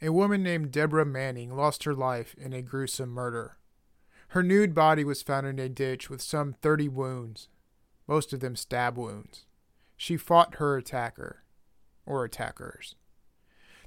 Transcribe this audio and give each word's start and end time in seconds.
a 0.00 0.10
woman 0.10 0.42
named 0.42 0.70
Deborah 0.70 1.06
Manning 1.06 1.56
lost 1.56 1.84
her 1.84 1.94
life 1.94 2.34
in 2.38 2.52
a 2.52 2.62
gruesome 2.62 3.10
murder. 3.10 3.56
Her 4.28 4.42
nude 4.42 4.74
body 4.74 5.04
was 5.04 5.22
found 5.22 5.46
in 5.46 5.58
a 5.58 5.68
ditch 5.68 6.10
with 6.10 6.20
some 6.20 6.54
30 6.60 6.88
wounds, 6.88 7.48
most 8.06 8.32
of 8.32 8.40
them 8.40 8.56
stab 8.56 8.98
wounds. 8.98 9.46
She 9.96 10.16
fought 10.16 10.56
her 10.56 10.76
attacker, 10.76 11.44
or 12.04 12.24
attackers. 12.24 12.94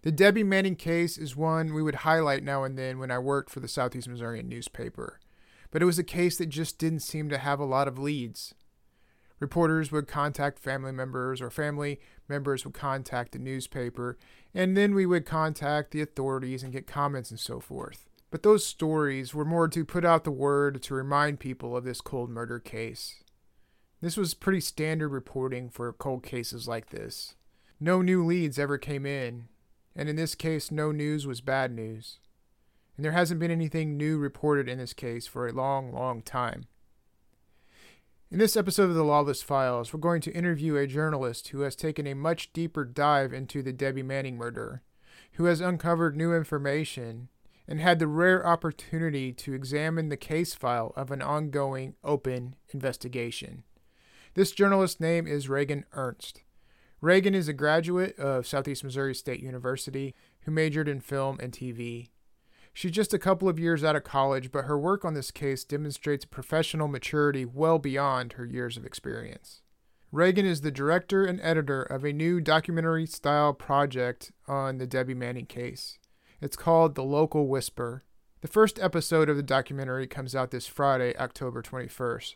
The 0.02 0.12
Debbie 0.12 0.44
Manning 0.44 0.77
case 0.77 1.18
is 1.18 1.35
one 1.35 1.73
we 1.73 1.84
would 1.84 1.95
highlight 1.95 2.44
now 2.44 2.63
and 2.63 2.77
then 2.77 2.99
when 2.99 3.12
I 3.12 3.20
worked 3.20 3.49
for 3.49 3.60
the 3.60 3.68
Southeast 3.68 4.07
Missourian 4.07 4.48
newspaper, 4.48 5.20
but 5.71 5.82
it 5.82 5.85
was 5.85 5.99
a 5.99 6.04
case 6.04 6.38
that 6.38 6.48
just 6.48 6.80
didn't 6.80 7.02
seem 7.02 7.30
to 7.30 7.38
have 7.38 7.60
a 7.60 7.66
lot 7.66 7.88
of 7.88 7.99
leads. 7.99 8.55
Reporters 9.40 9.91
would 9.91 10.07
contact 10.07 10.60
family 10.60 10.91
members, 10.91 11.41
or 11.41 11.49
family 11.49 11.99
members 12.30 12.64
would 12.64 12.74
contact 12.74 13.32
the 13.32 13.40
newspaper, 13.40 14.18
and 14.54 14.78
then 14.78 14.94
we 14.94 15.06
would 15.06 15.26
contact 15.26 15.92
the 15.92 16.02
authorities 16.02 16.64
and 16.64 16.72
get 16.74 16.88
comments 16.88 17.32
and 17.32 17.40
so 17.40 17.60
forth. 17.60 18.08
But 18.32 18.44
those 18.44 18.66
stories 18.66 19.34
were 19.34 19.46
more 19.46 19.68
to 19.68 19.84
put 19.84 20.05
out 20.05 20.24
the 20.24 20.32
word 20.32 20.82
to 20.84 20.94
remind 20.94 21.40
people 21.40 21.76
of 21.76 21.84
this 21.84 22.02
cold 22.02 22.30
murder 22.30 22.60
case. 22.60 23.24
This 24.02 24.16
was 24.16 24.34
pretty 24.34 24.62
standard 24.62 25.10
reporting 25.10 25.70
for 25.70 25.91
cold 25.91 26.24
cases 26.24 26.68
like 26.68 26.90
this. 26.90 27.36
No 27.80 28.02
new 28.02 28.26
leads 28.26 28.60
ever 28.60 28.77
came 28.77 29.05
in, 29.05 29.48
and 29.96 30.08
in 30.08 30.16
this 30.16 30.36
case, 30.36 30.71
no 30.71 30.91
news 30.91 31.26
was 31.26 31.41
bad 31.41 31.71
news. 31.71 32.20
And 32.96 33.04
there 33.04 33.14
hasn't 33.14 33.40
been 33.40 33.52
anything 33.52 33.98
new 33.98 34.18
reported 34.18 34.68
in 34.70 34.77
this 34.77 34.93
case 34.93 35.26
for 35.26 35.48
a 35.48 35.54
long, 35.54 35.91
long 35.91 36.21
time. 36.21 36.66
In 38.32 38.38
this 38.38 38.55
episode 38.55 38.91
of 38.91 38.94
the 38.94 39.04
Lawless 39.04 39.41
Files, 39.41 39.91
we're 39.91 39.99
going 39.99 40.22
to 40.22 40.32
interview 40.32 40.76
a 40.76 40.85
journalist 40.85 41.48
who 41.48 41.62
has 41.62 41.76
taken 41.76 42.05
a 42.05 42.13
much 42.13 42.54
deeper 42.54 42.86
dive 42.86 43.34
into 43.34 43.63
the 43.63 43.74
Debbie 43.74 44.04
Manning 44.04 44.38
murder, 44.38 44.84
who 45.34 45.46
has 45.46 45.62
uncovered 45.62 46.16
new 46.16 46.32
information, 46.36 47.30
and 47.68 47.80
had 47.80 47.98
the 47.98 48.05
rare 48.05 48.46
opportunity 48.46 49.34
to 49.34 49.55
examine 49.55 50.10
the 50.10 50.16
case 50.16 50.54
file 50.54 50.94
of 50.96 51.10
an 51.10 51.24
ongoing, 51.24 51.96
open 52.04 52.55
investigation. 52.71 53.63
This 54.36 54.52
journalist's 54.52 54.99
name 54.99 55.26
is 55.26 55.49
Regan 55.49 55.86
Ernst. 55.93 56.43
Regan 57.02 57.34
is 57.34 57.48
a 57.48 57.54
graduate 57.54 58.16
of 58.20 58.46
Southeast 58.46 58.84
Missouri 58.84 59.16
State 59.16 59.41
University 59.41 60.14
who 60.41 60.52
majored 60.52 60.88
in 60.88 60.99
film 60.99 61.40
and 61.41 61.52
TV. 61.52 62.10
She's 62.80 62.91
just 62.91 63.13
a 63.13 63.20
couple 63.20 63.49
of 63.49 63.60
years 63.60 63.84
out 63.84 63.98
of 63.98 64.06
college, 64.06 64.53
but 64.53 64.63
her 64.63 64.80
work 64.80 65.03
on 65.03 65.13
this 65.13 65.31
case 65.31 65.66
demonstrates 65.66 66.24
professional 66.24 66.88
maturity 66.88 67.44
well 67.44 67.78
beyond 67.78 68.31
her 68.31 68.46
years 68.46 68.78
of 68.78 68.86
experience. 68.86 69.62
Regan 70.13 70.46
is 70.46 70.62
the 70.62 70.72
director 70.72 71.25
and 71.25 71.41
editor 71.41 71.84
of 71.84 72.06
a 72.06 72.13
new 72.13 72.40
documentary 72.40 73.06
style 73.06 73.53
project 73.53 74.31
on 74.47 74.78
the 74.78 74.88
Debbie 74.88 75.13
Manning 75.13 75.46
case. 75.46 76.00
It's 76.40 76.56
called 76.56 76.96
The 76.96 77.03
Local 77.03 77.50
Whisper. 77.50 78.06
The 78.40 78.47
first 78.47 78.80
episode 78.80 79.28
of 79.28 79.36
the 79.36 79.44
documentary 79.44 80.08
comes 80.08 80.34
out 80.34 80.52
this 80.52 80.66
Friday, 80.66 81.14
October 81.18 81.62
21st. 81.62 82.36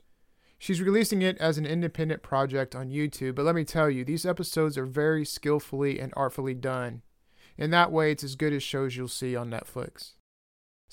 She's 0.60 0.82
releasing 0.82 1.22
it 1.22 1.38
as 1.38 1.58
an 1.58 1.66
independent 1.66 2.22
project 2.22 2.76
on 2.76 2.90
YouTube, 2.90 3.36
but 3.36 3.46
let 3.46 3.56
me 3.56 3.64
tell 3.64 3.90
you, 3.90 4.04
these 4.04 4.26
episodes 4.26 4.78
are 4.78 4.86
very 4.86 5.24
skillfully 5.24 6.02
and 6.02 6.12
artfully 6.18 6.54
done. 6.54 7.02
In 7.58 7.72
that 7.72 7.94
way, 7.94 8.12
it's 8.12 8.26
as 8.26 8.36
good 8.36 8.52
as 8.52 8.62
shows 8.62 8.98
you'll 8.98 9.08
see 9.08 9.38
on 9.38 9.50
Netflix. 9.50 10.16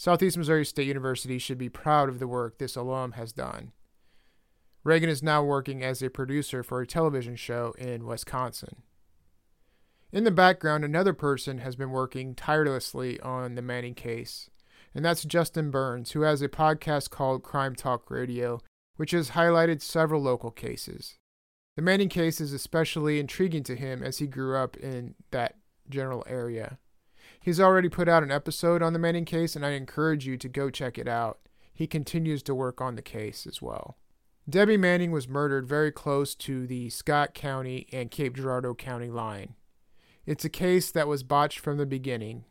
Southeast 0.01 0.39
Missouri 0.39 0.65
State 0.65 0.87
University 0.87 1.37
should 1.37 1.59
be 1.59 1.69
proud 1.69 2.09
of 2.09 2.21
the 2.21 2.27
work 2.27 2.57
this 2.57 2.75
alum 2.75 3.13
has 3.13 3.35
done. 3.35 3.73
Regan 4.83 5.11
is 5.11 5.23
now 5.23 5.45
working 5.45 5.85
as 5.85 6.01
a 6.01 6.09
producer 6.09 6.63
for 6.63 6.81
a 6.81 6.87
television 6.87 7.37
show 7.37 7.75
in 7.77 8.07
Wisconsin. 8.07 8.77
In 10.11 10.25
the 10.25 10.31
background, 10.31 10.87
another 10.87 11.13
person 11.13 11.59
has 11.59 11.77
been 11.77 11.91
working 11.91 12.35
tirelessly 12.35 13.21
on 13.21 13.57
the 13.57 13.61
Manning 13.61 13.93
case, 13.93 14.49
and 14.95 15.05
that's 15.05 15.25
Justin 15.25 15.71
Burns, 15.71 16.13
who 16.13 16.23
has 16.23 16.41
a 16.41 16.49
podcast 16.49 17.11
called 17.11 17.43
Crime 17.43 17.75
Talk 17.75 18.11
Radio, 18.11 18.59
which 18.97 19.11
has 19.11 19.33
highlighted 19.33 19.83
several 19.83 20.23
local 20.23 20.51
cases. 20.51 21.19
The 21.77 21.83
Manning 21.83 22.09
case 22.09 22.41
is 22.41 22.55
especially 22.55 23.21
intriguing 23.21 23.65
to 23.65 23.77
him 23.77 24.03
as 24.03 24.17
he 24.17 24.27
grew 24.27 24.57
up 24.57 24.79
in 24.79 25.15
that 25.31 25.57
general 25.91 26.25
area. 26.27 26.79
He's 27.41 27.59
already 27.59 27.89
put 27.89 28.09
out 28.09 28.23
an 28.23 28.31
episode 28.31 28.83
on 28.83 28.93
the 28.93 28.99
Manning 28.99 29.25
case, 29.25 29.57
and 29.57 29.65
I 29.65 29.71
encourage 29.71 30.27
you 30.27 30.37
to 30.37 30.49
go 30.49 30.69
check 30.69 30.99
it 30.99 31.09
out. 31.09 31.41
He 31.73 31.87
continues 31.87 32.43
to 32.43 32.55
work 32.55 32.83
on 32.83 32.97
the 32.97 33.03
case 33.03 33.47
as 33.47 33.63
well. 33.63 33.97
Debbie 34.49 34.77
Manning 34.77 35.11
was 35.11 35.29
murdered 35.29 35.67
very 35.67 35.91
close 35.91 36.35
to 36.35 36.67
the 36.67 36.91
Scott 36.91 37.33
County 37.33 37.87
and 37.93 38.11
Cape 38.11 38.37
Girardeau 38.37 38.75
County 38.75 39.09
line. 39.09 39.55
It's 40.27 40.45
a 40.45 40.51
case 40.51 40.91
that 40.91 41.09
was 41.09 41.23
botched 41.23 41.59
from 41.59 41.79
the 41.79 41.87
beginning. 41.87 42.45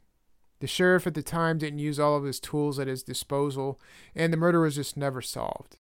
The 0.59 0.67
sheriff 0.67 1.05
at 1.05 1.13
the 1.13 1.21
time 1.21 1.59
didn't 1.59 1.79
use 1.79 1.99
all 1.99 2.17
of 2.17 2.23
his 2.23 2.39
tools 2.39 2.79
at 2.79 2.87
his 2.87 3.03
disposal, 3.03 3.79
and 4.15 4.33
the 4.33 4.37
murder 4.37 4.61
was 4.61 4.75
just 4.75 4.97
never 4.97 5.21
solved. 5.21 5.77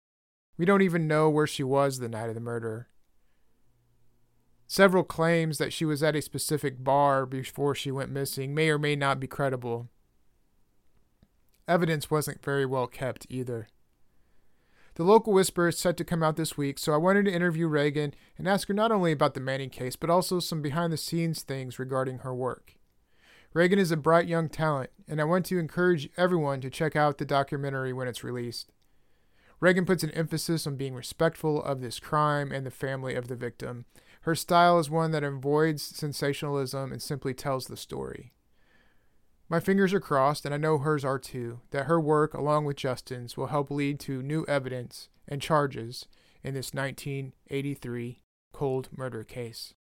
We 0.57 0.65
don't 0.65 0.83
even 0.83 1.09
know 1.09 1.29
where 1.29 1.47
she 1.47 1.65
was 1.65 1.99
the 1.99 2.09
night 2.09 2.29
of 2.29 2.35
the 2.35 2.41
murder. 2.41 2.89
Several 4.73 5.05
claims 5.05 5.59
that 5.59 5.71
she 5.71 5.85
was 5.85 6.03
at 6.03 6.17
a 6.17 6.23
specific 6.23 6.83
bar 6.83 7.27
before 7.27 7.75
she 7.75 7.91
went 7.91 8.11
missing 8.11 8.55
may 8.55 8.71
or 8.71 8.79
may 8.79 8.97
not 8.97 9.21
be 9.21 9.27
credible. 9.27 9.91
Evidence 11.69 12.11
wasn't 12.11 12.43
very 12.43 12.65
well 12.65 12.87
kept 12.87 13.27
either. 13.29 13.69
The 14.95 15.03
local 15.05 15.35
whisper 15.35 15.69
is 15.69 15.77
set 15.77 15.99
to 15.99 16.07
come 16.07 16.23
out 16.23 16.37
this 16.37 16.57
week, 16.57 16.79
so 16.79 16.95
I 16.95 16.97
wanted 16.97 17.27
to 17.27 17.35
interview 17.35 17.67
Regan 17.67 18.15
and 18.39 18.49
ask 18.49 18.67
her 18.69 18.73
not 18.73 18.91
only 18.91 19.13
about 19.13 19.35
the 19.35 19.41
Manning 19.41 19.69
case, 19.69 19.95
but 19.95 20.09
also 20.09 20.41
some 20.41 20.63
behind 20.63 20.91
the 20.91 20.97
scenes 20.97 21.43
things 21.43 21.79
regarding 21.79 22.21
her 22.21 22.35
work. 22.35 22.77
Regan 23.53 23.79
is 23.79 23.91
a 23.91 23.97
bright 23.99 24.27
young 24.27 24.49
talent, 24.49 24.89
and 25.07 25.21
I 25.21 25.25
want 25.25 25.45
to 25.47 25.59
encourage 25.59 26.09
everyone 26.17 26.63
to 26.63 26.71
check 26.71 26.97
out 26.97 27.19
the 27.19 27.27
documentary 27.27 27.93
when 27.93 28.09
it's 28.09 28.25
released. 28.25 28.73
Regan 29.61 29.85
puts 29.85 30.03
an 30.03 30.13
emphasis 30.13 30.67
on 30.67 30.77
being 30.77 30.95
respectful 30.95 31.63
of 31.63 31.83
this 31.83 32.01
crime 32.01 32.51
and 32.51 32.65
the 32.65 32.71
family 32.71 33.15
of 33.15 33.29
the 33.29 33.37
victim, 33.37 33.85
her 34.23 34.35
style 34.37 34.79
is 34.79 34.89
one 34.89 35.11
that 35.11 35.25
avoids 35.25 35.83
sensationalism 35.83 36.93
and 36.93 37.03
simply 37.03 37.35
tells 37.35 37.67
the 37.67 37.77
story. 37.77 38.33
My 39.49 39.59
fingers 39.59 39.93
are 39.93 40.01
crossed, 40.01 40.45
and 40.45 40.55
I 40.55 40.59
know 40.59 40.79
hers 40.79 41.05
are 41.05 41.19
too, 41.19 41.61
that 41.73 41.87
her 41.87 42.01
work, 42.01 42.33
along 42.33 42.65
with 42.65 42.77
Justin's, 42.77 43.37
will 43.37 43.49
help 43.49 43.71
lead 43.71 43.99
to 44.01 44.23
new 44.23 44.45
evidence 44.47 45.09
and 45.27 45.43
charges 45.43 46.07
in 46.45 46.55
this 46.55 46.73
1983 46.73 48.23
cold 48.53 48.89
murder 48.97 49.25
case. 49.25 49.75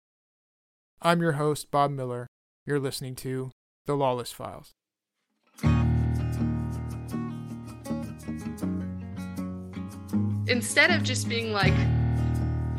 I'm 1.00 1.22
your 1.22 1.32
host, 1.32 1.70
Bob 1.70 1.92
Miller. 1.92 2.26
You're 2.66 2.80
listening 2.80 3.14
to 3.16 3.52
The 3.86 3.94
Lawless 3.94 4.32
Files. 4.32 4.72
Instead 10.48 10.90
of 10.90 11.04
just 11.04 11.28
being 11.28 11.52
like, 11.52 11.74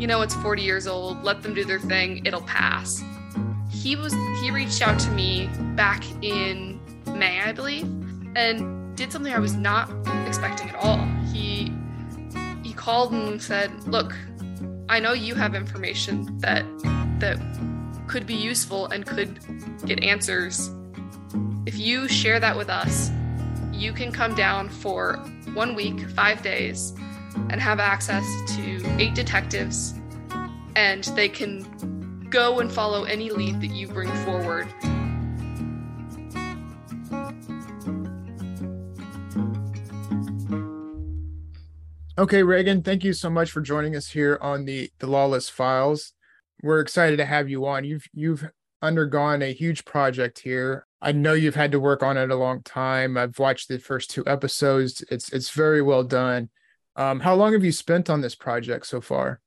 you 0.03 0.07
know, 0.07 0.21
it's 0.21 0.35
40 0.35 0.61
years 0.61 0.85
old, 0.85 1.23
let 1.23 1.41
them 1.41 1.53
do 1.53 1.63
their 1.63 1.79
thing, 1.79 2.25
it'll 2.25 2.41
pass. 2.41 3.01
He 3.71 3.95
was 3.95 4.11
he 4.41 4.51
reached 4.51 4.81
out 4.81 4.99
to 4.99 5.09
me 5.11 5.50
back 5.77 6.03
in 6.21 6.77
May, 7.07 7.39
I 7.39 7.53
believe, 7.53 7.85
and 8.35 8.97
did 8.97 9.13
something 9.13 9.31
I 9.31 9.39
was 9.39 9.53
not 9.53 9.89
expecting 10.27 10.67
at 10.67 10.75
all. 10.75 10.97
He 11.31 11.71
he 12.63 12.73
called 12.73 13.13
and 13.13 13.41
said, 13.41 13.71
"Look, 13.88 14.13
I 14.89 15.00
know 15.00 15.13
you 15.13 15.35
have 15.35 15.55
information 15.55 16.38
that 16.39 16.65
that 17.19 17.38
could 18.07 18.27
be 18.27 18.35
useful 18.35 18.88
and 18.88 19.06
could 19.06 19.39
get 19.85 20.03
answers. 20.03 20.69
If 21.65 21.77
you 21.77 22.09
share 22.09 22.41
that 22.41 22.57
with 22.57 22.69
us, 22.69 23.09
you 23.71 23.94
can 23.94 24.11
come 24.11 24.35
down 24.35 24.67
for 24.67 25.13
one 25.53 25.75
week, 25.75 26.09
5 26.09 26.41
days 26.41 26.94
and 27.50 27.59
have 27.59 27.80
access 27.80 28.25
to 28.56 28.83
eight 29.00 29.15
detectives, 29.15 29.94
and 30.75 31.03
they 31.15 31.30
can 31.30 32.27
go 32.30 32.59
and 32.59 32.71
follow 32.71 33.03
any 33.03 33.30
lead 33.30 33.62
that 33.62 33.71
you 33.71 33.88
bring 33.88 34.12
forward. 34.25 34.68
Okay, 42.15 42.44
Regan, 42.44 42.83
thank 42.83 43.03
you 43.03 43.12
so 43.12 43.30
much 43.30 43.50
for 43.50 43.59
joining 43.59 43.95
us 43.95 44.09
here 44.09 44.38
on 44.39 44.65
the 44.65 44.91
the 45.00 45.07
Lawless 45.07 45.50
Files. 45.50 46.13
We're 46.62 46.80
excited 46.80 47.18
to 47.18 47.25
have 47.25 47.50
you 47.50 47.65
on. 47.65 47.85
You've 47.85 48.07
you've 48.13 48.47
undergone 48.83 49.41
a 49.41 49.51
huge 49.51 49.83
project 49.83 50.39
here. 50.39 50.85
I 51.01 51.12
know 51.12 51.33
you've 51.33 51.56
had 51.56 51.71
to 51.71 51.80
work 51.80 52.03
on 52.03 52.18
it 52.18 52.30
a 52.30 52.35
long 52.35 52.62
time. 52.62 53.18
I've 53.18 53.39
watched 53.39 53.68
the 53.68 53.80
first 53.80 54.12
two 54.12 54.24
episodes. 54.27 55.03
It's 55.09 55.33
it's 55.33 55.50
very 55.50 55.81
well 55.81 56.03
done. 56.03 56.50
Um, 56.95 57.19
how 57.19 57.36
long 57.36 57.54
have 57.54 57.63
you 57.63 57.72
spent 57.72 58.10
on 58.10 58.22
this 58.22 58.36
project 58.36 58.86
so 58.86 59.01
far? 59.01 59.40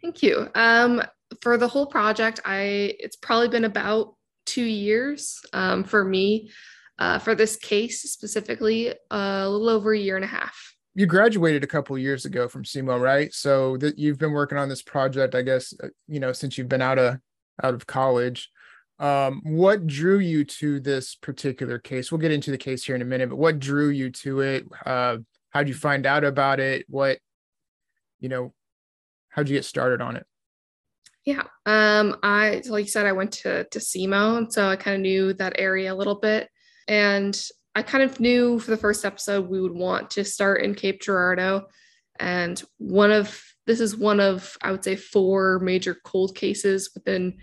Thank 0.00 0.22
you. 0.22 0.48
Um, 0.54 1.02
for 1.40 1.56
the 1.56 1.68
whole 1.68 1.86
project, 1.86 2.40
I 2.44 2.94
it's 2.98 3.16
probably 3.16 3.48
been 3.48 3.64
about 3.64 4.14
two 4.46 4.64
years 4.64 5.40
um, 5.52 5.84
for 5.84 6.04
me. 6.04 6.50
Uh, 6.98 7.18
for 7.18 7.34
this 7.34 7.56
case 7.56 8.02
specifically, 8.02 8.90
uh, 9.10 9.42
a 9.44 9.48
little 9.48 9.68
over 9.70 9.92
a 9.92 9.98
year 9.98 10.16
and 10.16 10.24
a 10.24 10.28
half. 10.28 10.76
You 10.94 11.06
graduated 11.06 11.64
a 11.64 11.66
couple 11.66 11.96
years 11.96 12.26
ago 12.26 12.48
from 12.48 12.64
SEMO, 12.64 13.00
right? 13.00 13.32
So 13.32 13.78
that 13.78 13.98
you've 13.98 14.18
been 14.18 14.32
working 14.32 14.58
on 14.58 14.68
this 14.68 14.82
project, 14.82 15.34
I 15.34 15.42
guess, 15.42 15.72
uh, 15.82 15.88
you 16.06 16.20
know, 16.20 16.32
since 16.32 16.58
you've 16.58 16.68
been 16.68 16.82
out 16.82 16.98
of 16.98 17.18
out 17.62 17.74
of 17.74 17.86
college. 17.86 18.50
Um, 18.98 19.40
what 19.44 19.86
drew 19.86 20.18
you 20.18 20.44
to 20.44 20.78
this 20.80 21.14
particular 21.14 21.78
case? 21.78 22.12
We'll 22.12 22.20
get 22.20 22.30
into 22.30 22.50
the 22.50 22.58
case 22.58 22.84
here 22.84 22.94
in 22.94 23.02
a 23.02 23.06
minute, 23.06 23.30
but 23.30 23.38
what 23.38 23.58
drew 23.58 23.88
you 23.88 24.10
to 24.10 24.40
it? 24.40 24.66
Uh, 24.84 25.18
how'd 25.52 25.68
you 25.68 25.74
find 25.74 26.06
out 26.06 26.24
about 26.24 26.60
it? 26.60 26.84
What, 26.88 27.18
you 28.20 28.28
know, 28.28 28.52
how'd 29.28 29.48
you 29.48 29.56
get 29.56 29.64
started 29.64 30.00
on 30.00 30.16
it? 30.16 30.26
Yeah. 31.24 31.44
Um, 31.66 32.16
I 32.22 32.62
like 32.66 32.86
you 32.86 32.90
said, 32.90 33.06
I 33.06 33.12
went 33.12 33.32
to 33.32 33.64
to 33.64 33.78
SEMO, 33.78 34.38
and 34.38 34.52
so 34.52 34.68
I 34.68 34.76
kind 34.76 34.96
of 34.96 35.02
knew 35.02 35.32
that 35.34 35.54
area 35.56 35.92
a 35.92 35.94
little 35.94 36.16
bit. 36.16 36.48
And 36.88 37.40
I 37.74 37.82
kind 37.82 38.02
of 38.02 38.18
knew 38.18 38.58
for 38.58 38.72
the 38.72 38.76
first 38.76 39.04
episode 39.04 39.48
we 39.48 39.60
would 39.60 39.72
want 39.72 40.10
to 40.12 40.24
start 40.24 40.62
in 40.62 40.74
Cape 40.74 41.00
Girardeau. 41.00 41.66
And 42.18 42.60
one 42.78 43.12
of 43.12 43.40
this 43.66 43.80
is 43.80 43.96
one 43.96 44.20
of, 44.20 44.56
I 44.62 44.72
would 44.72 44.84
say, 44.84 44.96
four 44.96 45.60
major 45.60 45.96
cold 46.04 46.34
cases 46.34 46.90
within 46.94 47.38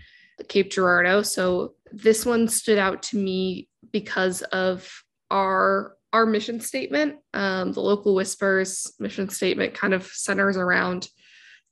Cape 0.48 0.70
Girardeau. 0.70 1.22
So 1.22 1.74
this 1.90 2.26
one 2.26 2.48
stood 2.48 2.78
out 2.78 3.02
to 3.04 3.16
me 3.16 3.68
because 3.90 4.42
of 4.42 4.90
our 5.30 5.96
our 6.12 6.26
mission 6.26 6.60
statement. 6.60 7.16
Um, 7.34 7.72
the 7.72 7.80
local 7.80 8.14
whispers 8.14 8.92
mission 8.98 9.28
statement 9.28 9.74
kind 9.74 9.94
of 9.94 10.06
centers 10.06 10.56
around 10.56 11.08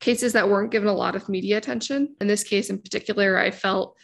cases 0.00 0.32
that 0.34 0.48
weren't 0.48 0.70
given 0.70 0.88
a 0.88 0.94
lot 0.94 1.16
of 1.16 1.28
media 1.28 1.56
attention. 1.56 2.14
In 2.20 2.28
this 2.28 2.44
case 2.44 2.70
in 2.70 2.78
particular, 2.80 3.36
I 3.36 3.50
felt 3.50 3.96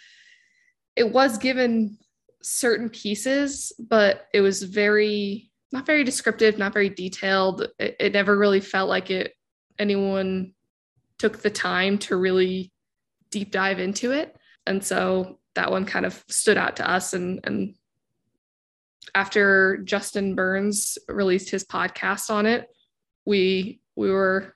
it 0.97 1.13
was 1.13 1.39
given 1.39 1.99
certain 2.43 2.89
pieces, 2.89 3.73
but 3.79 4.27
it 4.33 4.41
was 4.41 4.63
very 4.63 5.51
not 5.73 5.87
very 5.87 6.05
descriptive, 6.05 6.57
not 6.57 6.73
very 6.73 6.89
detailed. 6.89 7.69
It, 7.81 7.97
it 7.99 8.13
never 8.13 8.39
really 8.39 8.61
felt 8.61 8.89
like 8.89 9.11
it 9.11 9.33
anyone 9.79 10.53
took 11.19 11.43
the 11.43 11.51
time 11.51 11.99
to 11.99 12.17
really 12.17 12.73
deep 13.31 13.51
dive 13.51 13.81
into 13.81 14.13
it. 14.13 14.37
And 14.67 14.85
so 14.85 15.41
that 15.55 15.71
one 15.71 15.85
kind 15.85 16.07
of 16.07 16.23
stood 16.29 16.57
out 16.57 16.77
to 16.77 16.89
us 16.89 17.13
and 17.13 17.41
and 17.45 17.75
after 19.15 19.79
Justin 19.79 20.35
Burns 20.35 20.99
released 21.09 21.51
his 21.51 21.65
podcast 21.65 22.31
on 22.31 22.47
it, 22.47 22.69
we 23.25 23.81
we 23.97 24.11
were 24.11 24.55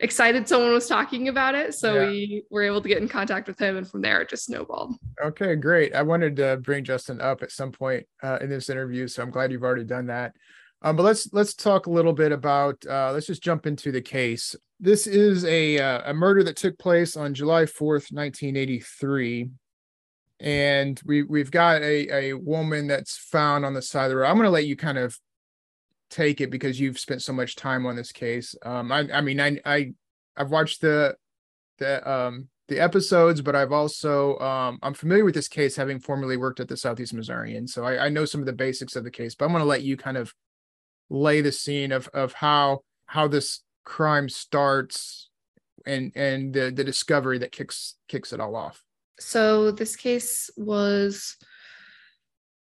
excited 0.00 0.48
someone 0.48 0.72
was 0.72 0.86
talking 0.86 1.28
about 1.28 1.54
it. 1.54 1.74
So 1.74 1.94
yeah. 1.94 2.08
we 2.08 2.44
were 2.50 2.62
able 2.62 2.80
to 2.80 2.88
get 2.88 2.98
in 2.98 3.08
contact 3.08 3.48
with 3.48 3.58
him, 3.58 3.76
and 3.76 3.88
from 3.88 4.02
there 4.02 4.20
it 4.20 4.30
just 4.30 4.46
snowballed. 4.46 4.94
Okay, 5.22 5.56
great. 5.56 5.94
I 5.94 6.02
wanted 6.02 6.36
to 6.36 6.58
bring 6.58 6.84
Justin 6.84 7.20
up 7.20 7.42
at 7.42 7.52
some 7.52 7.72
point 7.72 8.06
uh, 8.22 8.38
in 8.40 8.48
this 8.48 8.70
interview, 8.70 9.08
so 9.08 9.22
I'm 9.22 9.30
glad 9.30 9.52
you've 9.52 9.64
already 9.64 9.84
done 9.84 10.06
that. 10.06 10.34
Um, 10.82 10.96
but 10.96 11.02
let's 11.02 11.32
let's 11.32 11.54
talk 11.54 11.86
a 11.86 11.90
little 11.90 12.12
bit 12.12 12.32
about. 12.32 12.84
Uh, 12.88 13.12
let's 13.12 13.26
just 13.26 13.42
jump 13.42 13.66
into 13.66 13.90
the 13.90 14.00
case. 14.00 14.54
This 14.78 15.06
is 15.06 15.44
a 15.44 15.78
uh, 15.78 16.10
a 16.10 16.14
murder 16.14 16.44
that 16.44 16.56
took 16.56 16.78
place 16.78 17.16
on 17.16 17.34
July 17.34 17.64
4th, 17.64 18.12
1983. 18.12 19.50
And 20.40 21.00
we 21.04 21.22
we've 21.22 21.50
got 21.50 21.82
a, 21.82 22.30
a 22.30 22.32
woman 22.34 22.86
that's 22.86 23.16
found 23.16 23.64
on 23.64 23.74
the 23.74 23.82
side 23.82 24.04
of 24.04 24.10
the 24.10 24.16
road. 24.16 24.26
I'm 24.26 24.36
gonna 24.36 24.50
let 24.50 24.66
you 24.66 24.76
kind 24.76 24.98
of 24.98 25.18
take 26.10 26.40
it 26.40 26.50
because 26.50 26.80
you've 26.80 26.98
spent 26.98 27.22
so 27.22 27.32
much 27.32 27.56
time 27.56 27.86
on 27.86 27.96
this 27.96 28.12
case. 28.12 28.54
Um, 28.64 28.90
I, 28.90 29.08
I 29.12 29.20
mean, 29.20 29.40
I, 29.40 29.58
I, 29.64 29.92
I've 30.36 30.50
watched 30.50 30.80
the, 30.80 31.16
the, 31.78 32.10
um, 32.10 32.48
the 32.68 32.80
episodes, 32.80 33.42
but 33.42 33.54
I've 33.54 33.72
also, 33.72 34.38
um, 34.38 34.78
I'm 34.82 34.94
familiar 34.94 35.24
with 35.24 35.34
this 35.34 35.48
case 35.48 35.76
having 35.76 36.00
formerly 36.00 36.36
worked 36.36 36.60
at 36.60 36.68
the 36.68 36.76
Southeast 36.76 37.14
Missourian. 37.14 37.66
So 37.68 37.84
I, 37.84 38.06
I 38.06 38.08
know 38.08 38.24
some 38.24 38.40
of 38.40 38.46
the 38.46 38.52
basics 38.52 38.96
of 38.96 39.04
the 39.04 39.10
case, 39.10 39.34
but 39.34 39.44
I'm 39.44 39.52
going 39.52 39.62
to 39.62 39.68
let 39.68 39.82
you 39.82 39.96
kind 39.96 40.16
of 40.16 40.34
lay 41.10 41.40
the 41.40 41.52
scene 41.52 41.92
of, 41.92 42.08
of 42.14 42.32
how, 42.32 42.80
how 43.06 43.28
this 43.28 43.60
crime 43.84 44.28
starts 44.28 45.28
and, 45.86 46.12
and 46.14 46.54
the, 46.54 46.70
the 46.74 46.84
discovery 46.84 47.38
that 47.38 47.52
kicks, 47.52 47.96
kicks 48.08 48.32
it 48.32 48.40
all 48.40 48.56
off. 48.56 48.82
So 49.18 49.70
this 49.70 49.96
case 49.96 50.50
was 50.56 51.36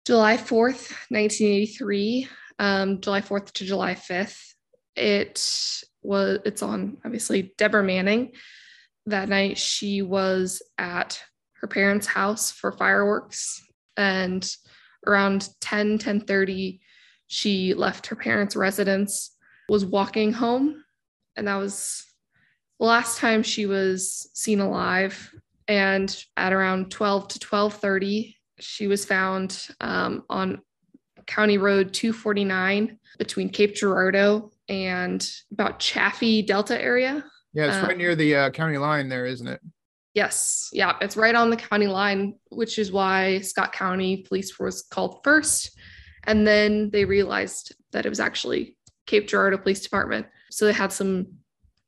July 0.05 0.37
4th, 0.37 0.93
1983 1.11 2.29
um, 2.59 3.01
July 3.01 3.21
4th 3.21 3.53
to 3.53 3.65
July 3.65 3.95
5th. 3.95 4.41
It 4.95 5.85
was 6.03 6.39
it's 6.45 6.63
on 6.63 6.99
obviously 7.05 7.55
Deborah 7.59 7.83
Manning. 7.83 8.33
That 9.07 9.29
night 9.29 9.59
she 9.59 10.03
was 10.03 10.63
at 10.79 11.23
her 11.61 11.69
parents' 11.69 12.07
house 12.07 12.51
for 12.51 12.73
fireworks 12.73 13.63
and 13.97 14.49
around 15.07 15.49
10 15.61 15.99
10 15.99 16.21
30 16.21 16.81
she 17.29 17.75
left 17.75 18.07
her 18.07 18.17
parents' 18.17 18.55
residence, 18.55 19.35
was 19.69 19.85
walking 19.85 20.33
home, 20.33 20.85
and 21.37 21.49
that 21.49 21.57
was 21.57 22.05
the 22.79 22.87
last 22.87 23.19
time 23.19 23.43
she 23.43 23.67
was 23.67 24.31
seen 24.33 24.61
alive. 24.61 25.33
And 25.69 26.25
at 26.37 26.53
around 26.53 26.91
12 26.91 27.29
to 27.29 27.39
12:30, 27.41 28.35
she 28.61 28.87
was 28.87 29.05
found 29.05 29.69
um, 29.81 30.25
on 30.31 30.63
County 31.27 31.59
Road 31.59 31.93
249 31.93 32.99
between 33.19 33.49
Cape 33.49 33.75
Girardeau 33.75 34.53
and 34.69 35.29
about 35.53 35.81
Chaffee 35.81 36.43
Delta 36.43 36.81
area. 36.81 37.25
Yeah, 37.53 37.67
it's 37.67 37.77
um, 37.77 37.87
right 37.87 37.97
near 37.97 38.15
the 38.15 38.37
uh, 38.37 38.51
county 38.51 38.79
line 38.79 39.09
there, 39.09 39.27
isn't 39.27 39.47
it? 39.47 39.61
Yes. 40.15 40.71
Yeah, 40.73 40.97
it's 41.01 41.17
right 41.17 41.35
on 41.35 41.51
the 41.51 41.57
county 41.57 41.87
line, 41.87 42.37
which 42.51 42.79
is 42.79 42.91
why 42.91 43.41
Scott 43.41 43.73
County 43.73 44.25
Police 44.27 44.59
was 44.59 44.83
called 44.83 45.21
first. 45.23 45.79
And 46.25 46.47
then 46.47 46.91
they 46.91 47.05
realized 47.05 47.75
that 47.93 48.07
it 48.07 48.09
was 48.09 48.21
actually 48.21 48.77
Cape 49.07 49.29
Girardeau 49.29 49.59
Police 49.59 49.81
Department. 49.81 50.27
So 50.51 50.65
they 50.65 50.73
had 50.73 50.93
some 50.93 51.27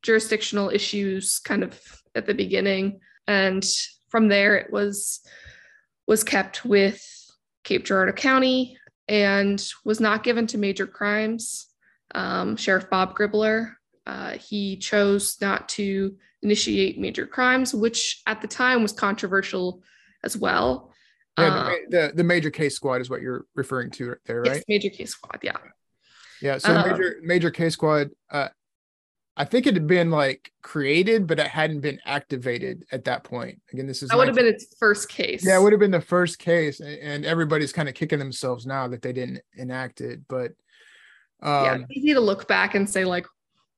jurisdictional 0.03 0.69
issues 0.69 1.39
kind 1.39 1.63
of 1.63 1.79
at 2.15 2.25
the 2.25 2.33
beginning. 2.33 2.99
And 3.29 3.63
from 4.09 4.27
there 4.27 4.55
it 4.55 4.71
was 4.73 5.21
was 6.07 6.23
kept 6.23 6.65
with 6.65 7.05
Cape 7.63 7.85
Girardeau 7.85 8.13
County 8.13 8.77
and 9.07 9.63
was 9.85 9.99
not 9.99 10.23
given 10.23 10.47
to 10.47 10.57
major 10.57 10.87
crimes. 10.87 11.67
Um, 12.15 12.55
Sheriff 12.55 12.89
Bob 12.89 13.15
Gribbler 13.15 13.75
uh, 14.07 14.31
he 14.31 14.75
chose 14.77 15.37
not 15.39 15.69
to 15.69 16.15
initiate 16.41 16.97
major 16.97 17.27
crimes, 17.27 17.75
which 17.75 18.23
at 18.25 18.41
the 18.41 18.47
time 18.47 18.81
was 18.81 18.91
controversial 18.91 19.83
as 20.23 20.35
well. 20.35 20.91
Yeah, 21.37 21.49
the, 21.49 21.59
um, 21.59 21.77
the, 21.89 22.11
the, 22.15 22.23
major 22.23 22.49
case 22.49 22.75
squad 22.75 23.01
is 23.01 23.09
what 23.09 23.21
you're 23.21 23.45
referring 23.53 23.91
to 23.91 24.15
there, 24.25 24.41
right? 24.41 24.55
Yes, 24.55 24.63
major 24.67 24.89
case 24.89 25.11
squad, 25.11 25.39
yeah. 25.43 25.57
Yeah, 26.41 26.57
so 26.57 26.75
um, 26.75 26.89
major 26.89 27.15
major 27.21 27.51
case 27.51 27.73
squad. 27.73 28.09
Uh, 28.31 28.47
I 29.39 29.45
think 29.45 29.65
it 29.67 29.73
had 29.73 29.87
been 29.87 30.11
like 30.11 30.51
created, 30.61 31.25
but 31.25 31.39
it 31.39 31.47
hadn't 31.47 31.79
been 31.79 31.97
activated 32.05 32.83
at 32.91 33.05
that 33.05 33.23
point. 33.23 33.61
Again, 33.71 33.87
this 33.87 34.03
is 34.03 34.09
that 34.09 34.17
would 34.17 34.27
have 34.27 34.35
been 34.35 34.45
its 34.45 34.75
first 34.77 35.07
case. 35.07 35.45
Yeah, 35.45 35.57
it 35.57 35.63
would 35.63 35.71
have 35.71 35.79
been 35.79 35.91
the 35.91 36.01
first 36.01 36.39
case, 36.39 36.81
and 36.81 37.25
everybody's 37.25 37.71
kind 37.71 37.87
of 37.87 37.95
kicking 37.95 38.19
themselves 38.19 38.65
now 38.65 38.89
that 38.89 39.01
they 39.01 39.13
didn't 39.13 39.39
enact 39.55 40.01
it. 40.01 40.27
But 40.27 40.51
um, 41.41 41.63
yeah, 41.63 41.77
easy 41.89 42.13
to 42.13 42.19
look 42.19 42.49
back 42.49 42.75
and 42.75 42.87
say 42.87 43.05
like, 43.05 43.25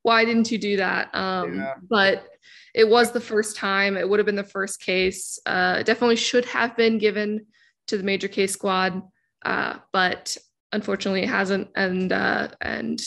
why 0.02 0.24
didn't 0.24 0.50
you 0.50 0.58
do 0.58 0.78
that? 0.78 1.14
Um, 1.14 1.54
yeah. 1.54 1.74
But 1.88 2.26
it 2.74 2.88
was 2.88 3.12
the 3.12 3.20
first 3.20 3.56
time. 3.56 3.96
It 3.96 4.08
would 4.08 4.18
have 4.18 4.26
been 4.26 4.34
the 4.34 4.42
first 4.42 4.80
case. 4.80 5.38
Uh, 5.46 5.84
definitely 5.84 6.16
should 6.16 6.44
have 6.46 6.76
been 6.76 6.98
given 6.98 7.46
to 7.86 7.96
the 7.96 8.02
major 8.02 8.26
case 8.26 8.52
squad, 8.52 9.00
uh, 9.44 9.76
but 9.92 10.36
unfortunately, 10.72 11.22
it 11.22 11.28
hasn't. 11.28 11.68
And 11.76 12.12
uh, 12.12 12.48
and 12.60 13.00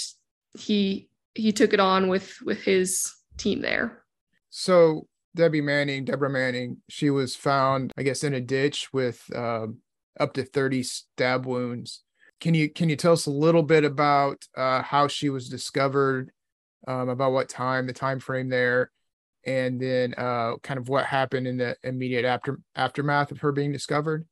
he 0.57 1.09
he 1.35 1.51
took 1.51 1.73
it 1.73 1.79
on 1.79 2.07
with 2.07 2.37
with 2.43 2.63
his 2.63 3.13
team 3.37 3.61
there. 3.61 4.03
So 4.49 5.07
Debbie 5.35 5.61
Manning, 5.61 6.05
Deborah 6.05 6.29
Manning, 6.29 6.77
she 6.89 7.09
was 7.09 7.35
found, 7.35 7.91
I 7.97 8.03
guess, 8.03 8.23
in 8.23 8.33
a 8.33 8.41
ditch 8.41 8.91
with 8.93 9.21
uh, 9.35 9.67
up 10.19 10.33
to 10.33 10.43
30 10.43 10.83
stab 10.83 11.45
wounds. 11.45 12.01
Can 12.39 12.53
you 12.53 12.69
can 12.69 12.89
you 12.89 12.95
tell 12.95 13.13
us 13.13 13.25
a 13.27 13.31
little 13.31 13.63
bit 13.63 13.83
about 13.83 14.43
uh, 14.57 14.81
how 14.81 15.07
she 15.07 15.29
was 15.29 15.49
discovered, 15.49 16.31
um, 16.87 17.09
about 17.09 17.33
what 17.33 17.49
time, 17.49 17.85
the 17.85 17.93
time 17.93 18.19
frame 18.19 18.49
there, 18.49 18.91
and 19.45 19.79
then 19.79 20.13
uh, 20.17 20.55
kind 20.63 20.79
of 20.79 20.89
what 20.89 21.05
happened 21.05 21.47
in 21.47 21.57
the 21.57 21.75
immediate 21.83 22.25
after 22.25 22.59
aftermath 22.75 23.31
of 23.31 23.39
her 23.39 23.51
being 23.51 23.71
discovered? 23.71 24.25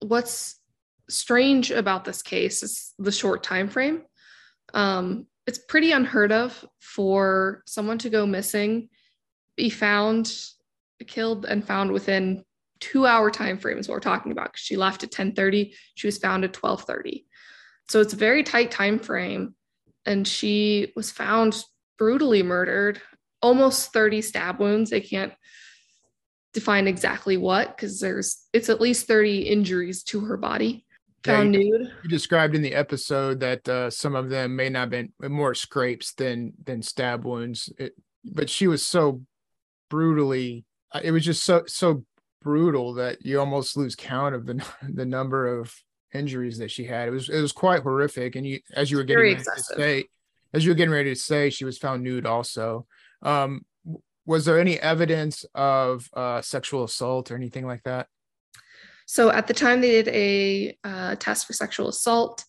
What's 0.00 0.60
strange 1.08 1.70
about 1.70 2.04
this 2.04 2.22
case 2.22 2.62
is 2.62 2.92
the 2.98 3.12
short 3.12 3.42
time 3.42 3.68
frame. 3.68 4.02
Um, 4.74 5.26
it's 5.46 5.58
pretty 5.58 5.92
unheard 5.92 6.32
of 6.32 6.64
for 6.80 7.62
someone 7.66 7.98
to 7.98 8.10
go 8.10 8.26
missing, 8.26 8.88
be 9.56 9.70
found, 9.70 10.32
killed, 11.06 11.44
and 11.44 11.64
found 11.64 11.92
within 11.92 12.44
two 12.80 13.06
hour 13.06 13.30
time 13.30 13.58
frame 13.58 13.78
is 13.78 13.88
what 13.88 13.94
we're 13.94 14.00
talking 14.00 14.32
about 14.32 14.50
she 14.54 14.76
left 14.76 15.02
at 15.02 15.10
10:30, 15.10 15.74
she 15.94 16.06
was 16.06 16.18
found 16.18 16.44
at 16.44 16.52
12:30. 16.52 17.26
So 17.88 18.00
it's 18.00 18.12
a 18.12 18.16
very 18.16 18.42
tight 18.42 18.70
time 18.70 18.98
frame, 18.98 19.54
and 20.04 20.26
she 20.26 20.92
was 20.96 21.10
found 21.10 21.62
brutally 21.98 22.42
murdered, 22.42 23.00
almost 23.40 23.92
30 23.92 24.20
stab 24.22 24.58
wounds. 24.58 24.90
They 24.90 25.00
can't 25.00 25.32
define 26.52 26.88
exactly 26.88 27.36
what 27.36 27.76
because 27.76 28.00
there's 28.00 28.46
it's 28.52 28.68
at 28.68 28.80
least 28.80 29.06
30 29.06 29.42
injuries 29.42 30.02
to 30.04 30.20
her 30.20 30.36
body. 30.36 30.85
Found 31.26 31.54
Yeah, 31.54 31.60
nude. 31.60 31.92
You 32.02 32.08
described 32.08 32.54
in 32.54 32.62
the 32.62 32.74
episode 32.74 33.40
that 33.40 33.68
uh, 33.68 33.90
some 33.90 34.14
of 34.14 34.28
them 34.28 34.56
may 34.56 34.68
not 34.68 34.80
have 34.80 34.90
been 34.90 35.12
more 35.20 35.54
scrapes 35.54 36.14
than 36.14 36.52
than 36.64 36.82
stab 36.82 37.24
wounds, 37.24 37.72
it, 37.78 37.94
but 38.24 38.50
she 38.50 38.66
was 38.66 38.86
so 38.86 39.22
brutally. 39.90 40.64
uh, 40.92 41.00
It 41.02 41.10
was 41.10 41.24
just 41.24 41.44
so 41.44 41.64
so 41.66 42.04
brutal 42.42 42.94
that 42.94 43.24
you 43.24 43.40
almost 43.40 43.76
lose 43.76 43.96
count 43.96 44.34
of 44.34 44.46
the 44.46 44.64
the 44.94 45.06
number 45.06 45.58
of 45.58 45.74
injuries 46.14 46.58
that 46.58 46.70
she 46.70 46.84
had. 46.84 47.08
It 47.08 47.12
was 47.12 47.28
it 47.28 47.40
was 47.40 47.52
quite 47.52 47.82
horrific. 47.82 48.36
And 48.36 48.46
you, 48.46 48.60
as 48.74 48.90
you 48.90 48.96
were 48.96 49.04
getting 49.04 49.18
Very 49.18 49.34
ready 49.34 49.44
to 49.44 49.62
say, 49.62 50.04
as 50.52 50.64
you 50.64 50.70
were 50.70 50.76
getting 50.76 50.94
ready 50.94 51.14
to 51.14 51.20
say, 51.20 51.50
she 51.50 51.64
was 51.64 51.78
found 51.78 52.02
nude. 52.02 52.26
Also, 52.26 52.86
um, 53.22 53.62
was 54.26 54.44
there 54.44 54.58
any 54.58 54.78
evidence 54.80 55.44
of 55.54 56.08
uh, 56.14 56.40
sexual 56.42 56.84
assault 56.84 57.30
or 57.30 57.36
anything 57.36 57.66
like 57.66 57.82
that? 57.84 58.08
So 59.06 59.30
at 59.30 59.46
the 59.46 59.54
time, 59.54 59.80
they 59.80 60.02
did 60.02 60.08
a 60.08 60.76
uh, 60.84 61.14
test 61.16 61.46
for 61.46 61.52
sexual 61.52 61.88
assault, 61.88 62.44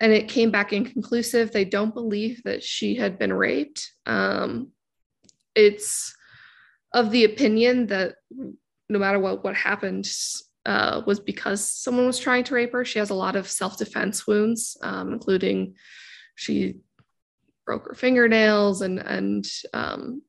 and 0.00 0.12
it 0.12 0.28
came 0.28 0.50
back 0.50 0.72
inconclusive. 0.72 1.50
They 1.50 1.64
don't 1.64 1.94
believe 1.94 2.42
that 2.44 2.62
she 2.62 2.94
had 2.94 3.18
been 3.18 3.32
raped. 3.32 3.92
Um, 4.06 4.72
it's 5.54 6.14
of 6.92 7.10
the 7.10 7.24
opinion 7.24 7.88
that 7.88 8.14
no 8.88 8.98
matter 8.98 9.18
what 9.18 9.42
what 9.42 9.56
happened 9.56 10.08
uh, 10.64 11.02
was 11.06 11.20
because 11.20 11.68
someone 11.68 12.06
was 12.06 12.18
trying 12.18 12.44
to 12.44 12.54
rape 12.54 12.72
her. 12.72 12.84
She 12.84 12.98
has 12.98 13.10
a 13.10 13.14
lot 13.14 13.36
of 13.36 13.48
self 13.48 13.78
defense 13.78 14.26
wounds, 14.26 14.76
um, 14.82 15.12
including 15.12 15.74
she 16.34 16.76
broke 17.64 17.88
her 17.88 17.94
fingernails 17.94 18.82
and 18.82 18.98
and 18.98 19.46
um, 19.72 20.22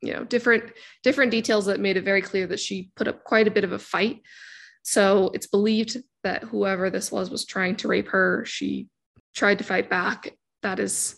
you 0.00 0.12
know 0.12 0.24
different 0.24 0.72
different 1.02 1.30
details 1.30 1.66
that 1.66 1.80
made 1.80 1.96
it 1.96 2.04
very 2.04 2.22
clear 2.22 2.46
that 2.46 2.60
she 2.60 2.90
put 2.96 3.08
up 3.08 3.24
quite 3.24 3.48
a 3.48 3.52
bit 3.52 3.64
of 3.64 3.72
a 3.72 3.78
fight. 3.78 4.22
So 4.82 5.30
it's 5.34 5.46
believed 5.46 5.96
that 6.24 6.44
whoever 6.44 6.90
this 6.90 7.12
was 7.12 7.30
was 7.30 7.44
trying 7.44 7.76
to 7.76 7.88
rape 7.88 8.08
her. 8.08 8.44
She 8.44 8.88
tried 9.34 9.58
to 9.58 9.64
fight 9.64 9.88
back. 9.88 10.36
That 10.62 10.78
is 10.78 11.16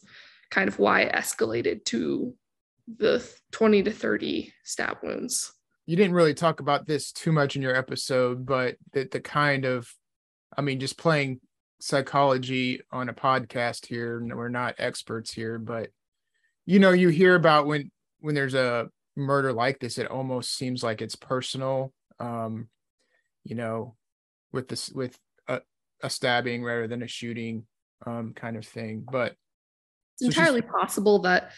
kind 0.50 0.68
of 0.68 0.78
why 0.78 1.02
it 1.02 1.14
escalated 1.14 1.84
to 1.86 2.34
the 2.98 3.26
20 3.52 3.84
to 3.84 3.92
30 3.92 4.52
stab 4.64 4.98
wounds. 5.02 5.52
you 5.86 5.96
didn't 5.96 6.14
really 6.14 6.34
talk 6.34 6.60
about 6.60 6.86
this 6.86 7.10
too 7.12 7.32
much 7.32 7.56
in 7.56 7.62
your 7.62 7.74
episode, 7.74 8.44
but 8.46 8.76
the, 8.92 9.08
the 9.10 9.20
kind 9.20 9.64
of, 9.64 9.92
I 10.56 10.60
mean, 10.60 10.78
just 10.78 10.98
playing 10.98 11.40
psychology 11.80 12.80
on 12.92 13.08
a 13.08 13.14
podcast 13.14 13.86
here, 13.86 14.22
we're 14.24 14.48
not 14.48 14.76
experts 14.78 15.32
here, 15.32 15.58
but 15.58 15.90
you 16.66 16.78
know, 16.78 16.92
you 16.92 17.08
hear 17.08 17.34
about 17.34 17.66
when 17.66 17.90
when 18.20 18.34
there's 18.34 18.54
a 18.54 18.88
murder 19.16 19.52
like 19.52 19.80
this, 19.80 19.98
it 19.98 20.06
almost 20.06 20.56
seems 20.56 20.82
like 20.82 21.02
it's 21.02 21.16
personal. 21.16 21.92
Um, 22.20 22.68
you 23.44 23.54
know, 23.54 23.96
with 24.52 24.68
this 24.68 24.90
with 24.90 25.18
a, 25.48 25.60
a 26.02 26.10
stabbing 26.10 26.62
rather 26.62 26.86
than 26.86 27.02
a 27.02 27.08
shooting, 27.08 27.66
um, 28.06 28.32
kind 28.34 28.56
of 28.56 28.66
thing. 28.66 29.04
But 29.10 29.34
It's 30.20 30.36
entirely 30.36 30.62
possible 30.62 31.20
that 31.20 31.52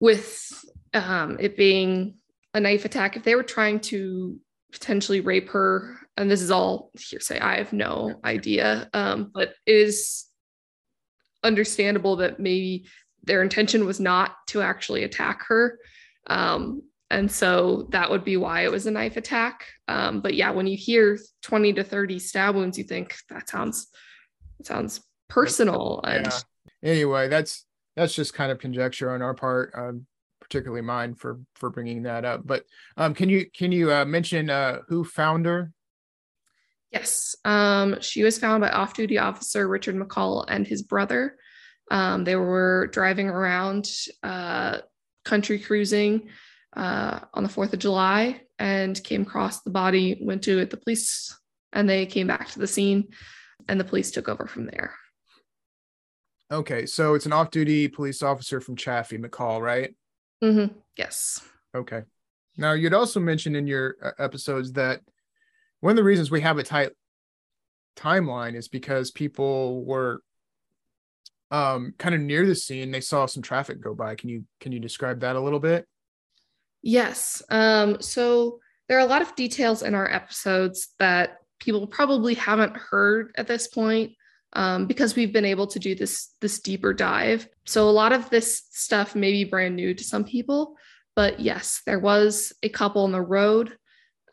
with 0.00 0.64
um, 0.92 1.38
it 1.40 1.56
being 1.56 2.16
a 2.52 2.60
knife 2.60 2.84
attack, 2.84 3.16
if 3.16 3.24
they 3.24 3.34
were 3.34 3.42
trying 3.42 3.80
to 3.80 4.38
potentially 4.72 5.20
rape 5.20 5.50
her, 5.50 5.96
and 6.16 6.30
this 6.30 6.42
is 6.42 6.50
all 6.50 6.90
hearsay, 6.94 7.38
I 7.38 7.56
have 7.58 7.72
no 7.72 8.20
idea, 8.24 8.88
um, 8.92 9.30
but 9.32 9.54
it 9.66 9.76
is 9.76 10.26
understandable 11.42 12.16
that 12.16 12.40
maybe 12.40 12.86
their 13.24 13.42
intention 13.42 13.86
was 13.86 14.00
not 14.00 14.34
to 14.48 14.62
actually 14.62 15.04
attack 15.04 15.44
her. 15.46 15.78
Um, 16.26 16.82
and 17.14 17.30
so 17.30 17.86
that 17.90 18.10
would 18.10 18.24
be 18.24 18.36
why 18.36 18.64
it 18.64 18.70
was 18.70 18.86
a 18.86 18.90
knife 18.90 19.16
attack. 19.16 19.66
Um, 19.88 20.20
but 20.20 20.34
yeah, 20.34 20.50
when 20.50 20.66
you 20.66 20.76
hear 20.76 21.18
20 21.42 21.72
to 21.74 21.84
30 21.84 22.18
stab 22.18 22.54
wounds, 22.54 22.76
you 22.76 22.84
think 22.84 23.14
that 23.30 23.48
sounds 23.48 23.88
that 24.58 24.66
sounds 24.66 25.00
personal 25.28 26.00
and 26.04 26.26
Yeah. 26.26 26.38
anyway 26.82 27.28
that's 27.28 27.64
that's 27.96 28.14
just 28.14 28.34
kind 28.34 28.52
of 28.52 28.58
conjecture 28.58 29.10
on 29.10 29.22
our 29.22 29.34
part 29.34 29.72
um 29.74 30.06
particularly 30.40 30.82
mine 30.82 31.14
for 31.14 31.40
for 31.56 31.70
bringing 31.70 32.02
that 32.02 32.24
up 32.26 32.42
but 32.46 32.64
um 32.98 33.14
can 33.14 33.28
you 33.30 33.46
can 33.50 33.72
you 33.72 33.90
uh 33.90 34.04
mention 34.04 34.50
uh 34.50 34.80
who 34.88 35.02
found 35.02 35.46
her 35.46 35.72
Yes. 36.92 37.34
Um, 37.44 38.00
she 38.00 38.22
was 38.22 38.38
found 38.38 38.60
by 38.60 38.68
off 38.68 38.94
duty 38.94 39.18
officer 39.18 39.66
Richard 39.66 39.96
McCall 39.96 40.44
and 40.46 40.64
his 40.64 40.82
brother. 40.82 41.36
Um, 41.90 42.22
they 42.22 42.36
were 42.36 42.88
driving 42.92 43.28
around 43.28 43.90
uh, 44.22 44.78
country 45.24 45.58
cruising 45.58 46.28
uh, 46.76 47.20
on 47.34 47.42
the 47.42 47.48
4th 47.48 47.72
of 47.72 47.78
July 47.78 48.40
and 48.58 49.02
came 49.04 49.22
across 49.22 49.62
the 49.62 49.70
body, 49.70 50.18
went 50.20 50.42
to 50.44 50.64
the 50.64 50.76
police, 50.76 51.36
and 51.72 51.88
they 51.88 52.06
came 52.06 52.26
back 52.26 52.48
to 52.50 52.58
the 52.58 52.66
scene, 52.66 53.08
and 53.68 53.78
the 53.80 53.84
police 53.84 54.10
took 54.10 54.28
over 54.28 54.46
from 54.46 54.66
there. 54.66 54.94
okay 56.52 56.84
so 56.86 57.14
it's 57.14 57.26
an 57.26 57.32
off-duty 57.32 57.88
police 57.88 58.22
officer 58.22 58.60
from 58.60 58.76
chaffee 58.76 59.18
mccall 59.18 59.60
right 59.60 59.94
Mm-hmm. 60.42 60.76
Yes. 60.98 61.40
okay 61.74 62.02
now 62.58 62.72
you'd 62.74 62.92
also 62.94 63.18
mentioned 63.18 63.56
in 63.56 63.66
your 63.66 63.96
uh, 64.02 64.10
episodes 64.18 64.72
that 64.72 65.00
one 65.80 65.90
of 65.92 65.96
the 65.96 66.04
reasons 66.04 66.30
we 66.30 66.42
have 66.42 66.58
a 66.58 66.62
tight 66.62 66.92
timeline 67.96 68.54
is 68.54 68.68
because 68.68 69.10
people 69.10 69.84
were 69.84 70.20
um 71.50 71.94
kind 71.98 72.14
of 72.14 72.20
near 72.20 72.46
the 72.46 72.54
scene 72.54 72.90
they 72.90 73.00
saw 73.00 73.24
some 73.26 73.42
traffic 73.42 73.80
go 73.80 73.94
by 73.94 74.14
can 74.14 74.28
you 74.28 74.44
can 74.60 74.70
you 74.72 74.80
describe 74.80 75.20
that 75.20 75.36
a 75.36 75.40
little 75.40 75.60
bit 75.60 75.86
Yes. 76.86 77.42
Um, 77.48 78.02
so 78.02 78.60
there 78.88 78.98
are 78.98 79.06
a 79.06 79.08
lot 79.08 79.22
of 79.22 79.34
details 79.34 79.82
in 79.82 79.94
our 79.94 80.08
episodes 80.12 80.88
that 80.98 81.38
people 81.58 81.86
probably 81.86 82.34
haven't 82.34 82.76
heard 82.76 83.32
at 83.38 83.46
this 83.46 83.68
point 83.68 84.12
um, 84.52 84.86
because 84.86 85.16
we've 85.16 85.32
been 85.32 85.46
able 85.46 85.66
to 85.68 85.78
do 85.78 85.94
this 85.94 86.34
this 86.42 86.60
deeper 86.60 86.92
dive. 86.92 87.48
So 87.64 87.88
a 87.88 87.90
lot 87.90 88.12
of 88.12 88.28
this 88.28 88.64
stuff 88.70 89.14
may 89.14 89.32
be 89.32 89.44
brand 89.44 89.74
new 89.74 89.94
to 89.94 90.04
some 90.04 90.24
people, 90.24 90.76
but 91.16 91.40
yes, 91.40 91.80
there 91.86 91.98
was 91.98 92.52
a 92.62 92.68
couple 92.68 93.04
on 93.04 93.12
the 93.12 93.20
road 93.20 93.78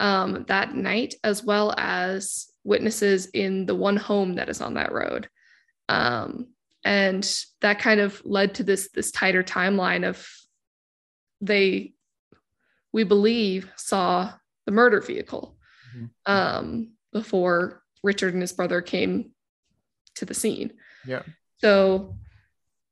um, 0.02 0.44
that 0.50 0.76
night, 0.76 1.16
as 1.24 1.46
well 1.46 1.74
as 1.78 2.48
witnesses 2.66 3.28
in 3.28 3.66
the 3.66 3.76
one 3.76 3.96
home 3.96 4.34
that 4.34 4.50
is 4.50 4.60
on 4.60 4.74
that 4.74 4.92
road. 4.92 5.30
Um, 5.88 6.48
and 6.84 7.26
that 7.62 7.80
kind 7.80 8.02
of 8.02 8.22
led 8.26 8.56
to 8.56 8.64
this 8.64 8.90
this 8.94 9.10
tighter 9.10 9.42
timeline 9.42 10.06
of 10.06 10.28
they 11.40 11.94
we 12.94 13.04
believe 13.04 13.72
saw 13.78 14.34
the 14.66 14.72
murder 14.72 15.02
vehicle 15.02 15.58
Mhm. 15.96 16.10
um, 16.26 16.92
before 17.12 17.84
Richard 18.04 18.34
and 18.34 18.42
his 18.42 18.54
brother 18.54 18.82
came 18.82 19.32
to 20.16 20.26
the 20.26 20.34
scene. 20.34 20.74
Yeah. 21.06 21.24
So 21.60 22.18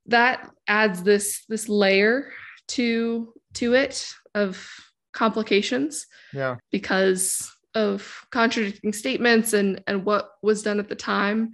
that 0.07 0.49
adds 0.67 1.03
this 1.03 1.45
this 1.47 1.69
layer 1.69 2.31
to 2.69 3.33
to 3.55 3.73
it 3.73 4.07
of 4.35 4.67
complications 5.11 6.05
yeah 6.33 6.55
because 6.71 7.51
of 7.75 8.25
contradicting 8.31 8.93
statements 8.93 9.53
and 9.53 9.83
and 9.87 10.05
what 10.05 10.31
was 10.41 10.63
done 10.63 10.79
at 10.79 10.87
the 10.89 10.95
time 10.95 11.51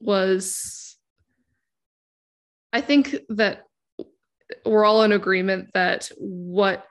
was 0.00 0.96
I 2.72 2.80
think 2.80 3.14
that 3.30 3.64
we're 4.64 4.84
all 4.84 5.02
in 5.02 5.12
agreement 5.12 5.70
that 5.74 6.10
what 6.18 6.86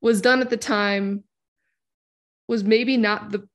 was 0.00 0.20
done 0.20 0.40
at 0.40 0.50
the 0.50 0.56
time 0.56 1.24
was 2.46 2.64
maybe 2.64 2.96
not 2.96 3.30
the 3.30 3.46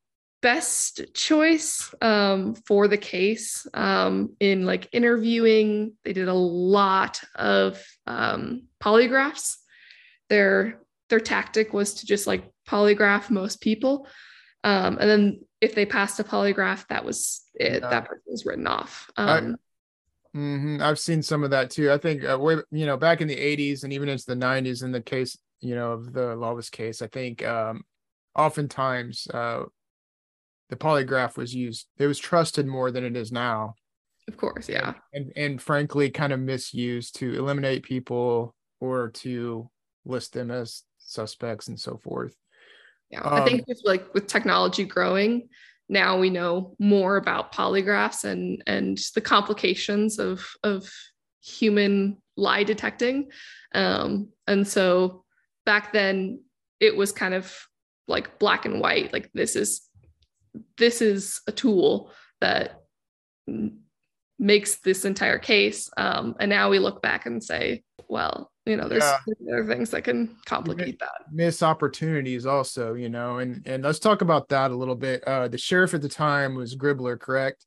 best 0.41 1.01
choice 1.13 1.93
um, 2.01 2.53
for 2.53 2.87
the 2.87 2.97
case. 2.97 3.65
Um, 3.73 4.35
in 4.39 4.65
like 4.65 4.89
interviewing 4.91 5.93
they 6.03 6.13
did 6.13 6.27
a 6.27 6.33
lot 6.33 7.21
of 7.35 7.83
um, 8.05 8.63
polygraphs. 8.81 9.55
Their 10.29 10.79
their 11.09 11.19
tactic 11.19 11.73
was 11.73 11.95
to 11.95 12.05
just 12.05 12.27
like 12.27 12.51
polygraph 12.67 13.29
most 13.29 13.61
people. 13.61 14.07
Um, 14.63 14.97
and 14.99 15.09
then 15.09 15.41
if 15.61 15.75
they 15.75 15.85
passed 15.85 16.19
a 16.19 16.23
polygraph 16.23 16.87
that 16.87 17.05
was 17.05 17.41
it. 17.55 17.81
Yeah. 17.81 17.89
that 17.89 18.05
person 18.05 18.23
was 18.27 18.45
written 18.45 18.67
off. 18.67 19.09
I- 19.17 19.37
um, 19.37 19.55
hmm 20.33 20.79
I've 20.81 20.99
seen 20.99 21.21
some 21.21 21.43
of 21.43 21.51
that 21.51 21.69
too. 21.69 21.91
I 21.91 21.97
think 21.97 22.23
uh, 22.25 22.37
way, 22.39 22.57
you 22.71 22.85
know 22.85 22.97
back 22.97 23.21
in 23.21 23.27
the 23.27 23.35
'80s 23.35 23.83
and 23.83 23.93
even 23.93 24.09
into 24.09 24.25
the 24.25 24.35
'90s, 24.35 24.83
in 24.83 24.91
the 24.91 25.01
case 25.01 25.37
you 25.63 25.75
know 25.75 25.93
of 25.93 26.13
the 26.13 26.35
Lawless 26.35 26.69
case, 26.69 27.01
I 27.01 27.07
think 27.07 27.45
um, 27.45 27.83
oftentimes 28.35 29.27
uh, 29.33 29.63
the 30.69 30.75
polygraph 30.75 31.37
was 31.37 31.55
used. 31.55 31.87
It 31.97 32.07
was 32.07 32.19
trusted 32.19 32.67
more 32.67 32.91
than 32.91 33.03
it 33.03 33.15
is 33.15 33.31
now, 33.31 33.75
of 34.27 34.37
course 34.37 34.69
yeah 34.69 34.93
and 35.13 35.31
and 35.35 35.61
frankly, 35.61 36.09
kind 36.09 36.33
of 36.33 36.39
misused 36.39 37.15
to 37.15 37.33
eliminate 37.35 37.83
people 37.83 38.55
or 38.79 39.09
to 39.09 39.69
list 40.05 40.33
them 40.33 40.51
as 40.51 40.83
suspects 40.97 41.67
and 41.67 41.79
so 41.79 41.97
forth. 41.97 42.35
Yeah, 43.09 43.21
um, 43.21 43.33
I 43.33 43.45
think 43.45 43.67
just 43.67 43.85
like 43.85 44.13
with 44.13 44.27
technology 44.27 44.85
growing, 44.85 45.49
now 45.87 46.17
we 46.17 46.29
know 46.29 46.75
more 46.79 47.17
about 47.17 47.53
polygraphs 47.53 48.23
and 48.23 48.63
and 48.67 48.97
the 49.15 49.21
complications 49.21 50.19
of 50.19 50.45
of 50.63 50.91
human 51.41 52.17
lie 52.35 52.63
detecting. 52.63 53.29
Um, 53.75 54.29
and 54.47 54.67
so 54.67 55.22
back 55.65 55.93
then 55.93 56.41
it 56.79 56.95
was 56.95 57.11
kind 57.11 57.33
of 57.33 57.55
like 58.07 58.39
black 58.39 58.65
and 58.65 58.79
white. 58.79 59.13
Like 59.13 59.29
this 59.33 59.55
is 59.55 59.81
this 60.77 61.01
is 61.01 61.41
a 61.47 61.51
tool 61.51 62.11
that 62.41 62.81
makes 64.39 64.75
this 64.77 65.05
entire 65.05 65.39
case. 65.39 65.89
Um, 65.97 66.35
and 66.39 66.49
now 66.49 66.69
we 66.69 66.79
look 66.79 67.01
back 67.01 67.25
and 67.25 67.43
say, 67.43 67.83
well, 68.07 68.51
you 68.65 68.77
know, 68.77 68.87
there's, 68.87 69.03
yeah. 69.03 69.53
other 69.53 69.65
things 69.65 69.89
that 69.91 70.03
can 70.03 70.37
complicate 70.45 70.99
that. 70.99 71.11
Miss 71.31 71.63
opportunities 71.63 72.45
also, 72.45 72.93
you 72.93 73.09
know, 73.09 73.39
and 73.39 73.61
and 73.65 73.83
let's 73.83 73.99
talk 73.99 74.21
about 74.21 74.49
that 74.49 74.71
a 74.71 74.75
little 74.75 74.95
bit. 74.95 75.23
Uh, 75.25 75.47
the 75.47 75.57
sheriff 75.57 75.93
at 75.93 76.01
the 76.01 76.09
time 76.09 76.55
was 76.55 76.75
gribbler 76.75 77.19
correct? 77.19 77.65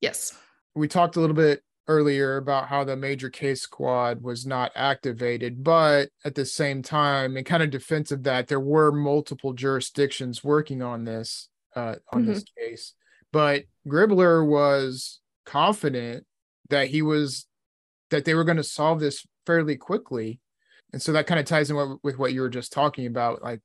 Yes. 0.00 0.36
We 0.74 0.88
talked 0.88 1.16
a 1.16 1.20
little 1.20 1.36
bit 1.36 1.62
earlier 1.86 2.36
about 2.36 2.68
how 2.68 2.84
the 2.84 2.96
major 2.96 3.28
case 3.28 3.62
squad 3.62 4.22
was 4.22 4.46
not 4.46 4.72
activated, 4.74 5.62
but 5.62 6.08
at 6.24 6.34
the 6.34 6.46
same 6.46 6.82
time, 6.82 7.36
in 7.36 7.44
kind 7.44 7.62
of 7.62 7.70
defense 7.70 8.10
of 8.10 8.22
that, 8.22 8.48
there 8.48 8.60
were 8.60 8.90
multiple 8.90 9.52
jurisdictions 9.52 10.42
working 10.42 10.82
on 10.82 11.04
this 11.04 11.48
uh, 11.76 11.96
on 12.12 12.22
mm-hmm. 12.22 12.32
this 12.32 12.44
case. 12.58 12.94
But 13.32 13.64
gribbler 13.86 14.46
was 14.46 15.20
confident 15.44 16.24
that 16.70 16.88
he 16.88 17.02
was 17.02 17.46
that 18.10 18.24
they 18.24 18.34
were 18.34 18.44
going 18.44 18.56
to 18.56 18.64
solve 18.64 19.00
this 19.00 19.26
fairly 19.44 19.76
quickly, 19.76 20.40
and 20.92 21.02
so 21.02 21.12
that 21.12 21.26
kind 21.26 21.40
of 21.40 21.46
ties 21.46 21.70
in 21.70 21.98
with 22.02 22.18
what 22.18 22.32
you 22.32 22.40
were 22.40 22.48
just 22.48 22.72
talking 22.72 23.06
about. 23.06 23.42
Like, 23.42 23.60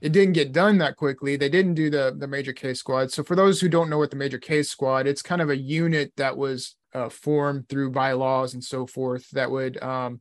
it 0.00 0.12
didn't 0.12 0.34
get 0.34 0.52
done 0.52 0.78
that 0.78 0.96
quickly. 0.96 1.36
They 1.36 1.48
didn't 1.48 1.74
do 1.74 1.90
the 1.90 2.14
the 2.18 2.26
major 2.26 2.52
case 2.52 2.80
squad. 2.80 3.12
So 3.12 3.22
for 3.22 3.36
those 3.36 3.60
who 3.60 3.68
don't 3.68 3.90
know 3.90 3.98
what 3.98 4.10
the 4.10 4.16
major 4.16 4.38
case 4.38 4.68
squad, 4.68 5.06
it's 5.06 5.22
kind 5.22 5.40
of 5.40 5.50
a 5.50 5.56
unit 5.56 6.12
that 6.16 6.36
was 6.36 6.74
uh, 6.96 7.10
formed 7.10 7.68
through 7.68 7.90
bylaws 7.90 8.54
and 8.54 8.64
so 8.64 8.86
forth 8.86 9.28
that 9.32 9.50
would 9.50 9.80
um, 9.82 10.18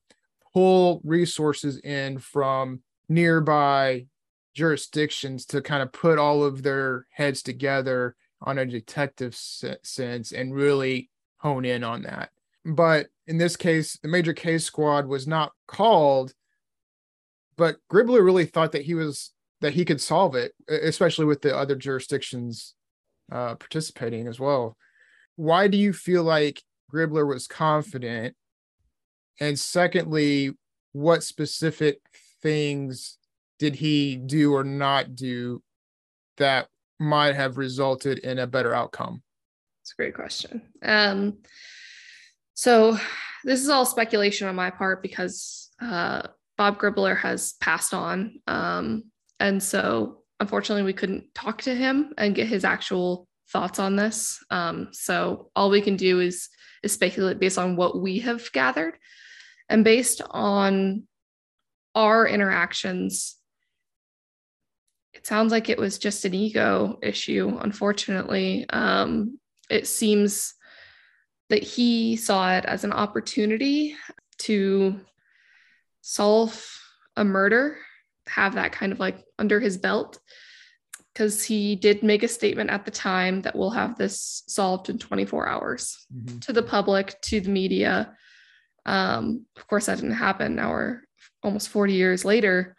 pull 0.53 0.99
resources 1.05 1.79
in 1.79 2.17
from 2.17 2.81
nearby 3.07 4.05
jurisdictions 4.53 5.45
to 5.45 5.61
kind 5.61 5.81
of 5.81 5.93
put 5.93 6.19
all 6.19 6.43
of 6.43 6.63
their 6.63 7.07
heads 7.11 7.41
together 7.41 8.15
on 8.41 8.57
a 8.57 8.65
detective 8.65 9.33
sense 9.35 10.33
and 10.33 10.53
really 10.53 11.09
hone 11.37 11.63
in 11.63 11.81
on 11.81 12.01
that. 12.01 12.29
But 12.65 13.07
in 13.25 13.37
this 13.37 13.55
case, 13.55 13.97
the 14.01 14.09
major 14.09 14.33
case 14.33 14.65
squad 14.65 15.07
was 15.07 15.27
not 15.27 15.53
called, 15.67 16.33
but 17.55 17.77
Gribler 17.89 18.23
really 18.23 18.45
thought 18.45 18.73
that 18.73 18.83
he 18.83 18.95
was 18.95 19.31
that 19.61 19.73
he 19.73 19.85
could 19.85 20.01
solve 20.01 20.35
it, 20.35 20.51
especially 20.67 21.23
with 21.23 21.41
the 21.41 21.55
other 21.55 21.75
jurisdictions 21.75 22.75
uh, 23.31 23.55
participating 23.55 24.27
as 24.27 24.41
well 24.41 24.75
why 25.35 25.67
do 25.67 25.77
you 25.77 25.93
feel 25.93 26.23
like 26.23 26.61
Gribler 26.91 27.27
was 27.27 27.47
confident? 27.47 28.35
And 29.39 29.59
secondly, 29.59 30.53
what 30.93 31.23
specific 31.23 31.99
things 32.41 33.17
did 33.59 33.75
he 33.75 34.15
do 34.15 34.53
or 34.53 34.63
not 34.63 35.15
do 35.15 35.61
that 36.37 36.67
might 36.99 37.35
have 37.35 37.57
resulted 37.57 38.19
in 38.19 38.39
a 38.39 38.47
better 38.47 38.73
outcome? 38.73 39.21
It's 39.81 39.91
a 39.91 39.95
great 39.95 40.15
question. 40.15 40.61
Um, 40.81 41.39
so 42.53 42.97
this 43.43 43.61
is 43.61 43.69
all 43.69 43.85
speculation 43.85 44.47
on 44.47 44.55
my 44.55 44.69
part 44.69 45.01
because 45.01 45.69
uh, 45.81 46.23
Bob 46.57 46.79
Gribler 46.79 47.17
has 47.17 47.53
passed 47.59 47.93
on. 47.93 48.39
Um, 48.47 49.03
and 49.39 49.61
so 49.61 50.23
unfortunately, 50.39 50.83
we 50.83 50.93
couldn't 50.93 51.33
talk 51.35 51.61
to 51.63 51.75
him 51.75 52.13
and 52.17 52.35
get 52.35 52.47
his 52.47 52.63
actual 52.63 53.27
thoughts 53.49 53.79
on 53.79 53.95
this. 53.95 54.43
Um, 54.49 54.89
so 54.91 55.49
all 55.55 55.69
we 55.69 55.81
can 55.81 55.95
do 55.95 56.19
is 56.19 56.49
is 56.83 56.93
speculate 56.93 57.39
based 57.39 57.57
on 57.57 57.75
what 57.75 57.99
we 57.99 58.19
have 58.19 58.51
gathered, 58.51 58.97
and 59.69 59.83
based 59.83 60.21
on 60.29 61.03
our 61.93 62.27
interactions. 62.27 63.37
It 65.13 65.25
sounds 65.25 65.51
like 65.51 65.69
it 65.69 65.77
was 65.77 65.97
just 65.97 66.25
an 66.25 66.33
ego 66.33 66.99
issue. 67.01 67.57
Unfortunately, 67.61 68.65
um, 68.69 69.39
it 69.69 69.87
seems 69.87 70.53
that 71.49 71.63
he 71.63 72.17
saw 72.17 72.55
it 72.57 72.65
as 72.65 72.83
an 72.83 72.91
opportunity 72.91 73.95
to 74.39 74.99
solve 76.01 76.63
a 77.15 77.23
murder, 77.23 77.77
have 78.27 78.55
that 78.55 78.73
kind 78.73 78.91
of 78.91 78.99
like 78.99 79.23
under 79.39 79.59
his 79.59 79.77
belt 79.77 80.19
because 81.15 81.45
he 81.45 81.77
did 81.77 82.03
make 82.03 82.23
a 82.23 82.27
statement 82.27 82.69
at 82.69 82.83
the 82.83 82.91
time 82.91 83.41
that 83.43 83.55
we'll 83.55 83.69
have 83.69 83.97
this 83.97 84.43
solved 84.47 84.89
in 84.89 84.97
24 84.97 85.47
hours 85.47 86.05
mm-hmm. 86.13 86.39
to 86.39 86.51
the 86.51 86.61
public, 86.61 87.19
to 87.21 87.39
the 87.39 87.49
media. 87.49 88.13
Um, 88.85 89.45
of 89.55 89.65
course, 89.67 89.85
that 89.85 89.95
didn't 89.95 90.11
happen. 90.11 90.55
Now 90.55 90.71
we're 90.71 91.01
almost 91.41 91.69
40 91.69 91.93
years 91.93 92.25
later, 92.25 92.75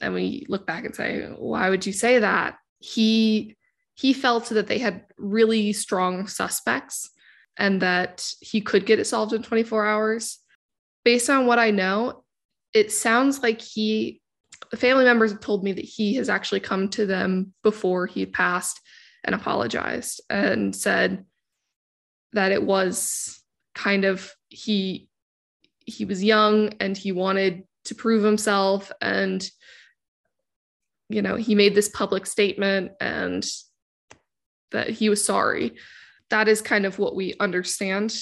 and 0.00 0.14
we 0.14 0.46
look 0.48 0.68
back 0.68 0.84
and 0.84 0.94
say, 0.94 1.26
"Why 1.36 1.68
would 1.68 1.84
you 1.84 1.92
say 1.92 2.20
that?" 2.20 2.58
He 2.78 3.56
he 3.94 4.12
felt 4.12 4.48
that 4.50 4.68
they 4.68 4.78
had 4.78 5.04
really 5.18 5.72
strong 5.72 6.28
suspects, 6.28 7.10
and 7.56 7.82
that 7.82 8.32
he 8.40 8.60
could 8.60 8.86
get 8.86 9.00
it 9.00 9.06
solved 9.06 9.32
in 9.32 9.42
24 9.42 9.84
hours. 9.84 10.38
Based 11.04 11.28
on 11.28 11.46
what 11.46 11.58
I 11.58 11.72
know, 11.72 12.22
it 12.72 12.92
sounds 12.92 13.42
like 13.42 13.60
he 13.60 14.19
family 14.74 15.04
members 15.04 15.32
have 15.32 15.40
told 15.40 15.64
me 15.64 15.72
that 15.72 15.84
he 15.84 16.14
has 16.14 16.28
actually 16.28 16.60
come 16.60 16.88
to 16.90 17.06
them 17.06 17.52
before 17.62 18.06
he 18.06 18.26
passed 18.26 18.80
and 19.24 19.34
apologized 19.34 20.20
and 20.30 20.74
said 20.74 21.24
that 22.32 22.52
it 22.52 22.62
was 22.62 23.42
kind 23.74 24.04
of 24.04 24.34
he 24.48 25.08
he 25.86 26.04
was 26.04 26.22
young 26.22 26.72
and 26.80 26.96
he 26.96 27.12
wanted 27.12 27.64
to 27.84 27.94
prove 27.94 28.22
himself 28.22 28.92
and 29.00 29.50
you 31.08 31.22
know 31.22 31.34
he 31.34 31.54
made 31.54 31.74
this 31.74 31.88
public 31.88 32.26
statement 32.26 32.92
and 33.00 33.44
that 34.70 34.90
he 34.90 35.08
was 35.08 35.24
sorry. 35.24 35.74
That 36.30 36.48
is 36.48 36.62
kind 36.62 36.86
of 36.86 36.98
what 36.98 37.16
we 37.16 37.34
understand 37.40 38.16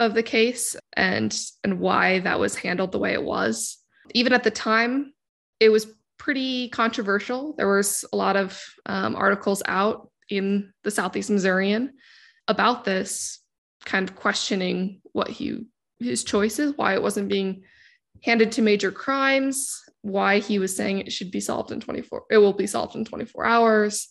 of 0.00 0.14
the 0.14 0.22
case 0.22 0.76
and 0.92 1.36
and 1.64 1.80
why 1.80 2.20
that 2.20 2.38
was 2.38 2.56
handled 2.56 2.92
the 2.92 2.98
way 2.98 3.12
it 3.12 3.22
was. 3.22 3.78
Even 4.14 4.32
at 4.32 4.44
the 4.44 4.50
time 4.50 5.12
it 5.60 5.70
was 5.70 5.86
pretty 6.18 6.68
controversial. 6.68 7.54
There 7.56 7.68
was 7.68 8.04
a 8.12 8.16
lot 8.16 8.36
of 8.36 8.60
um, 8.86 9.16
articles 9.16 9.62
out 9.66 10.10
in 10.28 10.72
the 10.84 10.90
Southeast 10.90 11.30
Missourian 11.30 11.94
about 12.48 12.84
this, 12.84 13.40
kind 13.84 14.08
of 14.08 14.16
questioning 14.16 15.00
what 15.12 15.28
he 15.28 15.66
his 16.00 16.22
choices, 16.22 16.74
why 16.76 16.94
it 16.94 17.02
wasn't 17.02 17.28
being 17.28 17.62
handed 18.22 18.52
to 18.52 18.62
major 18.62 18.92
crimes, 18.92 19.82
why 20.02 20.38
he 20.38 20.58
was 20.58 20.74
saying 20.74 20.98
it 20.98 21.12
should 21.12 21.30
be 21.30 21.40
solved 21.40 21.72
in 21.72 21.80
24. 21.80 22.24
It 22.30 22.38
will 22.38 22.52
be 22.52 22.66
solved 22.66 22.94
in 22.94 23.04
24 23.04 23.46
hours. 23.46 24.08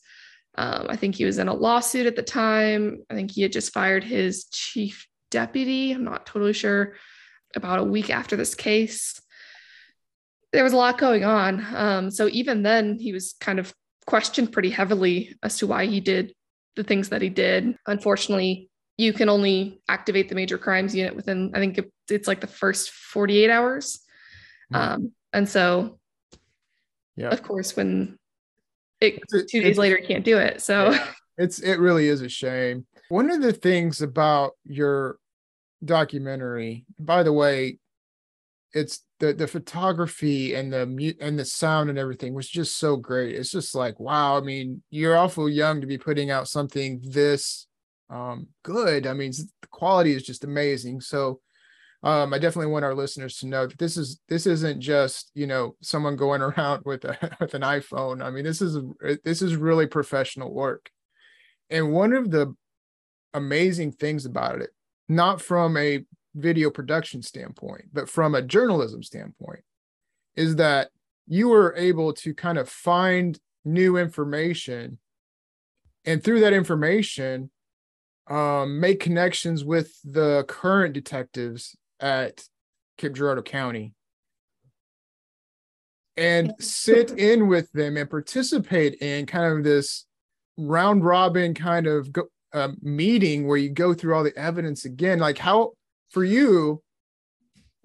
Um, 0.55 0.88
I 0.89 0.95
think 0.95 1.15
he 1.15 1.25
was 1.25 1.38
in 1.38 1.47
a 1.47 1.53
lawsuit 1.53 2.07
at 2.07 2.15
the 2.15 2.23
time. 2.23 3.03
I 3.10 3.13
think 3.13 3.31
he 3.31 3.41
had 3.41 3.51
just 3.51 3.73
fired 3.73 4.03
his 4.03 4.45
chief 4.45 5.07
deputy. 5.29 5.91
I'm 5.91 6.03
not 6.03 6.25
totally 6.25 6.53
sure. 6.53 6.95
About 7.55 7.79
a 7.79 7.83
week 7.83 8.10
after 8.10 8.36
this 8.36 8.55
case, 8.55 9.21
there 10.53 10.63
was 10.63 10.73
a 10.73 10.77
lot 10.77 10.97
going 10.97 11.23
on. 11.23 11.65
Um, 11.75 12.12
so 12.12 12.27
even 12.29 12.63
then, 12.63 12.97
he 12.99 13.13
was 13.13 13.36
kind 13.39 13.60
of 13.60 13.73
questioned 14.05 14.51
pretty 14.51 14.69
heavily 14.69 15.36
as 15.43 15.57
to 15.60 15.67
why 15.67 15.86
he 15.86 15.99
did 15.99 16.33
the 16.75 16.83
things 16.83 17.10
that 17.10 17.21
he 17.21 17.29
did. 17.29 17.75
Unfortunately, 17.86 18.69
you 18.97 19.13
can 19.13 19.29
only 19.29 19.81
activate 19.88 20.29
the 20.29 20.36
major 20.36 20.57
crimes 20.57 20.95
unit 20.95 21.15
within, 21.15 21.51
I 21.53 21.60
think 21.60 21.79
it's 22.10 22.27
like 22.27 22.41
the 22.41 22.47
first 22.47 22.91
48 22.91 23.49
hours. 23.49 23.99
Mm-hmm. 24.73 24.93
Um, 24.93 25.12
and 25.33 25.47
so, 25.47 25.99
yeah, 27.15 27.29
of 27.29 27.43
course, 27.43 27.75
when 27.75 28.17
it 29.01 29.19
two 29.49 29.62
days 29.62 29.77
later, 29.77 29.99
you 29.99 30.07
can't 30.07 30.25
do 30.25 30.38
it. 30.38 30.62
So 30.62 30.91
yeah, 30.91 31.07
it's, 31.38 31.60
it 31.60 31.79
really 31.79 32.07
is 32.07 32.21
a 32.21 32.29
shame. 32.29 32.86
One 33.10 33.29
of 33.29 33.41
the 33.41 33.53
things 33.53 34.01
about 34.01 34.51
your 34.63 35.17
documentary, 35.83 36.86
by 36.99 37.23
the 37.23 37.33
way, 37.33 37.79
it's 38.78 39.04
the 39.20 39.34
the 39.34 39.48
photography 39.48 40.54
and 40.54 40.72
the 40.72 40.86
mute 40.86 41.18
and 41.20 41.38
the 41.38 41.46
sound 41.46 41.90
and 41.90 41.98
everything 41.98 42.34
was 42.34 42.48
just 42.48 42.78
so 42.78 42.96
great. 42.96 43.36
It's 43.36 43.52
just 43.52 43.74
like 43.74 44.00
wow. 44.00 44.38
I 44.38 44.42
mean, 44.42 44.84
you're 44.90 45.18
awful 45.18 45.50
young 45.50 45.82
to 45.82 45.88
be 45.88 45.98
putting 45.98 46.30
out 46.30 46.48
something 46.48 47.02
this 47.04 47.68
um, 48.10 48.48
good. 48.63 49.08
I 49.08 49.13
mean, 49.13 49.32
the 49.32 49.68
quality 49.70 50.13
is 50.13 50.24
just 50.24 50.44
amazing. 50.44 51.02
So 51.02 51.42
um, 52.04 52.34
I 52.34 52.38
definitely 52.38 52.72
want 52.72 52.86
our 52.86 52.94
listeners 52.94 53.38
to 53.38 53.48
know 53.48 53.66
that 53.66 53.80
this 53.80 53.98
is 53.98 54.20
this 54.30 54.46
isn't 54.46 54.80
just 54.80 55.32
you 55.34 55.48
know 55.48 55.76
someone 55.82 56.16
going 56.16 56.42
around 56.48 56.84
with 56.86 57.04
a 57.06 57.36
with 57.40 57.54
an 57.56 57.63
iPhone. 57.63 58.24
I 58.24 58.30
mean, 58.30 58.44
this 58.44 58.62
is 58.62 58.78
this 59.24 59.42
is 59.42 59.56
really 59.56 59.88
professional 59.88 60.54
work. 60.54 60.90
And 61.70 61.92
one 61.92 62.13
of 62.13 62.30
the 62.32 62.56
amazing 63.34 63.92
things 63.94 64.26
about 64.26 64.62
it, 64.62 64.70
not 65.10 65.42
from 65.42 65.76
a 65.76 66.06
video 66.38 66.69
production 66.69 67.21
standpoint, 67.21 67.86
but 67.91 68.10
from 68.10 68.36
a 68.36 68.41
journalism 68.41 69.04
standpoint, 69.04 69.62
is 70.36 70.56
that 70.58 70.89
you 71.28 71.50
were 71.50 71.76
able 71.76 72.13
to 72.13 72.34
kind 72.34 72.58
of 72.58 72.69
find 72.69 73.39
new 73.65 73.97
information 73.97 74.97
and 76.06 76.23
through 76.23 76.39
that 76.39 76.54
information 76.54 77.50
um, 78.28 78.80
make 78.80 79.00
connections 79.00 79.65
with 79.65 79.93
the 80.04 80.45
current 80.47 80.93
detectives 80.93 81.76
at 82.00 82.43
Cape 82.97 83.13
Girardeau 83.13 83.41
County 83.41 83.93
and 86.15 86.54
sit 86.60 87.12
in 87.17 87.47
with 87.47 87.71
them 87.73 87.97
and 87.97 88.10
participate 88.10 88.95
in 88.95 89.26
kind 89.26 89.58
of 89.58 89.63
this 89.63 90.06
round 90.58 91.04
robin 91.06 91.54
kind 91.54 91.88
of 91.88 92.12
go, 92.12 92.23
uh, 92.54 92.69
meeting 92.82 93.47
where 93.47 93.58
you 93.58 93.69
go 93.69 93.93
through 93.93 94.15
all 94.15 94.23
the 94.23 94.38
evidence 94.38 94.86
again. 94.86 95.19
Like 95.19 95.38
how 95.38 95.73
for 96.10 96.24
you 96.24 96.82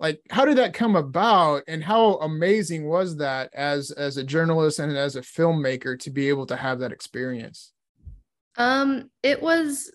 like 0.03 0.21
how 0.31 0.45
did 0.45 0.59
that 0.59 0.75
come 0.75 0.97
about 0.97 1.63
and 1.69 1.83
how 1.83 2.17
amazing 2.17 2.87
was 2.87 3.17
that 3.19 3.55
as 3.55 3.93
as 3.93 4.17
a 4.17 4.25
journalist 4.25 4.81
and 4.81 4.97
as 4.97 5.15
a 5.15 5.21
filmmaker 5.21 5.99
to 6.01 6.11
be 6.11 6.29
able 6.29 6.45
to 6.47 6.57
have 6.57 6.81
that 6.81 6.93
experience? 6.93 7.73
Um 8.57 9.11
it 9.23 9.41
was 9.41 9.93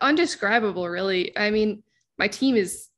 undescribable 0.00 0.88
really. 0.88 1.36
I 1.36 1.50
mean 1.50 1.82
my 2.18 2.28
team 2.28 2.54
is 2.54 2.88